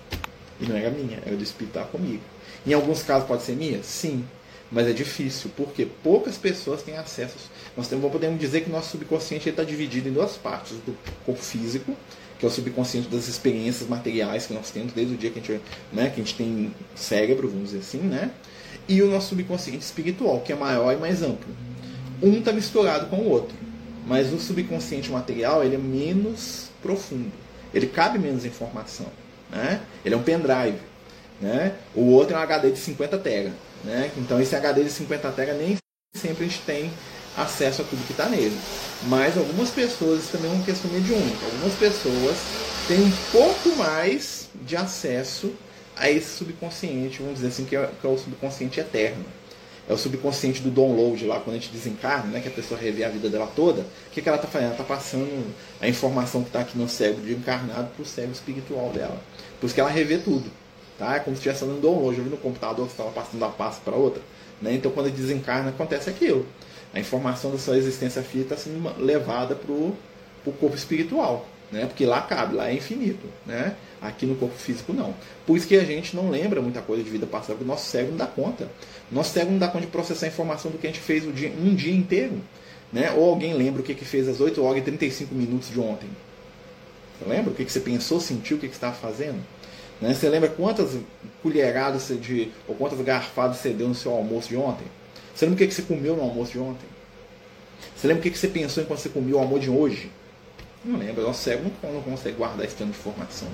E 0.60 0.66
não 0.66 0.76
era 0.76 0.90
minha, 0.90 1.22
era 1.24 1.34
do 1.34 1.42
espírito 1.42 1.72
tá 1.72 1.84
comigo. 1.84 2.22
Em 2.66 2.74
alguns 2.74 3.02
casos 3.02 3.26
pode 3.26 3.44
ser 3.44 3.56
minha? 3.56 3.82
Sim. 3.82 4.22
Mas 4.70 4.86
é 4.86 4.92
difícil, 4.92 5.50
porque 5.56 5.86
poucas 5.86 6.36
pessoas 6.36 6.82
têm 6.82 6.98
acesso. 6.98 7.50
Nós 7.74 7.88
podemos 7.88 8.38
dizer 8.38 8.60
que 8.60 8.68
nosso 8.68 8.90
subconsciente 8.90 9.48
está 9.48 9.64
dividido 9.64 10.10
em 10.10 10.12
duas 10.12 10.36
partes: 10.36 10.72
do 10.84 10.94
corpo 11.24 11.42
físico 11.42 11.96
que 12.44 12.46
é 12.46 12.48
o 12.48 12.50
subconsciente 12.50 13.08
das 13.08 13.26
experiências 13.26 13.88
materiais 13.88 14.46
que 14.46 14.52
nós 14.52 14.70
temos 14.70 14.92
desde 14.92 15.14
o 15.14 15.16
dia 15.16 15.30
que 15.30 15.38
a 15.38 15.42
gente, 15.42 15.62
né, 15.90 16.10
que 16.10 16.20
a 16.20 16.24
gente 16.24 16.34
tem 16.34 16.74
cérebro, 16.94 17.48
vamos 17.48 17.70
dizer 17.70 17.78
assim, 17.78 17.98
né? 17.98 18.30
E 18.86 19.00
o 19.00 19.10
nosso 19.10 19.30
subconsciente 19.30 19.82
espiritual, 19.82 20.40
que 20.40 20.52
é 20.52 20.56
maior 20.56 20.92
e 20.92 20.96
mais 20.96 21.22
amplo. 21.22 21.48
Um 22.22 22.38
está 22.38 22.52
misturado 22.52 23.06
com 23.06 23.16
o 23.16 23.30
outro, 23.30 23.56
mas 24.06 24.30
o 24.30 24.38
subconsciente 24.38 25.10
material 25.10 25.64
ele 25.64 25.76
é 25.76 25.78
menos 25.78 26.68
profundo, 26.82 27.32
ele 27.72 27.86
cabe 27.86 28.18
menos 28.18 28.44
informação, 28.44 29.06
Né? 29.50 29.80
Ele 30.04 30.14
é 30.14 30.18
um 30.18 30.22
pendrive. 30.22 30.78
Né? 31.40 31.74
O 31.94 32.10
outro 32.10 32.36
é 32.36 32.38
um 32.38 32.42
HD 32.42 32.72
de 32.72 32.78
50 32.78 33.18
TB. 33.18 33.52
Né? 33.84 34.10
Então 34.18 34.38
esse 34.40 34.54
HD 34.54 34.84
de 34.84 34.90
50 34.90 35.30
TB 35.32 35.52
nem 35.54 35.76
sempre 36.14 36.44
a 36.44 36.48
gente 36.48 36.60
tem 36.60 36.90
acesso 37.36 37.82
a 37.82 37.84
tudo 37.84 38.06
que 38.06 38.12
está 38.12 38.28
nele. 38.28 38.56
Mas 39.04 39.36
algumas 39.36 39.70
pessoas, 39.70 40.24
isso 40.24 40.32
também 40.32 40.50
é 40.50 40.54
uma 40.54 40.64
questão 40.64 40.90
mediúnica, 40.90 41.44
algumas 41.44 41.74
pessoas 41.74 42.36
têm 42.86 43.00
um 43.00 43.12
pouco 43.32 43.76
mais 43.76 44.48
de 44.62 44.76
acesso 44.76 45.52
a 45.96 46.10
esse 46.10 46.36
subconsciente, 46.36 47.18
vamos 47.18 47.36
dizer 47.36 47.48
assim, 47.48 47.64
que 47.64 47.76
é, 47.76 47.88
que 48.00 48.06
é 48.06 48.10
o 48.10 48.18
subconsciente 48.18 48.80
eterno. 48.80 49.24
É 49.86 49.92
o 49.92 49.98
subconsciente 49.98 50.62
do 50.62 50.70
download 50.70 51.26
lá, 51.26 51.40
quando 51.40 51.56
a 51.56 51.58
gente 51.58 51.70
desencarna, 51.70 52.30
né, 52.30 52.40
que 52.40 52.48
a 52.48 52.50
pessoa 52.50 52.80
revê 52.80 53.04
a 53.04 53.08
vida 53.10 53.28
dela 53.28 53.46
toda. 53.54 53.82
O 53.82 54.10
que, 54.12 54.22
que 54.22 54.28
ela 54.28 54.36
está 54.36 54.48
fazendo? 54.48 54.68
Ela 54.68 54.80
está 54.80 54.84
passando 54.84 55.54
a 55.78 55.86
informação 55.86 56.40
que 56.40 56.48
está 56.48 56.60
aqui 56.60 56.78
no 56.78 56.88
cérebro 56.88 57.22
de 57.22 57.34
encarnado 57.34 57.88
para 57.88 58.02
o 58.02 58.06
cérebro 58.06 58.34
espiritual 58.34 58.88
dela. 58.90 59.20
Por 59.60 59.66
isso 59.66 59.74
que 59.74 59.80
ela 59.80 59.90
revê 59.90 60.16
tudo. 60.16 60.50
Tá? 60.98 61.16
É 61.16 61.18
como 61.18 61.36
se 61.36 61.40
estivesse 61.40 61.60
fazendo 61.60 61.82
download. 61.82 62.18
Vi 62.18 62.30
no 62.30 62.36
computador 62.38 62.86
que 62.86 62.92
estava 62.92 63.10
passando 63.10 63.40
da 63.40 63.48
pasta 63.48 63.82
para 63.84 63.94
outra. 63.94 64.22
Né? 64.62 64.72
Então, 64.72 64.90
quando 64.90 65.10
desencarna, 65.10 65.68
acontece 65.68 66.08
aquilo. 66.08 66.46
A 66.94 67.00
informação 67.00 67.50
da 67.50 67.58
sua 67.58 67.76
existência 67.76 68.22
física 68.22 68.54
está 68.54 68.70
sendo 68.70 69.02
levada 69.02 69.54
para 69.54 69.72
o 69.72 69.96
corpo 70.60 70.76
espiritual. 70.76 71.46
Né? 71.72 71.86
Porque 71.86 72.06
lá 72.06 72.22
cabe, 72.22 72.54
lá 72.54 72.70
é 72.70 72.74
infinito. 72.74 73.26
Né? 73.44 73.74
Aqui 74.00 74.24
no 74.26 74.36
corpo 74.36 74.56
físico 74.56 74.92
não. 74.92 75.12
Por 75.44 75.56
isso 75.56 75.66
que 75.66 75.76
a 75.76 75.84
gente 75.84 76.14
não 76.14 76.30
lembra 76.30 76.62
muita 76.62 76.80
coisa 76.80 77.02
de 77.02 77.10
vida 77.10 77.26
passada, 77.26 77.54
porque 77.54 77.64
o 77.64 77.66
nosso 77.66 77.86
cérebro 77.86 78.12
não 78.12 78.18
dá 78.18 78.26
conta. 78.26 78.70
Nosso 79.10 79.32
cérebro 79.32 79.52
não 79.52 79.58
dá 79.58 79.66
conta 79.66 79.86
de 79.86 79.90
processar 79.90 80.26
a 80.26 80.28
informação 80.28 80.70
do 80.70 80.78
que 80.78 80.86
a 80.86 80.90
gente 80.90 81.00
fez 81.00 81.24
um 81.26 81.74
dia 81.74 81.94
inteiro. 81.94 82.40
Né? 82.92 83.10
Ou 83.10 83.28
alguém 83.28 83.54
lembra 83.54 83.82
o 83.82 83.84
que, 83.84 83.92
que 83.92 84.04
fez 84.04 84.28
às 84.28 84.40
8 84.40 84.62
horas 84.62 84.78
e 84.78 84.82
35 84.82 85.34
minutos 85.34 85.70
de 85.70 85.80
ontem. 85.80 86.08
Você 87.18 87.28
lembra 87.28 87.50
o 87.50 87.54
que, 87.54 87.64
que 87.64 87.72
você 87.72 87.80
pensou, 87.80 88.20
sentiu, 88.20 88.56
o 88.56 88.60
que, 88.60 88.68
que 88.68 88.74
você 88.74 88.76
estava 88.76 88.94
fazendo? 88.94 89.40
Né? 90.00 90.14
Você 90.14 90.28
lembra 90.28 90.48
quantas 90.48 90.96
colheradas 91.42 92.08
de, 92.20 92.52
ou 92.68 92.74
quantas 92.74 93.00
garfadas 93.00 93.56
você 93.56 93.70
deu 93.70 93.88
no 93.88 93.94
seu 93.94 94.12
almoço 94.12 94.48
de 94.48 94.56
ontem? 94.56 94.86
Você 95.34 95.46
lembra 95.46 95.64
o 95.64 95.68
que, 95.68 95.74
você 95.74 95.82
comeu 95.82 96.16
no 96.16 96.22
almoço 96.22 96.52
de 96.52 96.58
ontem? 96.58 96.86
Você 97.96 98.06
lembra 98.06 98.20
o 98.20 98.22
que, 98.22 98.38
você 98.38 98.48
pensou 98.48 98.82
enquanto 98.82 99.00
você 99.00 99.08
comeu 99.08 99.36
o 99.36 99.40
almoço 99.40 99.62
de 99.62 99.70
hoje? 99.70 100.10
Não 100.84 100.98
lembra. 100.98 101.24
O 101.24 101.26
nosso 101.26 101.42
cérebro 101.42 101.72
não, 101.82 102.02
consegue 102.02 102.36
guardar 102.36 102.64
esse 102.64 102.76
tanto 102.76 102.92
de 102.92 102.98
informação. 102.98 103.48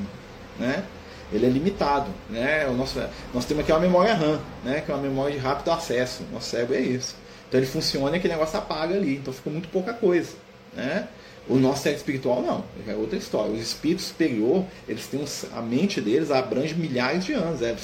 Né? 0.59 0.85
Ele 1.33 1.47
é 1.47 1.49
limitado. 1.49 2.11
Né? 2.29 2.67
O 2.67 2.75
nosso, 2.75 3.01
nós 3.33 3.45
temos 3.45 3.63
aqui 3.63 3.73
uma 3.73 3.81
memória 3.81 4.15
RAM, 4.15 4.41
né? 4.65 4.83
que 4.85 4.91
é 4.91 4.95
uma 4.95 5.03
memória 5.03 5.35
de 5.35 5.41
rápido 5.41 5.71
acesso. 5.71 6.25
Nosso 6.33 6.51
cérebro 6.51 6.75
é 6.75 6.81
isso. 6.81 7.17
Então 7.49 7.59
ele 7.59 7.67
funciona 7.67 8.17
e 8.17 8.19
aquele 8.19 8.35
negócio 8.35 8.59
apaga 8.59 8.95
ali. 8.95 9.17
Então 9.17 9.33
fica 9.33 9.49
muito 9.49 9.69
pouca 9.69 9.95
coisa. 9.95 10.33
Né? 10.75 11.09
O 11.49 11.57
nosso 11.57 11.83
cérebro 11.83 12.01
espiritual 12.01 12.43
não, 12.43 12.65
é 12.87 12.95
outra 12.95 13.19
história. 13.19 13.53
Os 13.53 13.61
espíritos 13.61 14.07
superior, 14.07 14.65
eles 14.89 15.07
têm 15.07 15.25
a 15.53 15.61
mente 15.61 16.01
deles 16.01 16.31
abrange 16.31 16.75
milhares 16.75 17.25
de 17.25 17.33
anos. 17.33 17.61
É, 17.63 17.75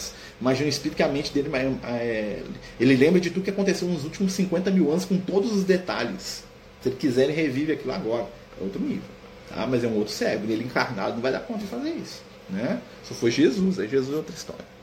imagina 0.41 0.67
um 0.67 0.69
espírito 0.69 0.97
que 0.97 1.03
a 1.03 1.09
mente 1.09 1.33
dele 1.33 1.51
é, 1.85 2.43
ele 2.79 2.97
lembra 2.97 3.21
de 3.21 3.31
tudo 3.31 3.43
que 3.43 3.51
aconteceu 3.51 3.89
nos 3.89 4.05
últimos 4.05 4.33
50 4.35 4.71
mil 4.71 4.91
anos 4.91 5.05
com 5.05 5.19
todos 5.19 5.53
os 5.53 5.65
detalhes. 5.65 6.45
Se 6.81 6.89
ele 6.89 6.97
quiser, 6.97 7.25
ele 7.25 7.33
revive 7.33 7.73
aquilo 7.73 7.93
agora. 7.93 8.27
É 8.61 8.63
outro 8.63 8.81
nível. 8.81 9.03
Tá? 9.49 9.67
Mas 9.67 9.83
é 9.83 9.89
um 9.89 9.97
outro 9.97 10.13
cérebro. 10.13 10.51
Ele 10.51 10.65
encarnado 10.65 11.15
não 11.15 11.21
vai 11.21 11.33
dar 11.33 11.41
conta 11.41 11.61
de 11.61 11.67
fazer 11.67 11.91
isso. 11.91 12.23
Né? 12.49 12.81
Só 13.03 13.15
foi 13.15 13.31
Jesus, 13.31 13.81
aí 13.81 13.89
Jesus 13.89 14.15
é 14.15 14.17
outra 14.17 14.35
história. 14.35 14.76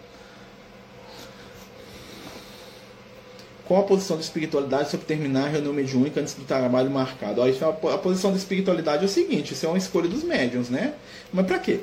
Qual 3.67 3.79
a 3.79 3.83
posição 3.83 4.17
da 4.17 4.21
espiritualidade 4.21 4.89
sobre 4.89 5.05
terminar 5.05 5.45
a 5.45 5.49
reunião 5.49 5.73
mediúnica 5.73 6.19
antes 6.19 6.33
do 6.33 6.43
trabalho 6.43 6.89
marcado? 6.91 7.41
Ó, 7.41 7.89
a 7.89 7.97
posição 7.97 8.31
da 8.31 8.37
espiritualidade 8.37 9.03
é 9.03 9.05
o 9.05 9.09
seguinte: 9.09 9.53
isso 9.53 9.65
é 9.65 9.69
uma 9.69 9.77
escolha 9.77 10.09
dos 10.09 10.23
médiums, 10.23 10.69
né? 10.69 10.93
Mas 11.31 11.45
para 11.45 11.59
quê? 11.59 11.79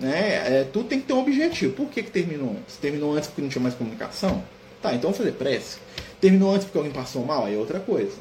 Né? 0.00 0.60
É, 0.60 0.68
tudo 0.72 0.88
tem 0.88 1.00
que 1.00 1.06
ter 1.06 1.12
um 1.12 1.20
objetivo. 1.20 1.74
Por 1.74 1.88
que, 1.88 2.02
que 2.02 2.10
terminou 2.10 2.50
antes? 2.50 2.76
Terminou 2.76 3.14
antes 3.14 3.28
porque 3.28 3.42
não 3.42 3.48
tinha 3.48 3.62
mais 3.62 3.74
comunicação? 3.74 4.42
Tá, 4.82 4.90
então 4.90 5.02
vamos 5.02 5.18
fazer 5.18 5.32
prece. 5.32 5.78
Terminou 6.20 6.52
antes 6.52 6.64
porque 6.64 6.78
alguém 6.78 6.92
passou 6.92 7.24
mal? 7.24 7.46
Aí 7.46 7.54
é 7.54 7.58
outra 7.58 7.78
coisa. 7.78 8.16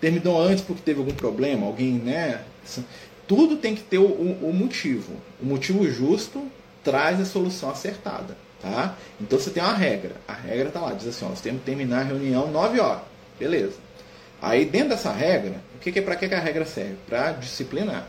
Terminou 0.00 0.40
antes 0.40 0.62
porque 0.62 0.82
teve 0.82 1.00
algum 1.00 1.14
problema? 1.14 1.66
Alguém, 1.66 1.94
né? 1.94 2.42
Tudo 3.26 3.56
tem 3.56 3.74
que 3.74 3.82
ter 3.82 3.98
o, 3.98 4.04
o, 4.04 4.50
o 4.50 4.52
motivo. 4.52 5.14
O 5.42 5.46
motivo 5.46 5.88
justo 5.90 6.46
traz 6.84 7.20
a 7.20 7.24
solução 7.24 7.70
acertada. 7.70 8.36
Tá? 8.66 8.96
Então 9.20 9.38
você 9.38 9.50
tem 9.50 9.62
uma 9.62 9.74
regra. 9.74 10.16
A 10.26 10.32
regra 10.32 10.68
está 10.68 10.80
lá, 10.80 10.92
diz 10.92 11.06
assim, 11.06 11.24
ó, 11.24 11.28
nós 11.28 11.40
temos 11.40 11.60
que 11.60 11.66
terminar 11.66 12.00
a 12.00 12.02
reunião 12.02 12.50
9 12.50 12.80
horas. 12.80 13.02
Beleza. 13.38 13.74
Aí 14.42 14.64
dentro 14.64 14.88
dessa 14.88 15.12
regra, 15.12 15.60
o 15.76 15.78
que, 15.78 15.92
que 15.92 16.00
é 16.00 16.02
para 16.02 16.16
que, 16.16 16.28
que 16.28 16.34
a 16.34 16.40
regra 16.40 16.64
serve? 16.64 16.96
Para 17.08 17.32
disciplinar. 17.32 18.08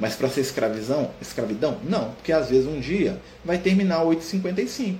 Mas 0.00 0.14
para 0.14 0.30
ser 0.30 0.40
escravizão, 0.40 1.10
escravidão? 1.20 1.78
Não, 1.84 2.12
porque 2.12 2.32
às 2.32 2.48
vezes 2.48 2.66
um 2.66 2.80
dia 2.80 3.20
vai 3.44 3.58
terminar 3.58 4.02
8h55. 4.04 4.96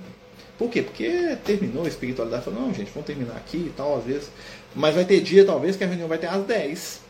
Por 0.59 0.69
quê? 0.69 0.83
Porque 0.83 1.37
terminou 1.43 1.85
a 1.85 1.87
espiritualidade, 1.87 2.43
falou, 2.43 2.61
não, 2.61 2.73
gente, 2.73 2.91
vamos 2.93 3.07
terminar 3.07 3.35
aqui 3.35 3.57
e 3.57 3.73
tal, 3.75 3.97
às 3.97 4.03
vezes. 4.03 4.29
Mas 4.75 4.93
vai 4.93 5.05
ter 5.05 5.21
dia, 5.21 5.43
talvez, 5.43 5.75
que 5.75 5.83
a 5.83 5.87
reunião 5.87 6.07
vai 6.07 6.19
ter 6.19 6.27
às 6.27 6.45
10 6.45 7.01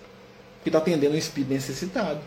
que 0.64 0.70
está 0.70 0.78
atendendo 0.78 1.16
um 1.16 1.18
espírito 1.18 1.52
necessitado. 1.52 2.20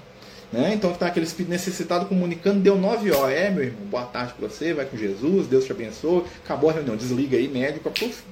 Né? 0.53 0.75
Então 0.75 0.93
está 0.93 1.07
aquele 1.07 1.25
espírito 1.25 1.51
necessitado 1.51 2.05
comunicando, 2.07 2.61
deu 2.61 2.77
9 2.77 3.11
horas. 3.11 3.35
É, 3.35 3.51
meu 3.51 3.65
irmão, 3.65 3.87
boa 3.87 4.05
tarde 4.05 4.35
para 4.35 4.49
você, 4.49 4.75
vai 4.75 4.85
com 4.85 4.97
Jesus, 4.97 5.47
Deus 5.47 5.65
te 5.65 5.73
abençoe. 5.73 6.25
Acabou 6.45 6.69
a 6.69 6.75
reunião, 6.75 6.95
desliga 6.95 7.37
aí, 7.37 7.49
médico, 7.49 7.91
puf. 7.91 8.23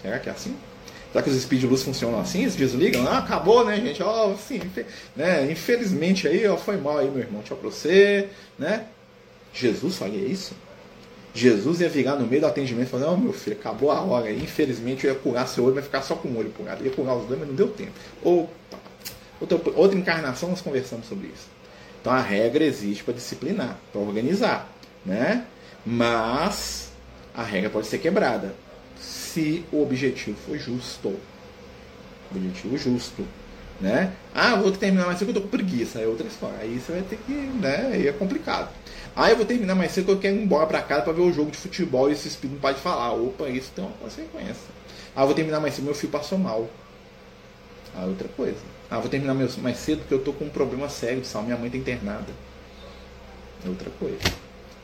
Será 0.00 0.18
que 0.18 0.28
é 0.28 0.32
assim? 0.32 0.56
Será 1.12 1.22
que 1.22 1.28
os 1.28 1.36
espíritos 1.36 1.60
de 1.60 1.66
luz 1.66 1.82
funcionam 1.82 2.18
assim? 2.18 2.40
Eles 2.40 2.56
desligam? 2.56 3.06
Ah, 3.06 3.18
acabou, 3.18 3.64
né, 3.66 3.76
gente? 3.76 4.02
Ó, 4.02 4.28
oh, 4.28 4.32
assim, 4.32 4.60
né? 5.14 5.50
Infelizmente 5.52 6.26
aí, 6.26 6.46
ó, 6.48 6.56
foi 6.56 6.78
mal 6.78 6.98
aí, 6.98 7.10
meu 7.10 7.20
irmão. 7.20 7.42
Tchau 7.42 7.58
pra 7.58 7.68
você, 7.68 8.28
né? 8.58 8.86
Jesus 9.52 9.96
faria 9.96 10.26
isso? 10.26 10.54
Jesus 11.34 11.80
ia 11.80 11.88
virar 11.88 12.16
no 12.16 12.26
meio 12.26 12.40
do 12.40 12.46
atendimento 12.46 12.88
e 12.88 12.90
falar, 12.90 13.06
não, 13.06 13.18
meu 13.18 13.32
filho, 13.34 13.56
acabou 13.58 13.90
a 13.90 14.00
hora. 14.00 14.30
Infelizmente 14.32 15.06
eu 15.06 15.12
ia 15.12 15.18
curar 15.18 15.46
seu 15.46 15.64
olho, 15.64 15.74
vai 15.74 15.82
ficar 15.82 16.00
só 16.00 16.14
com 16.14 16.28
o 16.28 16.38
olho 16.38 16.50
curado. 16.50 16.82
Ia 16.82 16.90
curar 16.90 17.16
os 17.16 17.26
dois, 17.26 17.38
mas 17.38 17.48
não 17.48 17.54
deu 17.54 17.68
tempo. 17.68 17.92
Opa, 18.22 18.48
Outra, 19.42 19.60
outra 19.74 19.98
encarnação 19.98 20.50
nós 20.50 20.60
conversamos 20.60 21.06
sobre 21.08 21.26
isso. 21.26 21.48
Então 22.00 22.12
a 22.12 22.20
regra 22.20 22.62
existe 22.62 23.02
para 23.02 23.14
disciplinar, 23.14 23.76
para 23.90 24.00
organizar, 24.00 24.68
né? 25.04 25.44
Mas 25.84 26.92
a 27.34 27.42
regra 27.42 27.68
pode 27.68 27.88
ser 27.88 27.98
quebrada 27.98 28.54
se 29.00 29.64
o 29.72 29.82
objetivo 29.82 30.36
for 30.46 30.56
justo. 30.56 31.18
Objetivo 32.30 32.78
justo, 32.78 33.26
né? 33.80 34.12
Ah, 34.32 34.54
vou 34.54 34.70
terminar 34.70 35.06
mais 35.06 35.18
cedo 35.18 35.32
que 35.32 35.38
eu 35.38 35.42
tô 35.42 35.48
com 35.48 35.56
preguiça, 35.56 35.98
é 35.98 36.06
outra 36.06 36.28
história. 36.28 36.58
Aí 36.60 36.78
você 36.78 36.92
vai 36.92 37.02
ter 37.02 37.18
que, 37.26 37.32
né? 37.32 37.90
Aí 37.94 38.06
é 38.06 38.12
complicado. 38.12 38.70
Ah, 39.16 39.28
eu 39.28 39.36
vou 39.36 39.44
terminar 39.44 39.74
mais 39.74 39.90
cedo 39.90 40.04
que 40.04 40.12
eu 40.12 40.18
quero 40.20 40.36
ir 40.36 40.42
embora 40.44 40.68
para 40.68 40.80
casa 40.82 41.02
para 41.02 41.12
ver 41.12 41.22
o 41.22 41.32
jogo 41.32 41.50
de 41.50 41.58
futebol 41.58 42.08
e 42.08 42.12
esse 42.12 42.28
espírito 42.28 42.54
não 42.54 42.60
pode 42.60 42.78
falar. 42.78 43.12
Opa, 43.12 43.48
isso 43.48 43.72
tem 43.74 43.84
uma 43.84 43.94
consequência. 43.94 44.70
Ah, 45.16 45.22
eu 45.22 45.26
vou 45.26 45.34
terminar 45.34 45.58
mais 45.58 45.74
cedo, 45.74 45.84
meu 45.84 45.94
filho 45.94 46.12
passou 46.12 46.38
mal. 46.38 46.70
Ah, 47.96 48.04
outra 48.04 48.28
coisa. 48.28 48.71
Ah, 48.92 48.98
vou 48.98 49.08
terminar 49.08 49.32
mais 49.32 49.78
cedo 49.78 50.00
porque 50.00 50.12
eu 50.12 50.18
estou 50.18 50.34
com 50.34 50.44
um 50.44 50.50
problema 50.50 50.86
sério 50.86 51.22
de 51.22 51.26
saúde, 51.26 51.46
minha 51.46 51.58
mãe 51.58 51.68
está 51.68 51.78
internada. 51.78 52.30
É 53.64 53.68
outra 53.70 53.88
coisa. 53.98 54.18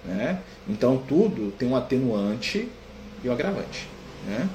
Né? 0.03 0.41
Então 0.67 0.97
tudo 0.97 1.53
tem 1.59 1.69
um 1.69 1.77
atenuante 1.77 2.71
e 3.23 3.29
um 3.29 3.33
agravante. 3.33 3.87
Né? 4.27 4.49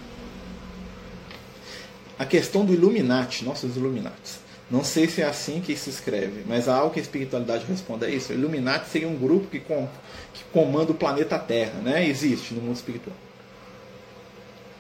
A 2.17 2.25
questão 2.25 2.65
do 2.65 2.73
Illuminati, 2.73 3.45
nossos 3.45 3.77
Illuminati. 3.77 4.39
Não 4.71 4.83
sei 4.83 5.07
se 5.07 5.21
é 5.21 5.25
assim 5.25 5.61
que 5.61 5.75
se 5.75 5.91
escreve, 5.91 6.43
mas 6.47 6.67
há 6.67 6.75
algo 6.75 6.91
que 6.91 6.99
a 6.99 7.03
espiritualidade 7.03 7.63
responde 7.69 8.05
a 8.05 8.09
isso. 8.09 8.33
O 8.33 8.35
Illuminati 8.35 8.89
seria 8.89 9.07
um 9.07 9.15
grupo 9.15 9.45
que, 9.51 9.59
com, 9.59 9.87
que 10.33 10.43
comanda 10.45 10.91
o 10.91 10.95
planeta 10.95 11.37
Terra, 11.37 11.79
né? 11.79 12.07
Existe 12.07 12.55
no 12.55 12.61
mundo 12.61 12.77
espiritual. 12.77 13.15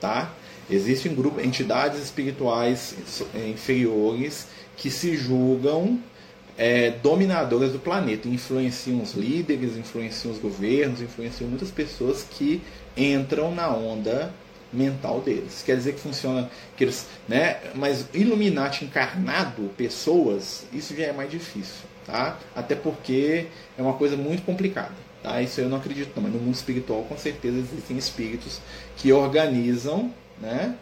Tá? 0.01 0.33
Existem 0.67 1.13
grupos, 1.13 1.43
entidades 1.43 2.01
espirituais 2.01 2.95
inferiores 3.47 4.47
que 4.77 4.89
se 4.89 5.15
julgam 5.15 5.99
é, 6.57 6.91
dominadoras 6.91 7.71
do 7.71 7.79
planeta, 7.79 8.27
influenciam 8.27 9.01
os 9.01 9.13
líderes, 9.13 9.77
influenciam 9.77 10.33
os 10.33 10.39
governos, 10.39 11.01
influenciam 11.01 11.49
muitas 11.49 11.71
pessoas 11.71 12.25
que 12.29 12.61
entram 12.95 13.53
na 13.53 13.69
onda 13.69 14.33
mental 14.71 15.21
deles. 15.21 15.63
Quer 15.65 15.77
dizer 15.77 15.93
que 15.93 15.99
funciona 15.99 16.49
que 16.75 16.83
eles, 16.83 17.07
né? 17.27 17.57
Mas 17.75 18.07
Illuminati 18.13 18.85
encarnado, 18.85 19.69
pessoas, 19.77 20.65
isso 20.73 20.95
já 20.95 21.05
é 21.05 21.13
mais 21.13 21.29
difícil, 21.29 21.85
tá? 22.05 22.39
Até 22.55 22.75
porque 22.75 23.47
é 23.77 23.81
uma 23.81 23.93
coisa 23.93 24.17
muito 24.17 24.43
complicada, 24.43 24.95
tá? 25.21 25.41
Isso 25.41 25.61
eu 25.61 25.69
não 25.69 25.77
acredito 25.77 26.11
não, 26.15 26.23
mas 26.23 26.33
no 26.33 26.39
mundo 26.39 26.55
espiritual 26.55 27.03
com 27.03 27.17
certeza 27.17 27.57
existem 27.57 27.97
espíritos 27.97 28.59
que 28.97 29.11
organizam, 29.11 30.11
né? 30.41 30.75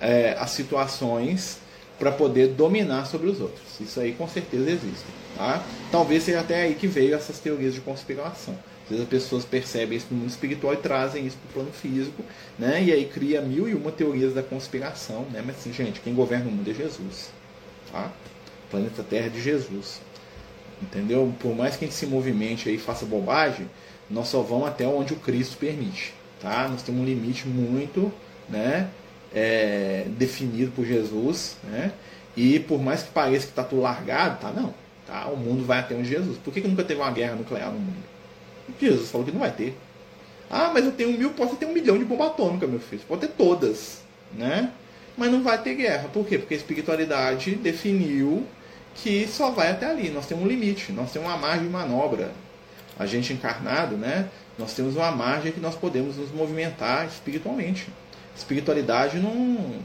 É, 0.00 0.36
as 0.38 0.50
situações 0.50 1.61
para 2.02 2.10
poder 2.10 2.48
dominar 2.48 3.06
sobre 3.06 3.28
os 3.28 3.40
outros. 3.40 3.78
Isso 3.80 4.00
aí 4.00 4.12
com 4.12 4.26
certeza 4.26 4.68
existe. 4.68 5.04
Tá? 5.36 5.64
Talvez 5.92 6.24
seja 6.24 6.40
até 6.40 6.62
aí 6.62 6.74
que 6.74 6.88
veio 6.88 7.14
essas 7.14 7.38
teorias 7.38 7.74
de 7.74 7.80
conspiração. 7.80 8.58
Às 8.82 8.88
vezes 8.88 9.04
as 9.04 9.08
pessoas 9.08 9.44
percebem 9.44 9.98
isso 9.98 10.08
no 10.10 10.16
mundo 10.16 10.30
espiritual 10.30 10.74
e 10.74 10.78
trazem 10.78 11.24
isso 11.24 11.36
para 11.36 11.50
o 11.50 11.52
plano 11.52 11.72
físico, 11.72 12.24
né? 12.58 12.82
e 12.82 12.90
aí 12.90 13.04
cria 13.04 13.40
mil 13.40 13.68
e 13.68 13.74
uma 13.76 13.92
teorias 13.92 14.34
da 14.34 14.42
conspiração. 14.42 15.26
Né? 15.30 15.44
Mas 15.46 15.58
assim, 15.58 15.72
gente, 15.72 16.00
quem 16.00 16.12
governa 16.12 16.48
o 16.48 16.50
mundo 16.50 16.68
é 16.68 16.74
Jesus. 16.74 17.30
Tá? 17.92 18.10
O 18.66 18.70
planeta 18.72 19.04
Terra 19.04 19.26
é 19.26 19.30
de 19.30 19.40
Jesus. 19.40 20.00
Entendeu? 20.82 21.32
Por 21.38 21.54
mais 21.54 21.76
que 21.76 21.84
a 21.84 21.86
gente 21.86 21.96
se 21.96 22.06
movimente 22.06 22.68
aí 22.68 22.74
e 22.74 22.78
faça 22.78 23.06
bobagem, 23.06 23.70
nós 24.10 24.26
só 24.26 24.42
vamos 24.42 24.66
até 24.66 24.84
onde 24.88 25.12
o 25.12 25.16
Cristo 25.16 25.56
permite. 25.56 26.12
Tá? 26.40 26.66
Nós 26.68 26.82
temos 26.82 27.00
um 27.00 27.04
limite 27.04 27.46
muito 27.46 28.12
né, 28.48 28.90
é, 29.34 30.06
definido 30.08 30.70
por 30.72 30.84
Jesus. 30.84 31.56
Né? 31.64 31.92
E 32.36 32.60
por 32.60 32.80
mais 32.80 33.02
que 33.02 33.10
pareça 33.10 33.46
que 33.46 33.52
está 33.52 33.64
tudo 33.64 33.82
largado, 33.82 34.40
tá 34.40 34.50
não. 34.50 34.74
Tá? 35.06 35.26
O 35.26 35.36
mundo 35.36 35.64
vai 35.64 35.80
até 35.80 35.94
onde 35.94 36.08
Jesus. 36.08 36.38
Por 36.38 36.52
que, 36.52 36.60
que 36.60 36.68
nunca 36.68 36.84
teve 36.84 37.00
uma 37.00 37.10
guerra 37.10 37.34
nuclear 37.34 37.70
no 37.70 37.78
mundo? 37.78 38.02
Jesus 38.80 39.10
falou 39.10 39.26
que 39.26 39.32
não 39.32 39.40
vai 39.40 39.50
ter. 39.50 39.76
Ah, 40.50 40.70
mas 40.72 40.84
eu 40.84 40.92
tenho 40.92 41.16
mil, 41.16 41.30
posso 41.30 41.56
ter 41.56 41.66
um 41.66 41.72
milhão 41.72 41.98
de 41.98 42.04
bomba 42.04 42.26
atômica, 42.26 42.66
meu 42.66 42.80
filho. 42.80 43.02
Pode 43.08 43.22
ter 43.22 43.28
todas. 43.28 44.02
Né? 44.32 44.70
Mas 45.16 45.30
não 45.30 45.42
vai 45.42 45.60
ter 45.62 45.74
guerra. 45.74 46.08
Por 46.12 46.26
quê? 46.26 46.38
Porque 46.38 46.54
a 46.54 46.56
espiritualidade 46.56 47.54
definiu 47.54 48.46
que 48.94 49.26
só 49.26 49.50
vai 49.50 49.70
até 49.70 49.86
ali. 49.86 50.10
Nós 50.10 50.26
temos 50.26 50.44
um 50.44 50.46
limite, 50.46 50.92
nós 50.92 51.12
temos 51.12 51.28
uma 51.28 51.36
margem 51.36 51.64
de 51.64 51.72
manobra. 51.72 52.32
A 52.98 53.06
gente 53.06 53.32
encarnado, 53.32 53.96
né? 53.96 54.28
Nós 54.58 54.74
temos 54.74 54.96
uma 54.96 55.10
margem 55.10 55.50
que 55.52 55.60
nós 55.60 55.74
podemos 55.74 56.16
nos 56.16 56.30
movimentar 56.30 57.06
espiritualmente. 57.06 57.88
Espiritualidade 58.42 59.18
não. 59.18 59.80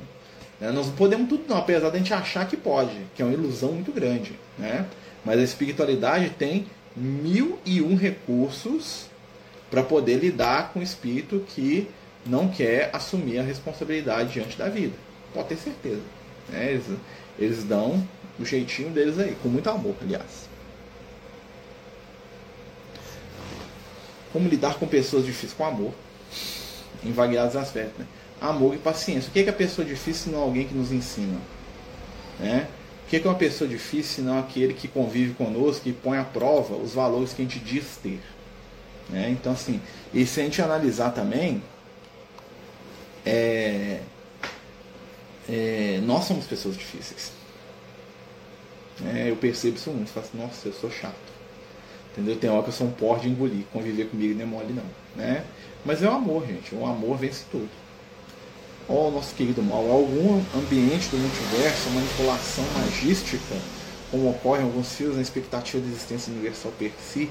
Né? 0.59 0.71
Nós 0.71 0.87
não 0.87 0.93
podemos 0.93 1.29
tudo, 1.29 1.43
não, 1.47 1.57
apesar 1.57 1.89
de 1.89 1.95
a 1.95 1.99
gente 1.99 2.13
achar 2.13 2.47
que 2.47 2.57
pode, 2.57 2.95
que 3.15 3.21
é 3.21 3.25
uma 3.25 3.33
ilusão 3.33 3.71
muito 3.71 3.91
grande. 3.91 4.33
Né? 4.57 4.85
Mas 5.23 5.39
a 5.39 5.43
espiritualidade 5.43 6.31
tem 6.31 6.65
mil 6.95 7.59
e 7.63 7.81
um 7.81 7.95
recursos 7.95 9.05
para 9.69 9.83
poder 9.83 10.17
lidar 10.17 10.73
com 10.73 10.79
o 10.79 10.83
espírito 10.83 11.45
que 11.47 11.87
não 12.25 12.47
quer 12.47 12.89
assumir 12.93 13.39
a 13.39 13.43
responsabilidade 13.43 14.33
diante 14.33 14.57
da 14.57 14.67
vida. 14.67 14.93
Pode 15.33 15.49
ter 15.49 15.57
certeza. 15.57 16.01
Né? 16.49 16.71
Eles, 16.71 16.85
eles 17.37 17.63
dão 17.63 18.05
o 18.39 18.45
jeitinho 18.45 18.89
deles 18.89 19.19
aí, 19.19 19.35
com 19.43 19.49
muito 19.49 19.69
amor, 19.69 19.95
aliás. 20.01 20.47
Como 24.33 24.49
lidar 24.49 24.79
com 24.79 24.87
pessoas 24.87 25.25
difíceis? 25.25 25.53
Com 25.53 25.65
amor. 25.65 25.93
Em 27.03 27.11
variados 27.11 27.55
aspectos. 27.55 27.99
Né? 27.99 28.05
Amor 28.39 28.75
e 28.75 28.77
paciência. 28.77 29.29
O 29.29 29.31
que 29.31 29.39
é, 29.39 29.43
que 29.43 29.49
é 29.49 29.53
pessoa 29.53 29.85
difícil 29.85 30.31
não 30.31 30.39
alguém 30.39 30.67
que 30.67 30.73
nos 30.73 30.91
ensina? 30.91 31.39
Né? 32.39 32.67
O 33.05 33.09
que 33.09 33.15
é, 33.15 33.19
que 33.19 33.27
é 33.27 33.29
uma 33.29 33.37
pessoa 33.37 33.67
difícil 33.67 34.23
não 34.23 34.37
aquele 34.37 34.73
que 34.73 34.87
convive 34.87 35.33
conosco, 35.33 35.87
e 35.87 35.93
põe 35.93 36.17
à 36.17 36.23
prova 36.23 36.75
os 36.75 36.93
valores 36.93 37.33
que 37.33 37.41
a 37.41 37.45
gente 37.45 37.59
diz 37.59 37.97
ter? 38.01 38.19
Né? 39.09 39.29
Então, 39.29 39.53
assim, 39.53 39.81
e 40.13 40.25
se 40.25 40.39
a 40.41 40.43
gente 40.43 40.61
analisar 40.61 41.11
também, 41.11 41.63
é, 43.25 44.01
é, 45.49 45.99
nós 46.03 46.25
somos 46.25 46.45
pessoas 46.45 46.77
difíceis. 46.77 47.31
É, 49.05 49.29
eu 49.29 49.35
percebo 49.35 49.77
isso 49.77 49.91
muito, 49.91 50.11
faço, 50.11 50.35
nossa, 50.35 50.67
eu 50.67 50.73
sou 50.73 50.89
chato. 50.91 51.15
Entendeu? 52.11 52.35
Tem 52.35 52.49
hora 52.49 52.63
que 52.63 52.69
eu 52.69 52.73
sou 52.73 52.87
um 52.87 52.91
porre 52.91 53.21
de 53.21 53.29
engolir, 53.29 53.63
conviver 53.71 54.09
comigo 54.09 54.33
não 54.33 54.41
é 54.41 54.45
mole 54.45 54.73
não. 54.73 54.83
Né? 55.15 55.45
Mas 55.85 56.01
é 56.01 56.09
o 56.09 56.13
amor, 56.13 56.45
gente. 56.47 56.73
O 56.73 56.85
amor 56.85 57.17
vence 57.17 57.45
tudo. 57.51 57.69
Ó, 58.89 59.11
nosso 59.11 59.35
querido 59.35 59.61
mal, 59.61 59.91
algum 59.91 60.41
ambiente 60.55 61.09
do 61.09 61.17
multiverso, 61.17 61.89
manipulação 61.89 62.63
magística, 62.73 63.55
como 64.09 64.29
ocorre 64.29 64.61
em 64.61 64.65
alguns 64.65 64.93
fios 64.93 65.15
na 65.15 65.21
expectativa 65.21 65.83
de 65.83 65.89
existência 65.89 66.31
universal 66.31 66.71
per 66.79 66.91
si, 66.99 67.29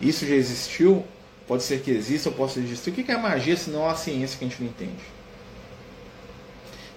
isso 0.00 0.26
já 0.26 0.34
existiu? 0.34 1.04
Pode 1.48 1.62
ser 1.62 1.80
que 1.80 1.90
exista 1.90 2.28
ou 2.28 2.34
possa 2.34 2.60
existir. 2.60 2.90
O 2.90 2.92
que 2.92 3.10
é 3.10 3.16
magia 3.16 3.56
se 3.56 3.70
não 3.70 3.88
a 3.88 3.94
ciência 3.94 4.38
que 4.38 4.44
a 4.44 4.48
gente 4.48 4.62
não 4.62 4.68
entende? 4.68 5.02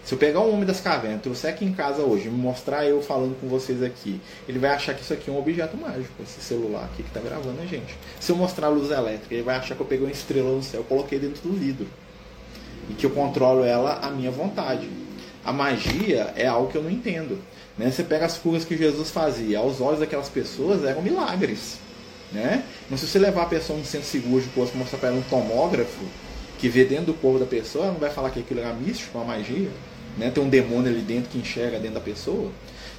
Se 0.03 0.13
eu 0.13 0.17
pegar 0.17 0.41
um 0.41 0.53
homem 0.53 0.65
das 0.65 0.81
cavernas, 0.81 1.21
trouxer 1.21 1.51
aqui 1.51 1.63
em 1.63 1.73
casa 1.73 2.01
hoje, 2.01 2.29
me 2.29 2.37
mostrar 2.37 2.85
eu 2.85 3.01
falando 3.01 3.39
com 3.39 3.47
vocês 3.47 3.81
aqui, 3.81 4.19
ele 4.49 4.59
vai 4.59 4.71
achar 4.71 4.93
que 4.93 5.01
isso 5.01 5.13
aqui 5.13 5.29
é 5.29 5.33
um 5.33 5.39
objeto 5.39 5.77
mágico, 5.77 6.21
esse 6.21 6.41
celular 6.41 6.83
aqui 6.83 7.03
que 7.03 7.09
está 7.09 7.21
gravando 7.21 7.61
a 7.61 7.65
gente. 7.65 7.95
Se 8.19 8.29
eu 8.29 8.35
mostrar 8.35 8.67
a 8.67 8.69
luz 8.69 8.91
elétrica, 8.91 9.33
ele 9.33 9.43
vai 9.43 9.55
achar 9.55 9.75
que 9.75 9.81
eu 9.81 9.85
peguei 9.85 10.05
uma 10.05 10.11
estrela 10.11 10.51
no 10.51 10.61
céu, 10.61 10.83
coloquei 10.83 11.19
dentro 11.19 11.41
do 11.41 11.57
vidro. 11.57 11.87
E 12.89 12.93
que 12.93 13.05
eu 13.05 13.09
controlo 13.11 13.63
ela 13.63 13.99
à 14.01 14.09
minha 14.09 14.31
vontade. 14.31 14.89
A 15.43 15.51
magia 15.51 16.33
é 16.35 16.47
algo 16.47 16.71
que 16.71 16.77
eu 16.77 16.83
não 16.83 16.89
entendo. 16.89 17.39
Né? 17.77 17.91
Você 17.91 18.03
pega 18.03 18.25
as 18.25 18.37
curas 18.37 18.63
que 18.63 18.77
Jesus 18.77 19.09
fazia, 19.09 19.59
aos 19.59 19.81
olhos 19.81 19.99
daquelas 19.99 20.29
pessoas 20.29 20.83
eram 20.83 21.01
milagres. 21.01 21.77
Né? 22.31 22.63
Mas 22.89 22.99
se 22.99 23.07
você 23.07 23.19
levar 23.19 23.43
a 23.43 23.47
pessoa 23.47 23.77
num 23.77 23.85
centro 23.85 24.07
seguro 24.07 24.41
de 24.41 24.49
posto 24.49 24.77
mostrar 24.77 24.99
para 24.99 25.09
ela 25.09 25.17
um 25.17 25.23
tomógrafo 25.23 26.03
que 26.57 26.69
vê 26.69 26.85
dentro 26.85 27.07
do 27.07 27.13
corpo 27.13 27.39
da 27.39 27.45
pessoa, 27.45 27.85
ela 27.85 27.93
não 27.93 27.99
vai 27.99 28.09
falar 28.09 28.29
que 28.29 28.39
aquilo 28.39 28.59
era 28.59 28.73
místico, 28.73 29.17
uma 29.17 29.25
magia 29.25 29.69
né? 30.17 30.29
Tem 30.29 30.43
um 30.43 30.49
demônio 30.49 30.91
ali 30.91 31.01
dentro 31.01 31.29
que 31.29 31.37
enxerga 31.37 31.79
dentro 31.79 31.95
da 31.95 32.01
pessoa. 32.01 32.51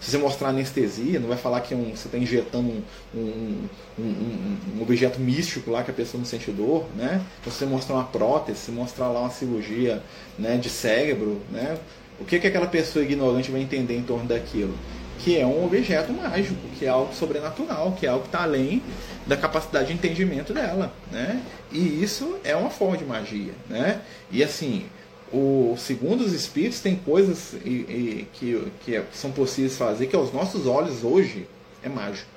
Se 0.05 0.11
você 0.11 0.19
mostrar 0.19 0.51
anestesia, 0.51 1.19
não 1.19 1.29
vai 1.29 1.39
falar 1.39 1.63
que 1.63 1.73
é 1.73 1.77
um, 1.77 1.97
você 1.97 2.09
está 2.09 2.19
injetando 2.19 2.75
um, 3.15 3.67
um, 3.99 4.59
um, 4.77 4.83
objeto 4.83 5.19
místico 5.19 5.71
lá 5.71 5.83
que 5.83 5.91
a 5.91 5.95
pessoa 5.95 6.19
não 6.19 6.27
sente 6.27 6.51
dor, 6.51 6.85
né? 6.95 7.23
Se 7.43 7.51
você 7.51 7.65
mostrar 7.65 7.95
uma 7.95 8.05
prótese, 8.05 8.59
se 8.59 8.71
mostrar 8.71 9.09
lá 9.09 9.21
uma 9.21 9.31
cirurgia 9.31 10.03
né, 10.39 10.59
de 10.59 10.69
cérebro, 10.69 11.41
né? 11.51 11.79
O 12.21 12.25
que, 12.27 12.39
que 12.39 12.47
aquela 12.47 12.67
pessoa 12.67 13.03
ignorante 13.03 13.51
vai 13.51 13.63
entender 13.63 13.97
em 13.97 14.03
torno 14.03 14.27
daquilo? 14.27 14.77
Que 15.21 15.39
é 15.39 15.47
um 15.47 15.65
objeto 15.65 16.13
mágico, 16.13 16.61
que 16.79 16.85
é 16.85 16.89
algo 16.91 17.15
sobrenatural, 17.15 17.93
que 17.93 18.05
é 18.05 18.11
algo 18.11 18.25
que 18.25 18.29
está 18.29 18.43
além 18.43 18.83
da 19.27 19.39
capacidade 19.39 19.87
de 19.87 19.95
entendimento 19.95 20.53
dela, 20.53 20.93
né? 21.11 21.43
E 21.73 22.03
isso 22.05 22.37
é 22.45 22.55
uma 22.55 22.69
forma 22.69 22.99
de 22.99 23.07
magia, 23.07 23.55
né? 23.71 24.03
E 24.31 24.45
assim, 24.45 24.85
o, 25.33 25.75
segundo 25.79 26.23
os 26.25 26.33
espíritos, 26.33 26.81
tem 26.81 26.97
coisas 26.97 27.55
e, 27.65 27.69
e, 27.69 28.29
que, 28.33 28.73
que, 28.85 28.97
é, 28.97 29.05
são 29.13 29.33
possíveis 29.33 29.77
fazer 29.77 30.07
que 30.07 30.17
aos 30.17 30.33
nossos 30.33 30.67
olhos 30.67 31.03
hoje 31.03 31.47
é 31.83 31.89
mágico. 31.89 32.29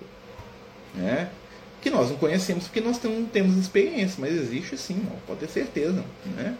Né? 0.95 1.29
Que 1.81 1.89
nós 1.89 2.09
não 2.09 2.17
conhecemos 2.17 2.65
porque 2.65 2.81
nós 2.81 3.01
não 3.03 3.25
temos 3.25 3.55
experiência, 3.57 4.17
mas 4.19 4.33
existe 4.33 4.77
sim, 4.77 5.05
ó, 5.11 5.15
pode 5.27 5.41
ter 5.41 5.49
certeza. 5.49 6.03
Né? 6.25 6.55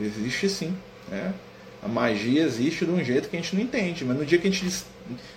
Existe 0.00 0.48
sim. 0.48 0.74
Né? 1.08 1.34
A 1.82 1.88
magia 1.88 2.42
existe 2.42 2.84
de 2.84 2.90
um 2.90 3.04
jeito 3.04 3.28
que 3.28 3.36
a 3.36 3.40
gente 3.40 3.54
não 3.54 3.62
entende, 3.62 4.04
mas 4.04 4.16
no 4.16 4.24
dia 4.24 4.38
que 4.38 4.48
a 4.48 4.50
gente, 4.50 4.84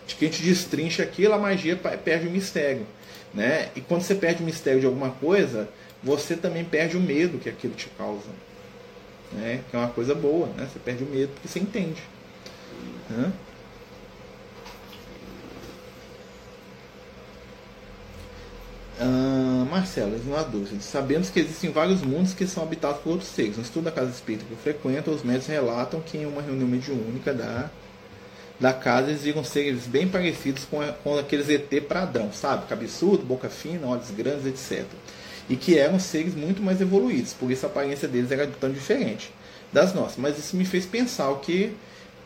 que 0.08 0.26
a 0.26 0.28
gente 0.30 0.42
destrincha 0.42 1.04
aquilo, 1.04 1.34
a 1.34 1.38
magia 1.38 1.76
perde 1.76 2.28
o 2.28 2.32
mistério. 2.32 2.86
Né? 3.34 3.70
E 3.76 3.82
quando 3.82 4.04
você 4.04 4.16
perde 4.16 4.42
o 4.42 4.46
mistério 4.46 4.80
de 4.80 4.86
alguma 4.86 5.12
coisa, 5.12 5.70
você 6.02 6.36
também 6.36 6.64
perde 6.64 6.96
o 6.96 7.00
medo 7.00 7.38
que 7.38 7.50
aquilo 7.50 7.74
te 7.74 7.90
causa 7.98 8.30
né? 9.32 9.62
que 9.70 9.76
é 9.76 9.80
uma 9.80 9.90
coisa 9.90 10.16
boa, 10.16 10.48
né? 10.48 10.68
você 10.72 10.80
perde 10.80 11.04
o 11.04 11.08
medo 11.08 11.32
porque 11.34 11.48
você 11.48 11.60
entende. 11.60 12.02
Né? 13.10 13.32
Ah, 19.00 19.66
Marcelo, 19.70 20.20
uma 20.26 20.44
dúvida. 20.44 20.82
Sabemos 20.82 21.30
que 21.30 21.40
existem 21.40 21.72
vários 21.72 22.02
mundos 22.02 22.34
que 22.34 22.46
são 22.46 22.64
habitados 22.64 23.02
por 23.02 23.12
outros 23.12 23.30
seres. 23.30 23.56
No 23.56 23.64
estudo 23.64 23.86
da 23.86 23.92
casa 23.92 24.12
espírita 24.12 24.46
que 24.46 24.52
eu 24.52 24.58
frequento, 24.58 25.12
os 25.12 25.24
médicos 25.24 25.48
relatam 25.48 26.02
que 26.02 26.18
em 26.18 26.26
uma 26.26 26.42
reunião 26.42 26.68
mediúnica 26.68 27.34
da, 27.34 27.70
da 28.60 28.74
casa 28.74 29.10
eles 29.10 29.24
viram 29.24 29.44
seres 29.44 29.88
bem 29.88 30.08
parecidos 30.08 30.66
com, 30.66 30.82
a, 30.82 30.92
com 30.92 31.18
aqueles 31.18 31.48
ET 31.50 31.70
pradão, 31.88 32.34
sabe? 32.34 32.68
Cabeçudo, 32.68 33.24
boca 33.24 33.50
fina, 33.50 33.88
olhos 33.88 34.12
grandes, 34.12 34.46
etc 34.46 34.86
e 35.50 35.56
que 35.56 35.78
eram 35.78 36.00
seres 36.00 36.36
muito 36.36 36.62
mais 36.62 36.80
evoluídos, 36.80 37.34
por 37.34 37.52
isso 37.52 37.66
a 37.66 37.70
aparência 37.70 38.08
deles 38.08 38.32
era 38.32 38.46
tão 38.48 38.72
diferente 38.72 39.32
das 39.74 39.94
nossas. 39.94 40.18
Mas 40.18 40.38
isso 40.38 40.56
me 40.56 40.64
fez 40.64 40.86
pensar 40.86 41.30
o 41.32 41.40
que, 41.40 41.76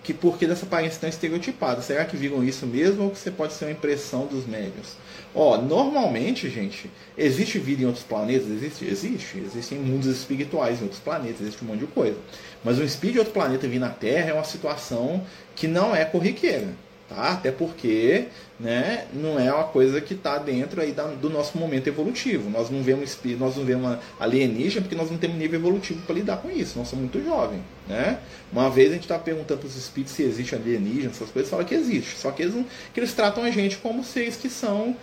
que 0.03 0.13
por 0.13 0.37
que 0.37 0.45
dessa 0.45 0.65
aparência 0.65 0.99
tão 0.99 1.09
estereotipada? 1.09 1.81
Será 1.81 2.03
que 2.03 2.17
viram 2.17 2.43
isso 2.43 2.67
mesmo 2.67 3.05
ou 3.05 3.11
que 3.11 3.17
você 3.17 3.31
pode 3.31 3.53
ser 3.53 3.65
uma 3.65 3.71
impressão 3.71 4.25
dos 4.25 4.45
médios? 4.45 4.97
Ó, 5.33 5.57
normalmente, 5.57 6.49
gente, 6.49 6.91
existe 7.17 7.57
vida 7.57 7.83
em 7.83 7.85
outros 7.85 8.03
planetas? 8.03 8.49
Existe? 8.49 8.85
Existe. 8.85 9.37
Existem 9.39 9.79
mundos 9.79 10.07
espirituais 10.07 10.79
em 10.79 10.83
outros 10.83 11.01
planetas, 11.01 11.41
existe 11.41 11.63
um 11.63 11.67
monte 11.67 11.79
de 11.79 11.87
coisa. 11.87 12.17
Mas 12.63 12.77
um 12.77 12.83
espírito 12.83 13.13
de 13.13 13.19
outro 13.19 13.33
planeta 13.33 13.67
vir 13.67 13.79
na 13.79 13.89
Terra 13.89 14.31
é 14.31 14.33
uma 14.33 14.43
situação 14.43 15.23
que 15.55 15.67
não 15.67 15.95
é 15.95 16.03
corriqueira. 16.03 16.67
Tá? 17.09 17.31
Até 17.31 17.51
porque 17.51 18.27
né, 18.63 19.07
não 19.13 19.37
é 19.37 19.53
uma 19.53 19.65
coisa 19.65 19.99
que 19.99 20.13
está 20.13 20.37
dentro 20.37 20.81
aí 20.81 20.93
da, 20.93 21.03
do 21.07 21.29
nosso 21.29 21.57
momento 21.57 21.87
evolutivo. 21.87 22.49
Nós 22.49 22.69
não 22.69 22.81
vemos 22.81 23.19
nós 23.37 23.57
não 23.57 23.65
vemos 23.65 23.97
alienígena 24.17 24.81
porque 24.81 24.95
nós 24.95 25.11
não 25.11 25.17
temos 25.17 25.37
nível 25.37 25.59
evolutivo 25.59 26.01
para 26.03 26.15
lidar 26.15 26.37
com 26.37 26.49
isso. 26.49 26.79
Nós 26.79 26.87
somos 26.87 27.11
muito 27.11 27.21
jovens. 27.21 27.61
Né? 27.85 28.19
Uma 28.53 28.69
vez 28.69 28.91
a 28.91 28.93
gente 28.93 29.03
está 29.03 29.19
perguntando 29.19 29.59
para 29.59 29.67
os 29.67 29.75
espíritos 29.75 30.15
se 30.15 30.23
existe 30.23 30.55
alienígena, 30.55 31.11
essas 31.11 31.29
coisas, 31.29 31.51
fala 31.51 31.65
que 31.65 31.75
existe. 31.75 32.17
Só 32.17 32.31
que 32.31 32.41
eles, 32.41 32.65
que 32.93 32.99
eles 33.01 33.13
tratam 33.13 33.43
a 33.43 33.51
gente 33.51 33.75
como 33.77 34.01
seres 34.01 34.37
que 34.37 34.49
são 34.49 34.95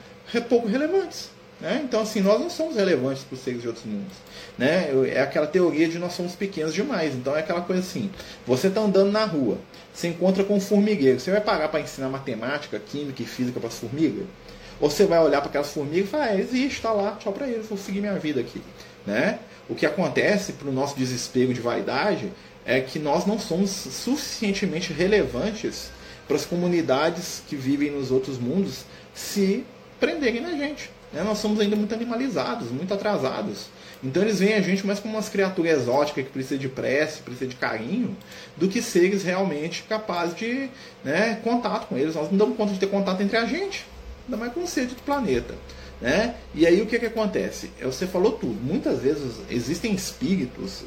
pouco 0.49 0.67
relevantes. 0.67 1.29
Né? 1.61 1.83
Então, 1.85 2.01
assim, 2.01 2.21
nós 2.21 2.41
não 2.41 2.49
somos 2.49 2.77
relevantes 2.77 3.23
para 3.23 3.35
os 3.35 3.43
seres 3.43 3.61
de 3.61 3.69
outros 3.69 3.85
mundos. 3.85 4.17
Né? 4.57 4.91
É 5.13 5.21
aquela 5.21 5.47
teoria 5.47 5.89
de 5.89 5.99
nós 5.99 6.13
somos 6.15 6.35
pequenos 6.35 6.73
demais. 6.73 7.15
Então, 7.15 7.37
é 7.37 7.41
aquela 7.41 7.61
coisa 7.61 7.83
assim: 7.83 8.11
você 8.47 8.69
está 8.69 8.81
andando 8.81 9.13
na 9.13 9.25
rua, 9.25 9.59
você 9.93 10.09
encontra 10.09 10.43
com 10.43 10.57
um 10.57 10.61
formigueiro, 10.61 11.21
você 11.21 11.31
vai 11.31 11.41
parar 11.41 11.69
para 11.69 11.81
ensinar 11.81 12.09
matemática, 12.09 12.79
química 12.79 13.23
e 13.23 13.27
física 13.27 13.61
para 13.61 13.69
as 13.69 13.79
formigas? 13.79 14.25
Ou 14.81 14.91
você 14.91 15.05
vai 15.05 15.19
olhar 15.19 15.41
para 15.43 15.51
aquelas 15.51 15.71
formigas 15.71 16.09
e 16.09 16.11
falar: 16.11 16.35
é, 16.35 16.41
existe, 16.41 16.77
está 16.77 16.93
lá, 16.93 17.17
tchau 17.21 17.33
para 17.33 17.47
eles, 17.47 17.67
vou 17.67 17.77
seguir 17.77 18.01
minha 18.01 18.19
vida 18.19 18.41
aqui. 18.41 18.63
Né? 19.07 19.39
O 19.69 19.75
que 19.75 19.85
acontece 19.85 20.55
para 20.55 20.69
o 20.69 20.73
nosso 20.73 20.97
desespero 20.97 21.53
de 21.53 21.61
vaidade 21.61 22.33
é 22.65 22.81
que 22.81 22.99
nós 22.99 23.27
não 23.27 23.39
somos 23.39 23.71
suficientemente 23.71 24.93
relevantes 24.93 25.91
para 26.27 26.37
as 26.37 26.45
comunidades 26.45 27.43
que 27.49 27.57
vivem 27.57 27.91
nos 27.91 28.11
outros 28.11 28.39
mundos 28.39 28.85
se 29.15 29.65
prenderem 29.99 30.41
na 30.41 30.53
gente. 30.53 30.91
Né? 31.13 31.23
Nós 31.23 31.39
somos 31.39 31.61
ainda 31.61 31.77
muito 31.77 31.95
animalizados, 31.95 32.71
muito 32.71 32.93
atrasados. 32.93 33.67
Então 34.03 34.23
eles 34.23 34.39
veem 34.39 34.55
a 34.55 34.61
gente 34.61 34.87
mais 34.87 34.99
como 34.99 35.15
umas 35.15 35.29
criaturas 35.29 35.83
exóticas 35.83 36.25
que 36.25 36.31
precisa 36.31 36.59
de 36.59 36.69
prece, 36.69 37.21
precisa 37.21 37.47
de 37.47 37.57
carinho, 37.57 38.17
do 38.57 38.69
que 38.69 38.81
seres 38.81 39.23
realmente 39.23 39.83
capazes 39.83 40.35
de 40.35 40.71
né, 41.05 41.39
contato 41.45 41.89
com 41.89 41.99
eles. 41.99 42.15
Nós 42.15 42.31
não 42.31 42.39
damos 42.39 42.57
conta 42.57 42.73
de 42.73 42.79
ter 42.79 42.87
contato 42.89 43.21
entre 43.23 43.37
a 43.37 43.45
gente, 43.45 43.87
ainda 44.25 44.37
mais 44.37 44.53
com 44.53 44.63
o 44.63 44.67
ser 44.67 44.87
do 44.87 44.95
planeta. 45.03 45.55
Né? 46.01 46.35
E 46.55 46.67
aí 46.67 46.81
o 46.81 46.87
que, 46.87 46.99
que 46.99 47.07
acontece? 47.07 47.71
É, 47.79 47.85
você 47.85 48.07
falou 48.07 48.33
tudo. 48.33 48.59
Muitas 48.63 49.01
vezes 49.01 49.35
existem 49.51 49.93
espíritos 49.93 50.85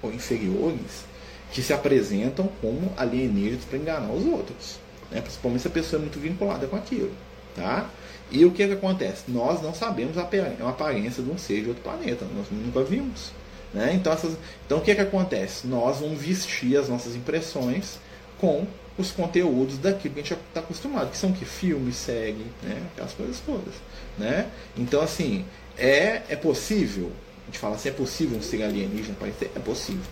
ou 0.00 0.10
inferiores 0.10 1.04
que 1.52 1.62
se 1.62 1.72
apresentam 1.72 2.48
como 2.60 2.92
alienígenas 2.96 3.64
para 3.64 3.78
enganar 3.78 4.10
os 4.10 4.24
outros. 4.24 4.78
Né? 5.10 5.20
Principalmente 5.20 5.60
se 5.60 5.68
a 5.68 5.70
pessoa 5.70 6.00
é 6.00 6.02
muito 6.02 6.18
vinculada 6.18 6.66
com 6.66 6.76
aquilo. 6.76 7.12
Tá? 7.54 7.88
E 8.34 8.44
o 8.44 8.50
que, 8.50 8.66
que 8.66 8.72
acontece? 8.72 9.22
Nós 9.28 9.62
não 9.62 9.72
sabemos 9.72 10.18
a 10.18 10.22
aparência 10.68 11.22
de 11.22 11.30
um 11.30 11.38
ser 11.38 11.62
de 11.62 11.68
outro 11.68 11.84
planeta, 11.84 12.26
nós 12.36 12.46
nunca 12.50 12.82
vimos. 12.82 13.30
Né? 13.72 13.92
Então, 13.94 14.12
essas, 14.12 14.36
então 14.66 14.78
o 14.78 14.80
que, 14.80 14.92
que 14.92 15.00
acontece? 15.00 15.68
Nós 15.68 16.00
vamos 16.00 16.20
vestir 16.20 16.76
as 16.76 16.88
nossas 16.88 17.14
impressões 17.14 18.00
com 18.40 18.66
os 18.98 19.12
conteúdos 19.12 19.78
daquilo 19.78 20.14
que 20.14 20.20
a 20.20 20.22
gente 20.24 20.32
está 20.48 20.58
acostumado, 20.58 21.12
que 21.12 21.16
são 21.16 21.32
que 21.32 21.44
filme, 21.44 21.92
série, 21.92 22.44
né? 22.60 22.82
aquelas 22.92 23.12
coisas 23.12 23.38
todas. 23.38 23.74
Né? 24.18 24.48
Então, 24.76 25.00
assim, 25.00 25.44
é, 25.78 26.22
é 26.28 26.34
possível, 26.34 27.12
a 27.44 27.46
gente 27.46 27.60
fala 27.60 27.76
assim, 27.76 27.88
é 27.88 27.92
possível 27.92 28.36
um 28.36 28.42
ser 28.42 28.64
alienígena 28.64 29.14
aparecer? 29.14 29.52
É 29.54 29.60
possível. 29.60 30.02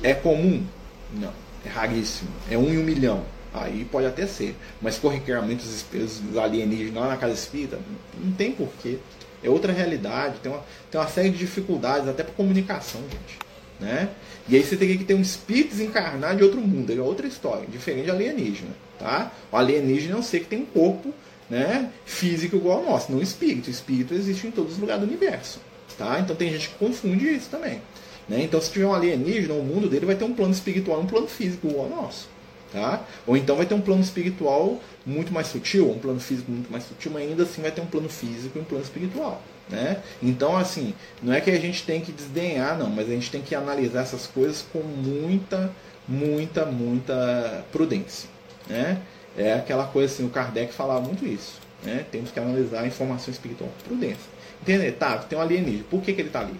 É 0.00 0.14
comum? 0.14 0.64
Não. 1.12 1.32
É 1.66 1.68
raríssimo. 1.68 2.30
É 2.48 2.56
um 2.56 2.68
em 2.68 2.78
um 2.78 2.84
milhão. 2.84 3.24
Aí 3.54 3.86
pode 3.90 4.06
até 4.06 4.26
ser. 4.26 4.56
Mas 4.82 4.98
corriqueiramente 4.98 5.64
os, 5.64 5.84
os 6.28 6.36
alienígenas 6.36 6.94
lá 6.94 7.08
na 7.08 7.16
casa 7.16 7.34
espírita, 7.34 7.78
não 8.18 8.32
tem 8.32 8.50
porquê. 8.50 8.98
É 9.44 9.48
outra 9.48 9.72
realidade, 9.72 10.40
tem 10.42 10.50
uma, 10.50 10.64
tem 10.90 11.00
uma 11.00 11.06
série 11.06 11.30
de 11.30 11.38
dificuldades, 11.38 12.08
até 12.08 12.24
para 12.24 12.34
comunicação, 12.34 13.00
gente. 13.02 13.38
Né? 13.78 14.08
E 14.48 14.56
aí 14.56 14.62
você 14.62 14.76
teria 14.76 14.96
que 14.96 15.04
ter 15.04 15.14
um 15.14 15.20
espírito 15.20 15.70
desencarnado 15.70 16.38
de 16.38 16.44
outro 16.44 16.60
mundo, 16.60 16.90
é 16.92 17.00
outra 17.00 17.26
história, 17.26 17.66
diferente 17.66 18.06
de 18.06 18.10
alienígena. 18.10 18.70
Tá? 18.98 19.30
O 19.52 19.56
alienígena 19.56 20.16
um 20.16 20.22
ser 20.22 20.40
que 20.40 20.46
tem 20.46 20.60
um 20.60 20.66
corpo 20.66 21.12
né, 21.48 21.90
físico 22.04 22.56
igual 22.56 22.78
ao 22.78 22.84
nosso, 22.84 23.12
não 23.12 23.22
espírito. 23.22 23.68
O 23.68 23.70
espírito 23.70 24.14
existe 24.14 24.46
em 24.46 24.50
todos 24.50 24.72
os 24.72 24.78
lugares 24.78 25.02
do 25.02 25.08
universo. 25.08 25.60
Tá? 25.96 26.18
Então 26.18 26.34
tem 26.34 26.50
gente 26.50 26.70
que 26.70 26.74
confunde 26.76 27.28
isso 27.28 27.50
também. 27.50 27.80
Né? 28.28 28.42
Então 28.42 28.60
se 28.60 28.70
tiver 28.72 28.86
um 28.86 28.94
alienígena, 28.94 29.54
o 29.54 29.62
mundo 29.62 29.88
dele 29.88 30.06
vai 30.06 30.16
ter 30.16 30.24
um 30.24 30.34
plano 30.34 30.52
espiritual 30.52 31.00
e 31.00 31.04
um 31.04 31.06
plano 31.06 31.28
físico 31.28 31.68
igual 31.68 31.84
ao 31.84 32.02
nosso. 32.02 32.33
Tá? 32.74 33.04
Ou 33.24 33.36
então 33.36 33.54
vai 33.54 33.66
ter 33.66 33.74
um 33.74 33.80
plano 33.80 34.02
espiritual 34.02 34.80
muito 35.06 35.32
mais 35.32 35.46
sutil, 35.46 35.88
um 35.88 35.98
plano 36.00 36.18
físico 36.18 36.50
muito 36.50 36.72
mais 36.72 36.82
sutil, 36.82 37.12
mas 37.12 37.22
ainda 37.22 37.44
assim 37.44 37.62
vai 37.62 37.70
ter 37.70 37.80
um 37.80 37.86
plano 37.86 38.08
físico 38.08 38.58
e 38.58 38.60
um 38.60 38.64
plano 38.64 38.82
espiritual. 38.82 39.40
Né? 39.70 40.02
Então, 40.20 40.56
assim, 40.56 40.92
não 41.22 41.32
é 41.32 41.40
que 41.40 41.52
a 41.52 41.60
gente 41.60 41.84
tem 41.84 42.00
que 42.00 42.10
desdenhar, 42.10 42.76
não, 42.76 42.90
mas 42.90 43.08
a 43.08 43.12
gente 43.12 43.30
tem 43.30 43.40
que 43.40 43.54
analisar 43.54 44.00
essas 44.00 44.26
coisas 44.26 44.66
com 44.72 44.80
muita, 44.80 45.70
muita, 46.08 46.66
muita 46.66 47.64
prudência. 47.70 48.28
Né? 48.66 49.00
É 49.38 49.52
aquela 49.52 49.86
coisa 49.86 50.12
assim, 50.12 50.26
o 50.26 50.30
Kardec 50.30 50.74
falava 50.74 51.00
muito 51.00 51.24
isso. 51.24 51.60
Né? 51.84 52.04
Temos 52.10 52.32
que 52.32 52.40
analisar 52.40 52.80
a 52.80 52.86
informação 52.88 53.32
espiritual 53.32 53.70
com 53.70 53.90
prudência. 53.90 54.34
Entender? 54.62 54.90
Tá, 54.92 55.18
tem 55.18 55.38
um 55.38 55.42
alienígena, 55.42 55.84
por 55.88 56.02
que, 56.02 56.12
que 56.12 56.20
ele 56.20 56.28
está 56.28 56.40
ali? 56.40 56.58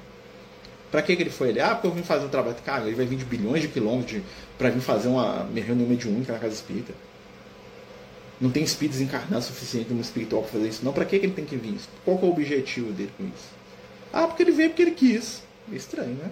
Para 0.95 1.03
que, 1.03 1.17
que 1.17 1.25
ele 1.25 1.31
foi 1.31 1.49
ali? 1.49 1.59
Ah, 1.59 1.75
porque 1.75 1.89
eu 1.89 1.91
vim 1.91 2.05
fazer 2.05 2.25
um 2.25 2.29
trabalho. 2.29 2.55
Cara, 2.65 2.87
ele 2.87 2.95
vai 2.95 3.05
vir 3.05 3.17
de 3.17 3.25
bilhões 3.25 3.61
de 3.61 3.67
quilômetros 3.67 4.23
para 4.57 4.71
vir 4.71 4.81
fazer 4.81 5.09
uma 5.09 5.45
reunião 5.53 5.89
mediúnica 5.89 6.33
na 6.33 6.39
casa 6.39 6.55
espírita. 6.55 6.93
Não 8.41 8.49
tem 8.49 8.63
espíritos 8.63 9.01
encarnados 9.01 9.47
suficiente 9.47 9.93
no 9.93 10.01
espiritual 10.01 10.43
para 10.43 10.53
fazer 10.53 10.69
isso. 10.69 10.85
Não, 10.85 10.93
para 10.93 11.05
que, 11.05 11.19
que 11.19 11.27
ele 11.27 11.33
tem 11.33 11.45
que 11.45 11.57
vir? 11.57 11.81
Qual 12.05 12.17
que 12.17 12.25
é 12.25 12.29
o 12.29 12.31
objetivo 12.31 12.93
dele 12.93 13.11
com 13.19 13.25
isso? 13.25 13.49
Ah, 14.13 14.29
porque 14.29 14.45
ele 14.45 14.53
veio 14.53 14.69
porque 14.69 14.83
ele 14.83 14.93
quis. 14.93 15.43
É 15.73 15.75
estranho, 15.75 16.15
né? 16.15 16.31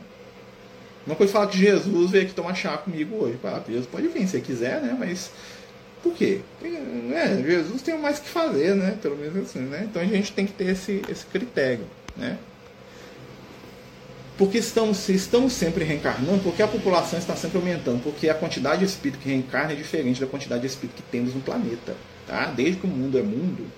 Uma 1.09 1.17
coisa 1.17 1.33
fala 1.33 1.49
que 1.49 1.59
Jesus 1.59 2.13
veio 2.13 2.23
aqui 2.23 2.33
tomar 2.33 2.55
chá 2.55 2.79
comigo 2.79 3.17
hoje. 3.17 3.41
Ah, 3.43 3.61
Jesus 3.67 3.89
pode 3.89 4.07
vir 4.07 4.29
se 4.29 4.37
ele 4.37 4.47
quiser, 4.47 4.81
né? 4.81 4.97
Mas 4.97 5.33
por 6.05 6.15
quê? 6.15 6.39
É, 6.63 7.43
Jesus 7.43 7.83
tem 7.83 7.99
mais 7.99 8.21
que 8.21 8.29
fazer, 8.29 8.77
né? 8.77 8.97
Pelo 9.03 9.17
menos 9.17 9.39
assim, 9.39 9.59
né? 9.59 9.89
Então 9.91 10.01
a 10.01 10.05
gente 10.05 10.31
tem 10.33 10.47
que 10.47 10.53
ter 10.53 10.69
esse, 10.69 11.03
esse 11.09 11.27
critério, 11.27 11.85
né? 12.17 12.39
Porque 14.43 14.59
estamos, 14.59 15.09
estamos 15.09 15.53
sempre 15.53 15.85
reencarnando, 15.85 16.43
porque 16.43 16.65
a 16.65 16.67
população 16.67 17.17
está 17.17 17.37
sempre 17.37 17.59
aumentando, 17.59 18.03
porque 18.03 18.29
a 18.29 18.35
quantidade 18.35 18.81
de 18.81 18.87
espírito 18.87 19.21
que 19.21 19.29
reencarna 19.29 19.73
é 19.73 19.77
diferente 19.77 20.21
da 20.21 20.27
quantidade 20.27 20.63
de 20.63 20.67
espírito 20.67 20.97
que 20.97 21.03
temos 21.13 21.33
no 21.33 21.41
planeta. 21.41 21.95
Tá? 22.27 22.47
Desde 22.47 22.81
que 22.81 22.85
o 22.85 22.91
mundo 22.91 23.17
é 23.17 23.23
mundo, 23.23 23.71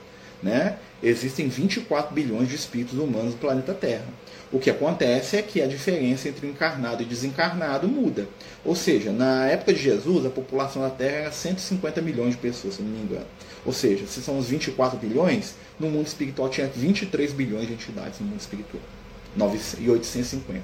né, 0.43 0.79
existem 1.03 1.49
24 1.49 2.15
bilhões 2.15 2.49
de 2.49 2.55
espíritos 2.55 2.99
humanos 2.99 3.33
no 3.33 3.39
planeta 3.39 3.75
Terra. 3.75 4.07
O 4.51 4.59
que 4.59 4.71
acontece 4.71 5.37
é 5.37 5.43
que 5.43 5.61
a 5.61 5.67
diferença 5.67 6.31
entre 6.31 6.47
encarnado 6.47 7.03
e 7.03 7.05
desencarnado 7.05 7.87
muda. 7.87 8.27
Ou 8.65 8.75
seja, 8.75 9.12
na 9.12 9.45
época 9.45 9.75
de 9.75 9.83
Jesus, 9.83 10.25
a 10.25 10.31
população 10.31 10.81
da 10.81 10.89
Terra 10.89 11.17
era 11.17 11.31
150 11.31 12.01
milhões 12.01 12.31
de 12.31 12.37
pessoas, 12.39 12.77
se 12.77 12.83
não 12.83 12.89
me 12.89 13.03
engano. 13.03 13.27
Ou 13.67 13.73
seja, 13.75 14.07
se 14.07 14.23
são 14.23 14.39
os 14.39 14.49
24 14.49 14.99
bilhões, 14.99 15.57
no 15.79 15.91
mundo 15.91 16.07
espiritual 16.07 16.49
tinha 16.49 16.67
23 16.67 17.35
bilhões 17.35 17.67
de 17.67 17.75
entidades 17.75 18.19
no 18.19 18.29
mundo 18.29 18.41
espiritual 18.41 18.81
e 19.78 19.91
850. 19.91 20.62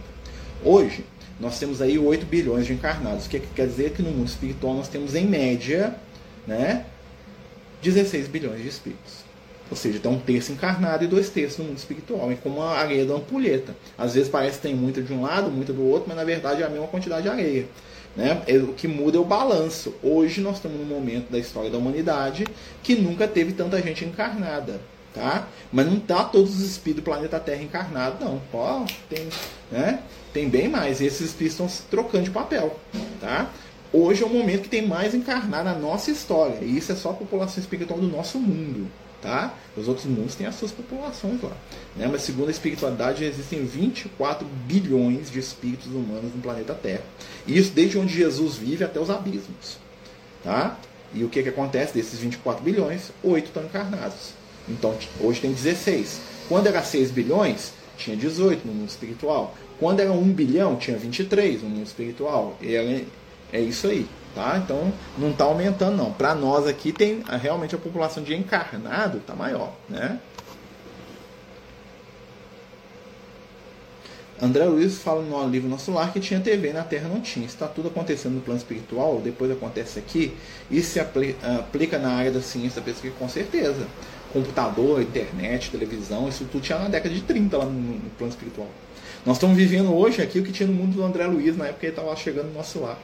Hoje, 0.65 1.05
nós 1.39 1.59
temos 1.59 1.81
aí 1.81 1.99
8 1.99 2.27
bilhões 2.27 2.67
de 2.67 2.73
encarnados, 2.73 3.27
o 3.27 3.29
que 3.29 3.41
quer 3.41 3.67
dizer 3.67 3.93
que 3.93 4.03
no 4.03 4.11
mundo 4.11 4.29
espiritual 4.29 4.75
nós 4.75 4.89
temos 4.89 5.15
em 5.15 5.27
média 5.27 5.95
né, 6.47 6.85
16 7.83 8.29
bilhões 8.29 8.63
de 8.63 8.69
espíritos. 8.69 9.31
Ou 9.71 9.77
seja, 9.77 10.01
tem 10.01 10.11
um 10.11 10.19
terço 10.19 10.53
encarnado 10.53 11.05
e 11.05 11.07
dois 11.07 11.31
terços 11.31 11.59
no 11.59 11.65
mundo 11.67 11.79
espiritual. 11.79 12.31
É 12.31 12.35
como 12.35 12.61
a 12.61 12.77
areia 12.77 13.07
da 13.07 13.15
ampulheta. 13.15 13.75
Às 13.97 14.15
vezes 14.15 14.29
parece 14.29 14.57
que 14.57 14.63
tem 14.63 14.75
muita 14.75 15.01
de 15.01 15.13
um 15.13 15.23
lado, 15.23 15.49
muita 15.49 15.73
do 15.73 15.83
outro, 15.87 16.07
mas 16.09 16.17
na 16.17 16.25
verdade 16.25 16.63
é 16.63 16.67
a 16.67 16.69
mesma 16.69 16.89
quantidade 16.89 17.23
de 17.23 17.29
areia. 17.29 17.67
Né? 18.17 18.43
É, 18.49 18.57
o 18.57 18.73
que 18.73 18.89
muda 18.89 19.17
é 19.17 19.21
o 19.21 19.25
balanço. 19.25 19.95
Hoje 20.03 20.41
nós 20.41 20.57
estamos 20.57 20.77
num 20.77 20.85
momento 20.85 21.31
da 21.31 21.39
história 21.39 21.71
da 21.71 21.79
humanidade 21.79 22.45
que 22.83 22.97
nunca 22.97 23.29
teve 23.29 23.53
tanta 23.53 23.81
gente 23.81 24.05
encarnada 24.05 24.81
tá? 25.15 25.49
Mas 25.73 25.87
não 25.87 25.99
tá 25.99 26.25
todos 26.25 26.57
os 26.57 26.61
espíritos 26.61 27.03
do 27.03 27.11
planeta 27.11 27.39
Terra 27.41 27.63
encarnados, 27.63 28.21
não. 28.21 28.41
Ó, 28.53 28.85
tem, 29.09 29.29
né? 29.71 30.03
Tem 30.33 30.49
bem 30.49 30.69
mais. 30.69 31.01
E 31.01 31.07
esses 31.07 31.21
espíritos 31.21 31.53
estão 31.53 31.69
se 31.69 31.83
trocando 31.85 32.25
de 32.25 32.31
papel, 32.31 32.79
tá? 33.21 33.51
Hoje 33.93 34.23
é 34.23 34.27
o 34.27 34.31
momento 34.31 34.63
que 34.63 34.69
tem 34.69 34.87
mais 34.87 35.15
encarnado 35.15 35.65
na 35.65 35.75
nossa 35.75 36.11
história. 36.11 36.59
E 36.63 36.77
isso 36.77 36.93
é 36.93 36.95
só 36.95 37.11
a 37.11 37.15
população 37.15 37.61
espiritual 37.61 37.99
do 37.99 38.07
nosso 38.07 38.39
mundo, 38.39 38.89
tá? 39.21 39.53
Os 39.77 39.89
outros 39.89 40.07
mundos 40.07 40.37
têm 40.37 40.47
as 40.47 40.55
suas 40.55 40.71
populações 40.71 41.43
lá. 41.43 41.57
Né? 41.97 42.09
Mas 42.11 42.23
segundo 42.23 42.49
a 42.49 42.53
espiritualidade, 42.53 43.25
existem 43.25 43.65
24 43.65 44.47
bilhões 44.65 45.29
de 45.29 45.41
espíritos 45.41 45.89
humanos 45.89 46.33
no 46.33 46.41
planeta 46.41 46.73
Terra. 46.73 47.03
E 47.49 47.59
isso 47.59 47.73
desde 47.73 47.99
onde 47.99 48.15
Jesus 48.15 48.55
vive 48.55 48.85
até 48.85 49.01
os 49.01 49.11
abismos, 49.11 49.79
tá? 50.45 50.79
E 51.13 51.25
o 51.25 51.29
que, 51.29 51.43
que 51.43 51.49
acontece 51.49 51.93
desses 51.93 52.21
24 52.21 52.63
bilhões? 52.63 53.11
Oito 53.25 53.47
estão 53.47 53.65
encarnados. 53.65 54.40
Então 54.71 54.95
hoje 55.21 55.41
tem 55.41 55.53
16. 55.53 56.21
Quando 56.49 56.67
era 56.67 56.83
6 56.83 57.11
bilhões, 57.11 57.73
tinha 57.97 58.17
18 58.17 58.67
no 58.67 58.73
mundo 58.73 58.89
espiritual. 58.89 59.55
Quando 59.79 60.01
era 60.01 60.13
1 60.13 60.23
bilhão, 60.33 60.77
tinha 60.77 60.97
23 60.97 61.63
no 61.63 61.69
mundo 61.69 61.87
espiritual. 61.87 62.57
E 62.61 62.75
é, 62.75 63.05
é 63.53 63.61
isso 63.61 63.87
aí. 63.87 64.07
Tá? 64.35 64.61
Então 64.63 64.93
não 65.19 65.31
está 65.31 65.45
aumentando 65.45 65.97
não. 65.97 66.13
Para 66.13 66.35
nós 66.35 66.67
aqui 66.67 66.93
tem 66.93 67.23
realmente 67.41 67.75
a 67.75 67.79
população 67.79 68.23
de 68.23 68.35
encarnado 68.35 69.19
está 69.19 69.35
maior, 69.35 69.73
né? 69.89 70.21
André 74.43 74.65
Luiz 74.65 74.99
fala 74.99 75.21
no 75.21 75.49
livro 75.49 75.69
Nosso 75.69 75.93
Lar 75.93 76.13
que 76.13 76.21
tinha 76.21 76.41
TV 76.41 76.73
na 76.73 76.83
Terra 76.83 77.09
não 77.09 77.21
tinha. 77.21 77.45
Está 77.45 77.67
tudo 77.67 77.89
acontecendo 77.89 78.37
no 78.37 78.41
plano 78.41 78.59
espiritual, 78.59 79.21
depois 79.23 79.51
acontece 79.51 79.99
aqui, 79.99 80.35
e 80.71 80.81
se 80.81 80.99
aplica 80.99 81.99
na 81.99 82.13
área 82.13 82.31
da 82.31 82.41
ciência 82.41 82.81
da 82.81 82.85
pesquisa 82.87 83.15
com 83.19 83.29
certeza 83.29 83.87
computador, 84.33 85.03
internet, 85.03 85.71
televisão, 85.71 86.29
isso 86.29 86.45
tudo 86.51 86.63
tinha 86.63 86.79
na 86.79 86.89
década 86.89 87.15
de 87.15 87.23
30 87.23 87.57
lá 87.57 87.65
no, 87.65 88.01
plano 88.11 88.33
espiritual. 88.33 88.69
Nós 89.25 89.37
estamos 89.37 89.57
vivendo 89.57 89.95
hoje 89.95 90.23
aqui 90.23 90.39
o 90.39 90.43
que 90.43 90.53
tinha 90.53 90.67
no 90.67 90.75
mundo 90.75 90.95
do 90.95 91.05
André 91.05 91.27
Luiz 91.27 91.57
na 91.57 91.67
época 91.67 91.81
que 91.81 91.87
ele 91.87 91.93
estava 91.93 92.15
chegando 92.17 92.47
no 92.47 92.55
nosso 92.55 92.81
lar. 92.81 92.99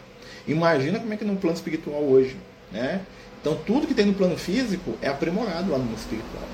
Imagina 0.48 0.98
como 0.98 1.12
é 1.12 1.16
que 1.16 1.24
é 1.24 1.26
no 1.26 1.36
plano 1.36 1.56
espiritual 1.56 2.02
hoje. 2.02 2.36
Né? 2.72 3.02
Então 3.40 3.54
tudo 3.66 3.86
que 3.86 3.94
tem 3.94 4.06
no 4.06 4.14
plano 4.14 4.36
físico 4.36 4.94
é 5.02 5.08
aprimorado 5.08 5.70
lá 5.70 5.78
no 5.78 5.84
mundo 5.84 5.98
espiritual. 5.98 6.44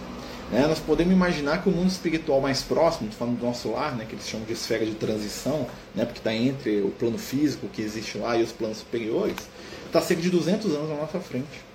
Né? 0.51 0.67
Nós 0.67 0.79
podemos 0.79 1.13
imaginar 1.13 1.63
que 1.63 1.69
o 1.69 1.73
mundo 1.73 1.89
espiritual 1.89 2.41
mais 2.41 2.63
próximo, 2.63 3.11
falando 3.13 3.39
do 3.39 3.47
nosso 3.47 3.71
lar, 3.71 3.97
né, 3.97 4.05
que 4.07 4.15
eles 4.15 4.29
chamam 4.29 4.47
de 4.47 4.53
esfera 4.53 4.85
de 4.85 4.95
transição, 4.95 5.67
né, 5.95 6.05
porque 6.05 6.21
está 6.21 6.35
entre 6.35 6.83
o 6.83 6.91
plano 6.91 7.17
físico 7.17 7.69
que 7.69 7.81
existe 7.81 8.19
lá 8.19 8.37
e 8.37 8.43
os 8.43 8.53
planos 8.53 8.79
superiores, 8.79 9.37
está 9.87 10.03
cerca 10.03 10.23
de 10.23 10.29
200 10.29 10.75
anos 10.75 10.91
à 10.91 10.95
nossa 10.95 11.21
frente. 11.21 11.72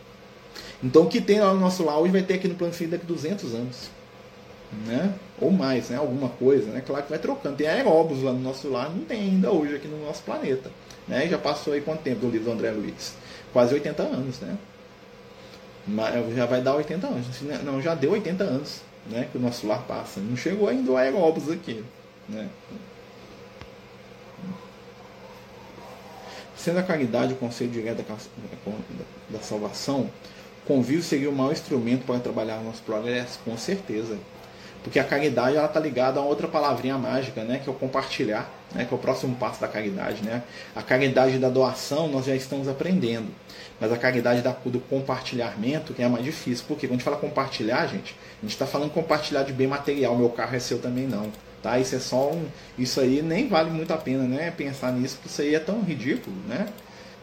Então 0.84 1.04
o 1.04 1.08
que 1.08 1.20
tem 1.20 1.40
lá 1.40 1.54
no 1.54 1.60
nosso 1.60 1.84
lounge 1.84 2.12
vai 2.12 2.22
ter 2.22 2.36
aqui 2.36 2.48
no 2.48 2.56
Plano 2.56 2.74
Fim 2.74 2.88
daqui 2.88 3.06
200 3.06 3.54
anos. 3.54 3.90
Né? 4.86 5.14
Ou 5.40 5.50
mais, 5.50 5.90
né? 5.90 5.98
alguma 5.98 6.30
coisa. 6.30 6.72
Né? 6.72 6.82
Claro 6.86 7.04
que 7.04 7.10
vai 7.10 7.20
trocando. 7.20 7.56
Tem 7.56 7.68
aeróbus 7.68 8.22
lá 8.22 8.32
no 8.32 8.40
nosso 8.40 8.70
lar, 8.70 8.90
não 8.90 9.06
tem 9.06 9.22
ainda 9.22 9.52
hoje 9.52 9.76
aqui 9.76 9.88
no 9.88 10.06
nosso 10.06 10.24
planeta. 10.24 10.70
Né? 11.08 11.28
Já 11.28 11.38
passou 11.38 11.74
aí 11.74 11.82
quanto 11.82 12.02
tempo 12.02 12.22
do 12.22 12.30
livro 12.30 12.46
do 12.46 12.52
André 12.52 12.72
Luiz? 12.72 13.14
Quase 13.54 13.74
80 13.74 14.04
anos, 14.04 14.40
né? 14.40 14.58
Mas 15.88 16.36
já 16.36 16.46
vai 16.46 16.62
dar 16.62 16.76
80 16.76 17.08
anos. 17.08 17.26
Não, 17.64 17.82
já 17.82 17.96
deu 17.96 18.12
80 18.12 18.44
anos 18.44 18.82
né? 19.10 19.28
que 19.32 19.38
o 19.38 19.42
nosso 19.42 19.66
lar 19.66 19.84
passa. 19.84 20.20
Não 20.20 20.36
chegou 20.36 20.68
ainda 20.68 20.92
o 20.92 20.98
aeróbus 20.98 21.50
aqui. 21.50 21.84
Né? 22.28 22.50
Sendo 26.56 26.80
a 26.80 26.84
caridade 26.84 27.34
o 27.34 27.38
conselho 27.38 27.72
direto 27.72 28.04
da, 28.04 28.16
da, 28.16 29.38
da 29.38 29.40
salvação, 29.40 30.10
convívio 30.68 31.02
seria 31.02 31.30
o 31.30 31.34
maior 31.34 31.54
instrumento 31.54 32.06
para 32.06 32.20
trabalhar 32.20 32.58
nosso 32.58 32.82
progresso? 32.84 33.40
Com 33.46 33.58
certeza. 33.58 34.18
Porque 34.84 35.00
a 35.00 35.04
caridade 35.04 35.58
ela 35.58 35.66
está 35.66 35.80
ligada 35.80 36.20
a 36.20 36.24
outra 36.24 36.48
palavrinha 36.48 36.98
mágica, 36.98 37.44
né, 37.44 37.60
que 37.62 37.70
é 37.70 37.72
o 37.72 37.76
compartilhar, 37.76 38.50
né, 38.74 38.86
que 38.86 38.94
é 38.94 38.96
o 38.96 39.00
próximo 39.00 39.36
passo 39.36 39.60
da 39.60 39.68
caridade. 39.68 40.24
Né? 40.24 40.44
A 40.76 40.82
caridade 40.82 41.38
da 41.40 41.50
doação 41.50 42.08
nós 42.08 42.26
já 42.26 42.36
estamos 42.36 42.68
aprendendo, 42.68 43.28
mas 43.82 43.92
a 43.92 43.98
caridade 43.98 44.42
da, 44.42 44.56
do 44.66 44.80
compartilhamento 44.80 45.94
que 45.94 46.02
é 46.02 46.08
mais 46.08 46.24
difícil. 46.24 46.66
Porque 46.68 46.88
quando 46.88 46.92
a 46.92 46.98
gente 46.98 47.04
fala 47.04 47.18
compartilhar, 47.18 47.86
gente, 47.88 48.16
a 48.40 48.46
gente 48.46 48.54
está 48.54 48.66
falando 48.66 48.92
compartilhar 48.92 49.44
de 49.44 49.52
bem 49.52 49.68
material. 49.68 50.16
Meu 50.16 50.30
carro 50.30 50.56
é 50.56 50.60
seu 50.60 50.80
também 50.80 51.08
não. 51.08 51.32
Tá? 51.62 51.80
Isso 51.80 51.96
é 51.96 52.00
só 52.00 52.32
um, 52.32 52.46
isso 52.78 53.02
aí 53.02 53.22
nem 53.22 53.48
vale 53.50 53.70
muito 53.70 53.92
a 53.92 53.98
pena, 53.98 54.24
né? 54.24 54.52
Pensar 54.52 54.92
nisso, 54.92 55.16
porque 55.16 55.28
isso 55.28 55.42
aí 55.42 55.56
é 55.56 55.60
tão 55.60 55.82
ridículo, 55.82 56.36
né? 56.48 56.68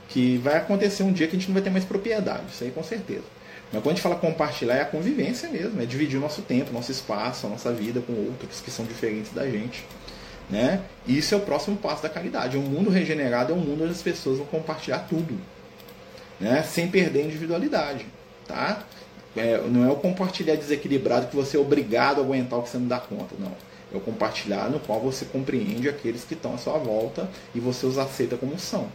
Que 0.08 0.38
vai 0.38 0.56
acontecer 0.56 1.02
um 1.02 1.12
dia 1.12 1.26
que 1.26 1.36
a 1.36 1.38
gente 1.38 1.48
não 1.48 1.54
vai 1.54 1.62
ter 1.62 1.70
mais 1.70 1.84
propriedade, 1.84 2.44
isso 2.52 2.62
aí 2.62 2.70
com 2.70 2.82
certeza. 2.82 3.24
Mas 3.72 3.82
quando 3.82 3.92
a 3.92 3.94
gente 3.94 4.02
fala 4.02 4.16
compartilhar, 4.16 4.76
é 4.76 4.82
a 4.82 4.86
convivência 4.86 5.48
mesmo, 5.48 5.80
é 5.82 5.86
dividir 5.86 6.16
o 6.16 6.20
nosso 6.20 6.42
tempo, 6.42 6.72
nosso 6.72 6.92
espaço, 6.92 7.46
a 7.46 7.50
nossa 7.50 7.72
vida 7.72 8.00
com 8.00 8.12
outros 8.12 8.60
que 8.60 8.70
são 8.70 8.84
diferentes 8.84 9.32
da 9.32 9.48
gente. 9.48 9.84
Né? 10.48 10.82
Isso 11.06 11.34
é 11.34 11.38
o 11.38 11.40
próximo 11.40 11.76
passo 11.76 12.02
da 12.02 12.08
caridade. 12.08 12.56
Um 12.56 12.62
mundo 12.62 12.90
regenerado 12.90 13.52
é 13.52 13.56
um 13.56 13.58
mundo 13.58 13.82
onde 13.84 13.92
as 13.92 14.02
pessoas 14.02 14.38
vão 14.38 14.46
compartilhar 14.46 15.00
tudo, 15.08 15.36
né? 16.38 16.62
sem 16.62 16.88
perder 16.88 17.22
a 17.22 17.24
individualidade. 17.24 18.06
Tá? 18.46 18.84
É, 19.36 19.58
não 19.66 19.84
é 19.84 19.90
o 19.90 19.96
compartilhar 19.96 20.54
desequilibrado 20.54 21.26
que 21.26 21.34
você 21.34 21.56
é 21.56 21.60
obrigado 21.60 22.20
a 22.20 22.24
aguentar 22.24 22.58
o 22.58 22.62
que 22.62 22.68
você 22.68 22.78
não 22.78 22.86
dá 22.86 23.00
conta, 23.00 23.34
não. 23.38 23.52
É 23.92 23.96
o 23.96 24.00
compartilhar 24.00 24.70
no 24.70 24.78
qual 24.78 25.00
você 25.00 25.24
compreende 25.24 25.88
aqueles 25.88 26.24
que 26.24 26.34
estão 26.34 26.54
à 26.54 26.58
sua 26.58 26.78
volta 26.78 27.28
e 27.54 27.60
você 27.60 27.86
os 27.86 27.98
aceita 27.98 28.36
como 28.36 28.58
são. 28.58 28.88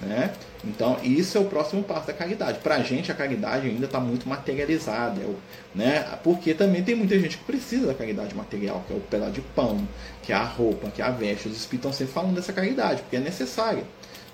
Né? 0.00 0.32
Então, 0.64 0.98
isso 1.02 1.36
é 1.36 1.40
o 1.40 1.44
próximo 1.44 1.82
passo 1.82 2.06
da 2.06 2.12
caridade. 2.12 2.58
Para 2.60 2.76
a 2.76 2.82
gente, 2.82 3.12
a 3.12 3.14
caridade 3.14 3.68
ainda 3.68 3.84
está 3.84 4.00
muito 4.00 4.26
materializada, 4.26 5.20
é 5.20 5.34
né? 5.74 6.18
porque 6.24 6.54
também 6.54 6.82
tem 6.82 6.94
muita 6.94 7.18
gente 7.18 7.36
que 7.36 7.44
precisa 7.44 7.86
da 7.86 7.94
caridade 7.94 8.34
material, 8.34 8.82
que 8.86 8.94
é 8.94 8.96
o 8.96 9.00
pedaço 9.00 9.32
de 9.32 9.42
pão, 9.42 9.86
que 10.22 10.32
é 10.32 10.36
a 10.36 10.42
roupa, 10.42 10.90
que 10.90 11.02
é 11.02 11.04
a 11.04 11.10
veste. 11.10 11.48
Os 11.48 11.56
espíritos 11.56 11.74
estão 11.74 11.92
sempre 11.92 12.14
falando 12.14 12.34
dessa 12.34 12.52
caridade, 12.52 13.02
porque 13.02 13.16
é 13.16 13.20
necessária. 13.20 13.84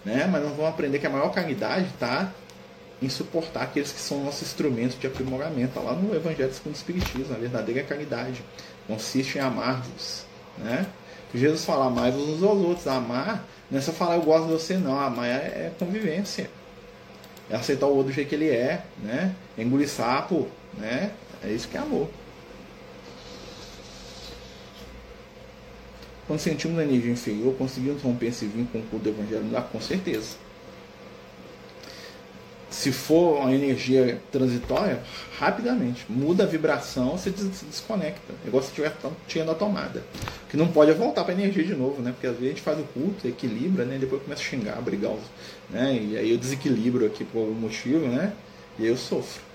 Né? 0.04 0.28
Mas 0.30 0.42
nós 0.42 0.52
vamos 0.52 0.70
aprender 0.70 1.00
que 1.00 1.06
a 1.06 1.10
maior 1.10 1.30
caridade 1.32 1.86
está 1.86 2.32
em 3.02 3.08
suportar 3.08 3.64
aqueles 3.64 3.92
que 3.92 4.00
são 4.00 4.22
nossos 4.22 4.42
instrumentos 4.42 4.98
de 4.98 5.06
aprimoramento. 5.06 5.68
Está 5.68 5.80
lá 5.80 5.92
no 5.94 6.14
Evangelho 6.14 6.52
segundo 6.54 6.74
o 6.74 6.76
Espiritismo, 6.76 7.34
a 7.34 7.38
verdadeira 7.38 7.82
caridade 7.82 8.42
consiste 8.86 9.38
em 9.38 9.40
amar-vos. 9.40 10.24
Né? 10.56 10.86
Jesus 11.34 11.64
fala, 11.64 11.86
amar 11.86 12.10
uns 12.12 12.42
aos 12.42 12.60
outros. 12.62 12.86
Amar 12.86 13.44
não 13.70 13.78
é 13.78 13.82
só 13.82 13.92
falar 13.92 14.16
eu 14.16 14.22
gosto 14.22 14.46
de 14.46 14.52
você, 14.52 14.76
não. 14.76 14.98
Amar 14.98 15.26
é, 15.26 15.30
é 15.66 15.72
convivência. 15.78 16.50
É 17.50 17.56
aceitar 17.56 17.86
o 17.86 17.90
outro 17.90 18.12
do 18.12 18.12
jeito 18.12 18.28
que 18.28 18.34
ele 18.34 18.48
é, 18.48 18.82
né? 19.02 19.34
É 19.56 19.62
engolir 19.62 19.88
sapo, 19.88 20.48
né? 20.76 21.12
É 21.42 21.50
isso 21.50 21.68
que 21.68 21.76
é 21.76 21.80
amor. 21.80 22.08
Quando 26.26 26.40
sentimos 26.40 26.78
a 26.78 26.82
energia 26.82 27.12
inferior, 27.12 27.54
conseguimos 27.56 28.02
romper 28.02 28.26
esse 28.26 28.46
vínculo 28.46 28.84
com 28.90 28.96
o 28.96 29.00
do 29.00 29.08
Evangelho? 29.08 29.56
Ah, 29.56 29.62
com 29.62 29.80
certeza 29.80 30.45
se 32.76 32.92
for 32.92 33.38
uma 33.40 33.54
energia 33.54 34.20
transitória, 34.30 35.00
rapidamente 35.38 36.04
muda 36.10 36.42
a 36.44 36.46
vibração, 36.46 37.12
você 37.12 37.30
se 37.30 37.64
desconecta. 37.64 38.34
É 38.44 38.48
igual 38.48 38.62
se 38.62 38.68
estiver 38.68 38.94
tirando 39.26 39.52
a 39.52 39.54
tomada. 39.54 40.04
Que 40.50 40.58
não 40.58 40.68
pode 40.68 40.92
voltar 40.92 41.24
para 41.24 41.32
a 41.32 41.40
energia 41.40 41.64
de 41.64 41.74
novo, 41.74 42.02
né? 42.02 42.12
Porque 42.12 42.26
às 42.26 42.34
vezes 42.34 42.48
a 42.48 42.50
gente 42.50 42.60
faz 42.60 42.78
o 42.78 42.82
culto, 42.82 43.26
equilibra, 43.26 43.86
né? 43.86 43.96
E 43.96 43.98
depois 44.00 44.22
começa 44.22 44.42
a 44.42 44.44
xingar, 44.44 44.78
brigar, 44.82 45.14
né? 45.70 45.98
E 45.98 46.18
aí 46.18 46.30
eu 46.30 46.36
desequilibro 46.36 47.06
aqui 47.06 47.24
por 47.24 47.38
algum 47.38 47.54
motivo, 47.54 48.08
né? 48.08 48.34
E 48.78 48.82
aí 48.82 48.88
eu 48.90 48.96
sofro. 48.98 49.45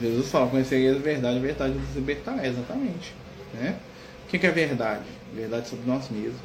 Jesus 0.00 0.28
fala, 0.28 0.48
conhecereis 0.48 0.96
a 0.96 0.98
verdade, 0.98 1.36
a 1.36 1.40
verdade 1.40 1.74
nos 1.74 1.94
libertará, 1.94 2.46
exatamente. 2.46 3.14
Né? 3.52 3.78
O 4.24 4.28
que 4.28 4.46
é 4.46 4.50
verdade? 4.50 5.04
Verdade 5.34 5.68
sobre 5.68 5.86
nós 5.86 6.08
mesmos. 6.08 6.40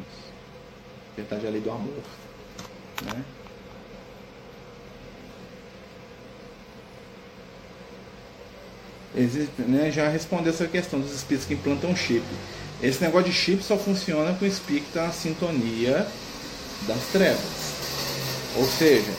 Verdade 1.16 1.46
é 1.46 1.48
a 1.48 1.52
lei 1.52 1.62
do 1.62 1.72
amor. 1.72 2.04
Né? 3.06 3.24
Existe, 9.18 9.62
né, 9.62 9.90
já 9.92 10.10
respondeu 10.10 10.52
essa 10.52 10.68
questão 10.68 11.00
dos 11.00 11.14
espíritos 11.14 11.48
que 11.48 11.54
implantam 11.54 11.96
chip. 11.96 12.26
Esse 12.84 13.02
negócio 13.02 13.32
de 13.32 13.38
chip 13.38 13.64
só 13.64 13.78
funciona 13.78 14.34
com 14.34 14.44
o 14.44 14.48
espírito 14.48 14.98
na 14.98 15.10
sintonia 15.12 16.06
das 16.86 17.02
trevas. 17.14 17.76
Ou 18.58 18.66
seja, 18.66 19.12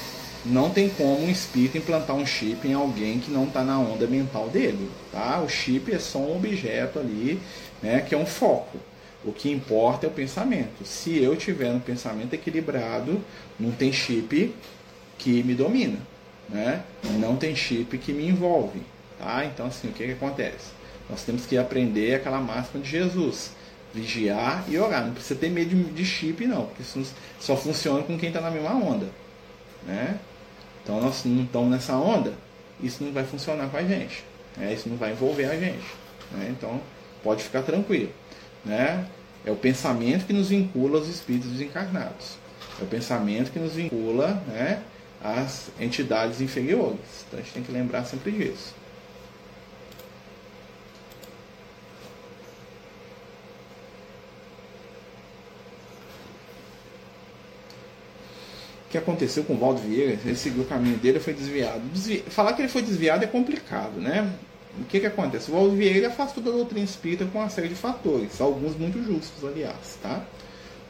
não 0.48 0.70
tem 0.70 0.88
como 0.88 1.24
um 1.24 1.30
espírito 1.30 1.78
implantar 1.78 2.14
um 2.14 2.24
chip 2.24 2.66
em 2.66 2.74
alguém 2.74 3.18
que 3.18 3.30
não 3.30 3.44
está 3.44 3.64
na 3.64 3.78
onda 3.78 4.06
mental 4.06 4.48
dele. 4.48 4.90
Tá? 5.10 5.40
O 5.40 5.48
chip 5.48 5.92
é 5.92 5.98
só 5.98 6.18
um 6.18 6.36
objeto 6.36 6.98
ali, 6.98 7.40
né, 7.82 8.00
que 8.00 8.14
é 8.14 8.18
um 8.18 8.26
foco. 8.26 8.78
O 9.24 9.32
que 9.32 9.50
importa 9.50 10.06
é 10.06 10.08
o 10.08 10.12
pensamento. 10.12 10.84
Se 10.84 11.20
eu 11.20 11.34
tiver 11.34 11.72
um 11.72 11.80
pensamento 11.80 12.32
equilibrado, 12.34 13.20
não 13.58 13.72
tem 13.72 13.92
chip 13.92 14.54
que 15.18 15.42
me 15.42 15.54
domina. 15.54 15.98
Né? 16.48 16.82
Não 17.18 17.36
tem 17.36 17.56
chip 17.56 17.98
que 17.98 18.12
me 18.12 18.28
envolve. 18.28 18.80
Tá? 19.18 19.44
Então, 19.44 19.66
assim, 19.66 19.88
o 19.88 19.92
que, 19.92 20.04
que 20.04 20.12
acontece? 20.12 20.70
Nós 21.10 21.22
temos 21.24 21.44
que 21.44 21.58
aprender 21.58 22.14
aquela 22.14 22.38
máxima 22.40 22.80
de 22.80 22.88
Jesus. 22.88 23.50
Vigiar 23.92 24.64
e 24.68 24.78
orar. 24.78 25.04
Não 25.04 25.14
precisa 25.14 25.38
ter 25.40 25.50
medo 25.50 25.74
de 25.92 26.04
chip, 26.04 26.46
não. 26.46 26.66
Porque 26.66 26.82
isso 26.82 27.02
só 27.40 27.56
funciona 27.56 28.04
com 28.04 28.16
quem 28.16 28.28
está 28.28 28.40
na 28.40 28.50
mesma 28.50 28.74
onda. 28.74 29.08
Né? 29.84 30.20
Então 30.86 31.00
nós 31.00 31.24
não 31.24 31.42
estamos 31.42 31.68
nessa 31.68 31.96
onda, 31.96 32.32
isso 32.80 33.02
não 33.02 33.10
vai 33.10 33.24
funcionar 33.24 33.68
com 33.68 33.76
a 33.76 33.82
gente. 33.82 34.22
Né? 34.56 34.72
Isso 34.72 34.88
não 34.88 34.96
vai 34.96 35.10
envolver 35.10 35.46
a 35.46 35.56
gente. 35.56 35.84
Né? 36.30 36.54
Então 36.56 36.80
pode 37.24 37.42
ficar 37.42 37.62
tranquilo. 37.62 38.12
Né? 38.64 39.04
É 39.44 39.50
o 39.50 39.56
pensamento 39.56 40.24
que 40.24 40.32
nos 40.32 40.48
vincula 40.48 40.98
aos 40.98 41.08
espíritos 41.08 41.50
desencarnados. 41.50 42.38
É 42.80 42.84
o 42.84 42.86
pensamento 42.86 43.50
que 43.50 43.58
nos 43.58 43.72
vincula 43.72 44.40
né, 44.46 44.80
às 45.20 45.70
entidades 45.80 46.40
inferiores. 46.40 47.24
Então 47.26 47.40
a 47.40 47.42
gente 47.42 47.52
tem 47.52 47.62
que 47.64 47.72
lembrar 47.72 48.04
sempre 48.04 48.30
disso. 48.30 48.72
Que 58.90 58.96
aconteceu 58.96 59.44
com 59.44 59.54
o 59.54 59.58
Valdo 59.58 59.80
Vieira, 59.80 60.18
ele 60.24 60.36
seguiu 60.36 60.62
o 60.62 60.66
caminho 60.66 60.96
dele 60.96 61.18
foi 61.18 61.32
desviado. 61.32 61.80
Desvi... 61.92 62.22
Falar 62.28 62.52
que 62.52 62.62
ele 62.62 62.68
foi 62.68 62.82
desviado 62.82 63.24
é 63.24 63.26
complicado, 63.26 64.00
né? 64.00 64.32
O 64.78 64.84
que, 64.84 65.00
que 65.00 65.06
acontece? 65.06 65.50
O 65.50 65.54
Valdo 65.54 65.74
Vieira 65.74 66.08
afastou 66.08 66.42
da 66.42 66.50
doutrina 66.50 66.84
espírita 66.84 67.24
com 67.24 67.38
uma 67.38 67.48
série 67.48 67.68
de 67.68 67.74
fatores, 67.74 68.40
alguns 68.40 68.76
muito 68.76 69.02
justos, 69.02 69.42
aliás, 69.44 69.98
tá? 70.02 70.22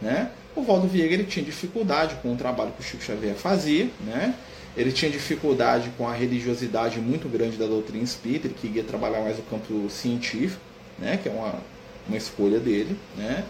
Né? 0.00 0.30
O 0.54 0.62
Valdo 0.62 0.88
Vieira 0.88 1.14
ele 1.14 1.24
tinha 1.24 1.44
dificuldade 1.44 2.16
com 2.16 2.32
o 2.32 2.36
trabalho 2.36 2.72
que 2.72 2.80
o 2.80 2.84
Chico 2.84 3.02
Xavier 3.02 3.34
fazia, 3.34 3.88
né? 4.04 4.34
Ele 4.76 4.92
tinha 4.92 5.10
dificuldade 5.10 5.90
com 5.96 6.06
a 6.06 6.12
religiosidade 6.12 7.00
muito 7.00 7.28
grande 7.28 7.56
da 7.56 7.66
doutrina 7.66 8.04
espírita, 8.04 8.46
ele 8.46 8.56
queria 8.60 8.82
trabalhar 8.82 9.22
mais 9.22 9.38
no 9.38 9.42
campo 9.44 9.88
científico, 9.88 10.60
né? 10.98 11.18
Que 11.22 11.28
é 11.28 11.32
uma, 11.32 11.54
uma 12.06 12.16
escolha 12.16 12.58
dele, 12.58 12.96
né? 13.16 13.44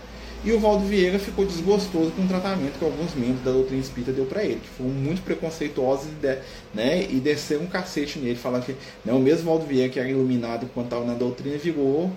E 0.45 0.53
o 0.53 0.61
Valdo 0.61 0.85
Vieira 0.85 1.19
ficou 1.19 1.45
desgostoso 1.45 2.13
com 2.13 2.23
o 2.23 2.29
tratamento 2.29 2.79
que 2.79 2.85
alguns 2.85 3.15
membros 3.15 3.43
da 3.43 3.51
doutrina 3.51 3.81
espírita 3.81 4.13
deu 4.13 4.27
para 4.27 4.45
ele, 4.45 4.61
que 4.61 4.69
foram 4.69 4.91
muito 4.91 5.23
preconceituosos 5.23 6.09
de, 6.21 6.39
né, 6.73 7.05
e 7.11 7.19
desceram 7.19 7.63
um 7.63 7.67
cacete 7.67 8.19
nele, 8.19 8.37
falando 8.37 8.65
que 8.65 8.77
né, 9.05 9.13
o 9.13 9.19
mesmo 9.19 9.47
Valdo 9.47 9.67
Vieira 9.67 9.93
que 9.93 9.99
era 9.99 10.09
iluminado 10.09 10.71
quando 10.73 10.87
estava 10.87 11.05
na 11.05 11.15
doutrina 11.15 11.57
virou 11.57 12.13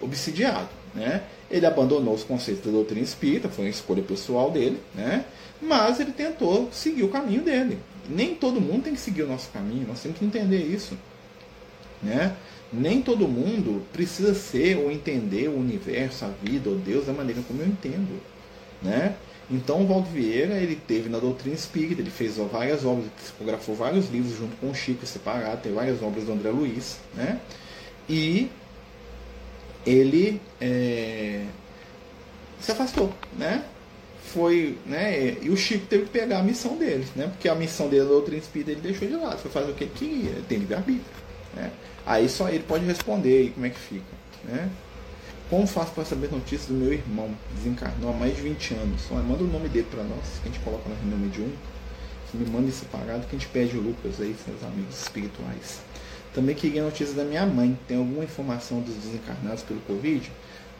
obsidiado. 0.00 0.68
Né? 0.94 1.22
Ele 1.50 1.66
abandonou 1.66 2.14
os 2.14 2.22
conceitos 2.22 2.64
da 2.64 2.70
doutrina 2.70 3.02
espírita, 3.02 3.48
foi 3.48 3.66
uma 3.66 3.70
escolha 3.70 4.02
pessoal 4.02 4.50
dele, 4.50 4.80
né? 4.94 5.24
mas 5.60 6.00
ele 6.00 6.12
tentou 6.12 6.70
seguir 6.72 7.04
o 7.04 7.08
caminho 7.08 7.42
dele. 7.42 7.78
Nem 8.08 8.34
todo 8.34 8.60
mundo 8.60 8.84
tem 8.84 8.94
que 8.94 9.00
seguir 9.00 9.22
o 9.22 9.28
nosso 9.28 9.50
caminho, 9.50 9.86
nós 9.86 10.00
temos 10.00 10.18
que 10.18 10.24
entender 10.24 10.62
isso. 10.62 10.96
Né? 12.06 12.36
Nem 12.72 13.02
todo 13.02 13.28
mundo 13.28 13.82
precisa 13.92 14.34
ser 14.34 14.76
ou 14.76 14.90
entender 14.90 15.48
o 15.48 15.58
universo, 15.58 16.24
a 16.24 16.28
vida 16.42 16.70
ou 16.70 16.76
Deus 16.76 17.06
da 17.06 17.12
maneira 17.12 17.42
como 17.46 17.60
eu 17.60 17.66
entendo, 17.66 18.20
né? 18.82 19.14
Então 19.50 19.82
o 19.82 19.86
Valdo 19.86 20.08
Vieira 20.10 20.54
ele 20.54 20.74
teve 20.74 21.08
na 21.08 21.18
doutrina 21.18 21.54
espírita, 21.54 22.00
ele 22.00 22.10
fez 22.10 22.36
várias 22.36 22.84
obras, 22.84 23.06
psicografou 23.16 23.76
vários 23.76 24.10
livros 24.10 24.36
junto 24.36 24.56
com 24.56 24.70
o 24.70 24.74
Chico 24.74 25.06
separado, 25.06 25.62
tem 25.62 25.72
várias 25.72 26.02
obras 26.02 26.24
do 26.24 26.32
André 26.32 26.50
Luiz, 26.50 26.98
né? 27.14 27.40
E 28.08 28.50
ele 29.86 30.40
é, 30.60 31.44
se 32.60 32.72
afastou, 32.72 33.12
né? 33.38 33.64
Foi, 34.24 34.76
né? 34.84 35.36
E 35.40 35.48
o 35.48 35.56
Chico 35.56 35.86
teve 35.86 36.04
que 36.04 36.10
pegar 36.10 36.40
a 36.40 36.42
missão 36.42 36.76
dele, 36.76 37.06
né? 37.14 37.28
Porque 37.28 37.48
a 37.48 37.54
missão 37.54 37.88
dele 37.88 38.02
da 38.02 38.10
doutrina 38.10 38.38
espírita 38.38 38.72
ele 38.72 38.80
deixou 38.80 39.06
de 39.06 39.14
lado, 39.14 39.38
foi 39.38 39.50
fazer 39.52 39.70
o 39.70 39.74
que 39.74 39.84
ele 39.84 39.92
queria, 39.94 40.42
tem 40.48 40.58
livre-arbítrio, 40.58 41.06
né? 41.56 41.72
Aí 42.04 42.28
só 42.28 42.48
ele 42.48 42.62
pode 42.62 42.84
responder 42.84 43.38
aí 43.38 43.50
como 43.50 43.66
é 43.66 43.70
que 43.70 43.78
fica, 43.78 44.04
né? 44.44 44.70
Como 45.48 45.66
faço 45.66 45.92
para 45.92 46.04
saber 46.04 46.30
notícias 46.30 46.66
do 46.66 46.74
meu 46.74 46.92
irmão? 46.92 47.30
Desencarnou 47.54 48.10
há 48.10 48.12
mais 48.12 48.34
de 48.34 48.42
20 48.42 48.74
anos. 48.74 49.02
Olha, 49.10 49.22
manda 49.22 49.44
o 49.44 49.46
nome 49.46 49.68
dele 49.68 49.86
para 49.88 50.02
nós, 50.02 50.40
que 50.42 50.48
a 50.48 50.52
gente 50.52 50.62
coloca 50.62 50.88
na 50.88 50.96
reunião 50.96 51.28
de 51.28 51.40
um. 51.40 51.52
Que 52.30 52.36
me 52.36 52.50
manda 52.50 52.70
separado, 52.72 53.26
que 53.26 53.36
a 53.36 53.38
gente 53.38 53.48
pede 53.48 53.76
o 53.76 53.80
Lucas 53.80 54.20
aí, 54.20 54.34
seus 54.44 54.62
amigos 54.64 55.00
espirituais. 55.00 55.80
Também 56.34 56.54
queria 56.54 56.82
notícias 56.82 57.14
da 57.16 57.24
minha 57.24 57.46
mãe. 57.46 57.78
Tem 57.86 57.96
alguma 57.96 58.24
informação 58.24 58.80
dos 58.80 58.94
desencarnados 58.96 59.62
pelo 59.62 59.80
Covid? 59.82 60.30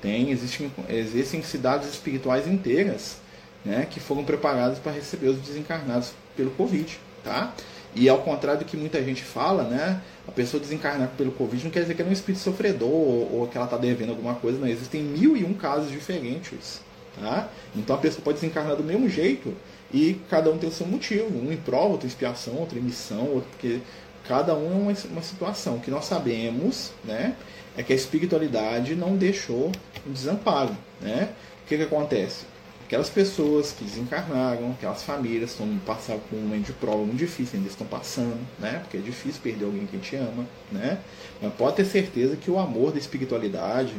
Tem, 0.02 0.30
existem, 0.30 0.72
existem 0.88 1.42
cidades 1.42 1.88
espirituais 1.88 2.48
inteiras 2.48 3.18
né, 3.64 3.86
que 3.88 4.00
foram 4.00 4.24
preparadas 4.24 4.78
para 4.78 4.92
receber 4.92 5.28
os 5.28 5.38
desencarnados 5.38 6.12
pelo 6.36 6.50
Covid. 6.50 6.98
Tá? 7.22 7.54
E 7.96 8.10
ao 8.10 8.18
contrário 8.18 8.60
do 8.60 8.66
que 8.66 8.76
muita 8.76 9.02
gente 9.02 9.24
fala, 9.24 9.62
né? 9.62 10.02
A 10.28 10.30
pessoa 10.30 10.60
desencarnar 10.60 11.08
pelo 11.16 11.32
Covid 11.32 11.64
não 11.64 11.70
quer 11.70 11.80
dizer 11.80 11.94
que 11.94 12.02
ela 12.02 12.10
é 12.10 12.12
um 12.12 12.12
espírito 12.12 12.42
sofredor 12.42 12.90
ou, 12.90 13.40
ou 13.40 13.48
que 13.48 13.56
ela 13.56 13.64
está 13.64 13.78
devendo 13.78 14.10
alguma 14.10 14.34
coisa, 14.34 14.58
não. 14.58 14.68
Existem 14.68 15.02
mil 15.02 15.34
e 15.34 15.42
um 15.42 15.54
casos 15.54 15.90
diferentes. 15.90 16.82
Tá? 17.18 17.48
Então 17.74 17.96
a 17.96 17.98
pessoa 17.98 18.22
pode 18.22 18.38
desencarnar 18.38 18.76
do 18.76 18.84
mesmo 18.84 19.08
jeito 19.08 19.54
e 19.90 20.20
cada 20.28 20.50
um 20.50 20.58
tem 20.58 20.68
o 20.68 20.72
seu 20.72 20.86
motivo. 20.86 21.38
Um 21.38 21.50
em 21.50 21.56
prova, 21.56 21.92
outro 21.92 22.06
em 22.06 22.10
expiação, 22.10 22.56
outro 22.56 22.78
em 22.78 22.82
missão, 22.82 23.30
outro 23.30 23.48
porque 23.52 23.80
cada 24.28 24.54
um 24.54 24.90
é 24.90 24.92
uma, 24.92 24.94
uma 25.12 25.22
situação. 25.22 25.76
O 25.76 25.80
que 25.80 25.90
nós 25.90 26.04
sabemos 26.04 26.92
né, 27.02 27.34
é 27.78 27.82
que 27.82 27.94
a 27.94 27.96
espiritualidade 27.96 28.94
não 28.94 29.16
deixou 29.16 29.72
um 30.06 30.12
desamparo. 30.12 30.76
Né? 31.00 31.30
O 31.64 31.68
que, 31.68 31.78
que 31.78 31.82
acontece? 31.82 32.44
Aquelas 32.86 33.10
pessoas 33.10 33.72
que 33.72 33.84
desencarnaram, 33.84 34.70
aquelas 34.70 35.02
famílias 35.02 35.50
estão 35.50 35.68
passando 35.84 36.20
por 36.30 36.38
um 36.38 36.42
momento 36.42 36.66
de 36.66 36.72
prova 36.72 36.98
muito 36.98 37.18
difícil, 37.18 37.58
ainda 37.58 37.68
estão 37.68 37.86
passando, 37.86 38.38
né? 38.60 38.78
Porque 38.80 38.96
é 38.96 39.00
difícil 39.00 39.40
perder 39.42 39.64
alguém 39.64 39.86
que 39.86 39.96
a 39.96 39.98
gente 39.98 40.16
ama, 40.16 40.46
né? 40.70 40.98
Mas 41.42 41.52
pode 41.54 41.76
ter 41.76 41.84
certeza 41.84 42.36
que 42.36 42.48
o 42.48 42.58
amor 42.58 42.92
da 42.92 42.98
espiritualidade, 42.98 43.92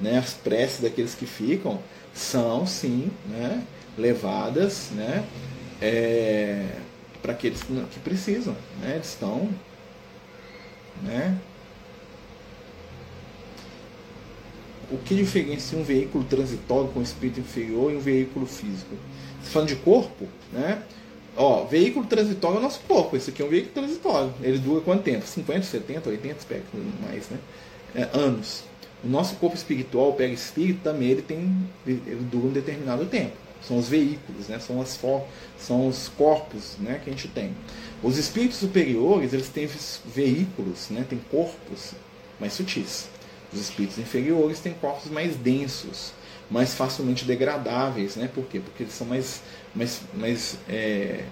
né? 0.00 0.18
As 0.18 0.34
preces 0.34 0.80
daqueles 0.80 1.14
que 1.14 1.24
ficam 1.24 1.80
são 2.12 2.66
sim, 2.66 3.10
né? 3.28 3.62
Levadas, 3.96 4.90
né? 4.90 5.24
É, 5.80 6.66
para 7.22 7.32
aqueles 7.32 7.62
que 7.62 8.00
precisam, 8.00 8.56
né? 8.80 8.96
Eles 8.96 9.10
estão, 9.10 9.48
né? 11.00 11.38
O 14.92 14.98
que 14.98 15.14
diferencia 15.14 15.78
um 15.78 15.82
veículo 15.82 16.22
transitório 16.24 16.88
com 16.88 17.00
espírito 17.00 17.40
inferior 17.40 17.90
e 17.90 17.96
um 17.96 18.00
veículo 18.00 18.44
físico? 18.46 18.94
Se 19.42 19.50
falando 19.50 19.68
de 19.68 19.76
corpo, 19.76 20.28
né? 20.52 20.82
Ó, 21.34 21.64
veículo 21.64 22.04
transitório 22.06 22.56
é 22.56 22.58
o 22.60 22.62
nosso 22.62 22.80
corpo. 22.80 23.16
Esse 23.16 23.30
aqui 23.30 23.40
é 23.40 23.44
um 23.44 23.48
veículo 23.48 23.72
transitório. 23.72 24.34
Ele 24.42 24.58
dura 24.58 24.82
quanto 24.82 25.02
tempo? 25.02 25.26
50, 25.26 25.62
70, 25.62 26.10
80 26.10 26.36
aspectos 26.36 26.80
mais, 27.00 27.28
né? 27.30 27.38
É, 27.94 28.08
anos. 28.12 28.64
O 29.02 29.08
nosso 29.08 29.36
corpo 29.36 29.56
espiritual, 29.56 30.14
o 30.16 30.22
espírito 30.22 30.80
também 30.84 31.08
ele 31.08 31.22
tem, 31.22 31.56
ele 31.86 32.28
dura 32.30 32.48
um 32.48 32.52
determinado 32.52 33.06
tempo. 33.06 33.32
São 33.66 33.78
os 33.78 33.88
veículos, 33.88 34.48
né? 34.48 34.58
São 34.58 34.80
as 34.80 34.98
são 35.58 35.88
os 35.88 36.08
corpos, 36.08 36.76
né? 36.78 37.00
Que 37.02 37.08
a 37.08 37.12
gente 37.12 37.28
tem. 37.28 37.54
Os 38.02 38.18
espíritos 38.18 38.58
superiores 38.58 39.32
eles 39.32 39.48
têm 39.48 39.68
veículos, 40.04 40.90
né? 40.90 41.06
Tem 41.08 41.18
corpos 41.30 41.92
mais 42.38 42.52
sutis. 42.52 43.08
Os 43.52 43.60
espíritos 43.60 43.98
inferiores 43.98 44.60
têm 44.60 44.72
corpos 44.72 45.10
mais 45.10 45.36
densos, 45.36 46.12
mais 46.50 46.74
facilmente 46.74 47.24
degradáveis, 47.24 48.16
né? 48.16 48.28
Por 48.32 48.44
quê? 48.44 48.60
Porque 48.60 48.84
eles 48.84 48.94
são 48.94 49.06
mais, 49.06 49.42
mais, 49.74 50.00
mais, 50.14 50.58
é, 50.68 51.24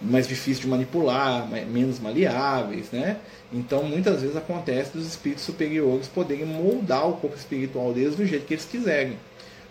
mais 0.00 0.26
difíceis 0.26 0.60
de 0.60 0.66
manipular, 0.66 1.48
mais, 1.48 1.68
menos 1.68 1.98
maleáveis, 1.98 2.90
né? 2.90 3.18
Então, 3.52 3.82
muitas 3.82 4.22
vezes 4.22 4.36
acontece 4.36 4.92
dos 4.92 5.06
espíritos 5.06 5.44
superiores 5.44 6.06
poderem 6.06 6.46
moldar 6.46 7.08
o 7.08 7.14
corpo 7.14 7.36
espiritual 7.36 7.92
deles 7.92 8.14
do 8.14 8.24
jeito 8.24 8.46
que 8.46 8.54
eles 8.54 8.64
quiserem. 8.64 9.18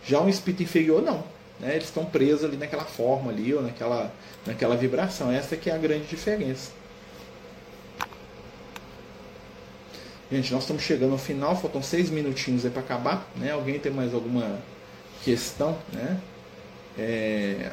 Já 0.05 0.21
um 0.21 0.29
espírito 0.29 0.63
inferior, 0.63 1.01
não. 1.01 1.23
Né? 1.59 1.71
Eles 1.75 1.85
estão 1.85 2.05
presos 2.05 2.43
ali 2.43 2.57
naquela 2.57 2.85
forma 2.85 3.31
ali, 3.31 3.53
ou 3.53 3.61
naquela, 3.61 4.13
naquela 4.45 4.75
vibração. 4.75 5.31
Essa 5.31 5.55
que 5.55 5.69
é 5.69 5.73
a 5.73 5.77
grande 5.77 6.05
diferença. 6.05 6.71
Gente, 10.31 10.53
nós 10.53 10.61
estamos 10.61 10.83
chegando 10.83 11.13
ao 11.13 11.17
final, 11.17 11.59
faltam 11.59 11.81
seis 11.81 12.11
minutinhos 12.11 12.63
aí 12.63 12.69
para 12.69 12.81
acabar. 12.81 13.27
Né? 13.35 13.51
Alguém 13.51 13.79
tem 13.79 13.91
mais 13.91 14.13
alguma 14.13 14.59
questão? 15.23 15.75
Né? 15.91 16.21
É... 16.95 17.71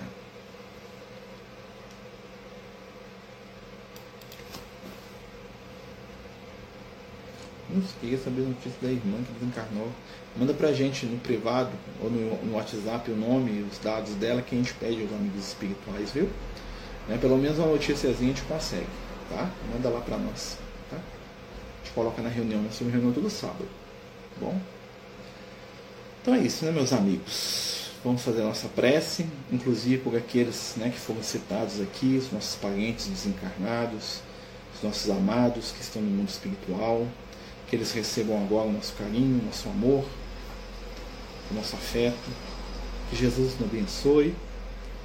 Não 7.69 7.83
queria 8.01 8.17
saber 8.17 8.41
a 8.41 8.49
notícia 8.49 8.79
da 8.81 8.89
irmã 8.89 9.19
que 9.19 9.33
desencarnou. 9.35 9.91
Manda 10.39 10.55
pra 10.55 10.73
gente 10.73 11.05
no 11.05 11.19
privado 11.19 11.73
ou 12.01 12.09
no, 12.11 12.43
no 12.43 12.57
WhatsApp 12.57 13.11
o 13.11 13.17
nome 13.17 13.51
e 13.51 13.69
os 13.71 13.79
dados 13.81 14.15
dela 14.15 14.41
que 14.41 14.55
a 14.55 14.59
gente 14.59 14.73
pede 14.75 15.03
aos 15.03 15.13
amigos 15.13 15.47
espirituais, 15.47 16.11
viu? 16.11 16.31
Né? 17.07 17.19
Pelo 17.21 17.37
menos 17.37 17.59
uma 17.59 17.69
noticiazinha 17.69 18.33
a 18.33 18.35
gente 18.35 18.47
consegue, 18.47 18.87
tá? 19.29 19.51
Manda 19.75 19.91
lá 19.91 20.01
pra 20.01 20.17
nós 20.17 20.57
coloca 21.97 22.21
na 22.21 22.29
reunião. 22.29 22.63
Nós 22.63 22.79
temos 22.79 22.93
reunião 22.93 23.13
todo 23.13 23.31
sábado. 23.31 23.67
Tá 24.35 24.47
bom? 24.47 24.61
Então 26.21 26.35
é 26.35 26.41
isso, 26.41 26.65
né, 26.65 26.71
meus 26.71 26.93
amigos? 26.93 27.91
Vamos 28.05 28.23
fazer 28.23 28.43
a 28.43 28.45
nossa 28.45 28.69
prece, 28.69 29.27
inclusive 29.51 29.99
por 29.99 30.15
aqueles 30.15 30.75
né, 30.77 30.91
que 30.91 30.99
foram 30.99 31.23
citados 31.23 31.81
aqui, 31.81 32.19
os 32.19 32.31
nossos 32.31 32.55
parentes 32.57 33.07
desencarnados, 33.07 34.21
os 34.77 34.83
nossos 34.83 35.11
amados 35.11 35.73
que 35.73 35.81
estão 35.81 36.03
no 36.03 36.11
mundo 36.11 36.29
espiritual, 36.29 37.07
que 37.67 37.75
eles 37.75 37.91
recebam 37.93 38.41
agora 38.45 38.69
o 38.69 38.73
nosso 38.73 38.93
carinho, 38.93 39.41
o 39.41 39.47
nosso 39.47 39.69
amor, 39.69 40.05
o 41.51 41.55
nosso 41.55 41.75
afeto. 41.75 42.31
Que 43.09 43.17
Jesus 43.17 43.55
nos 43.59 43.69
abençoe, 43.69 44.35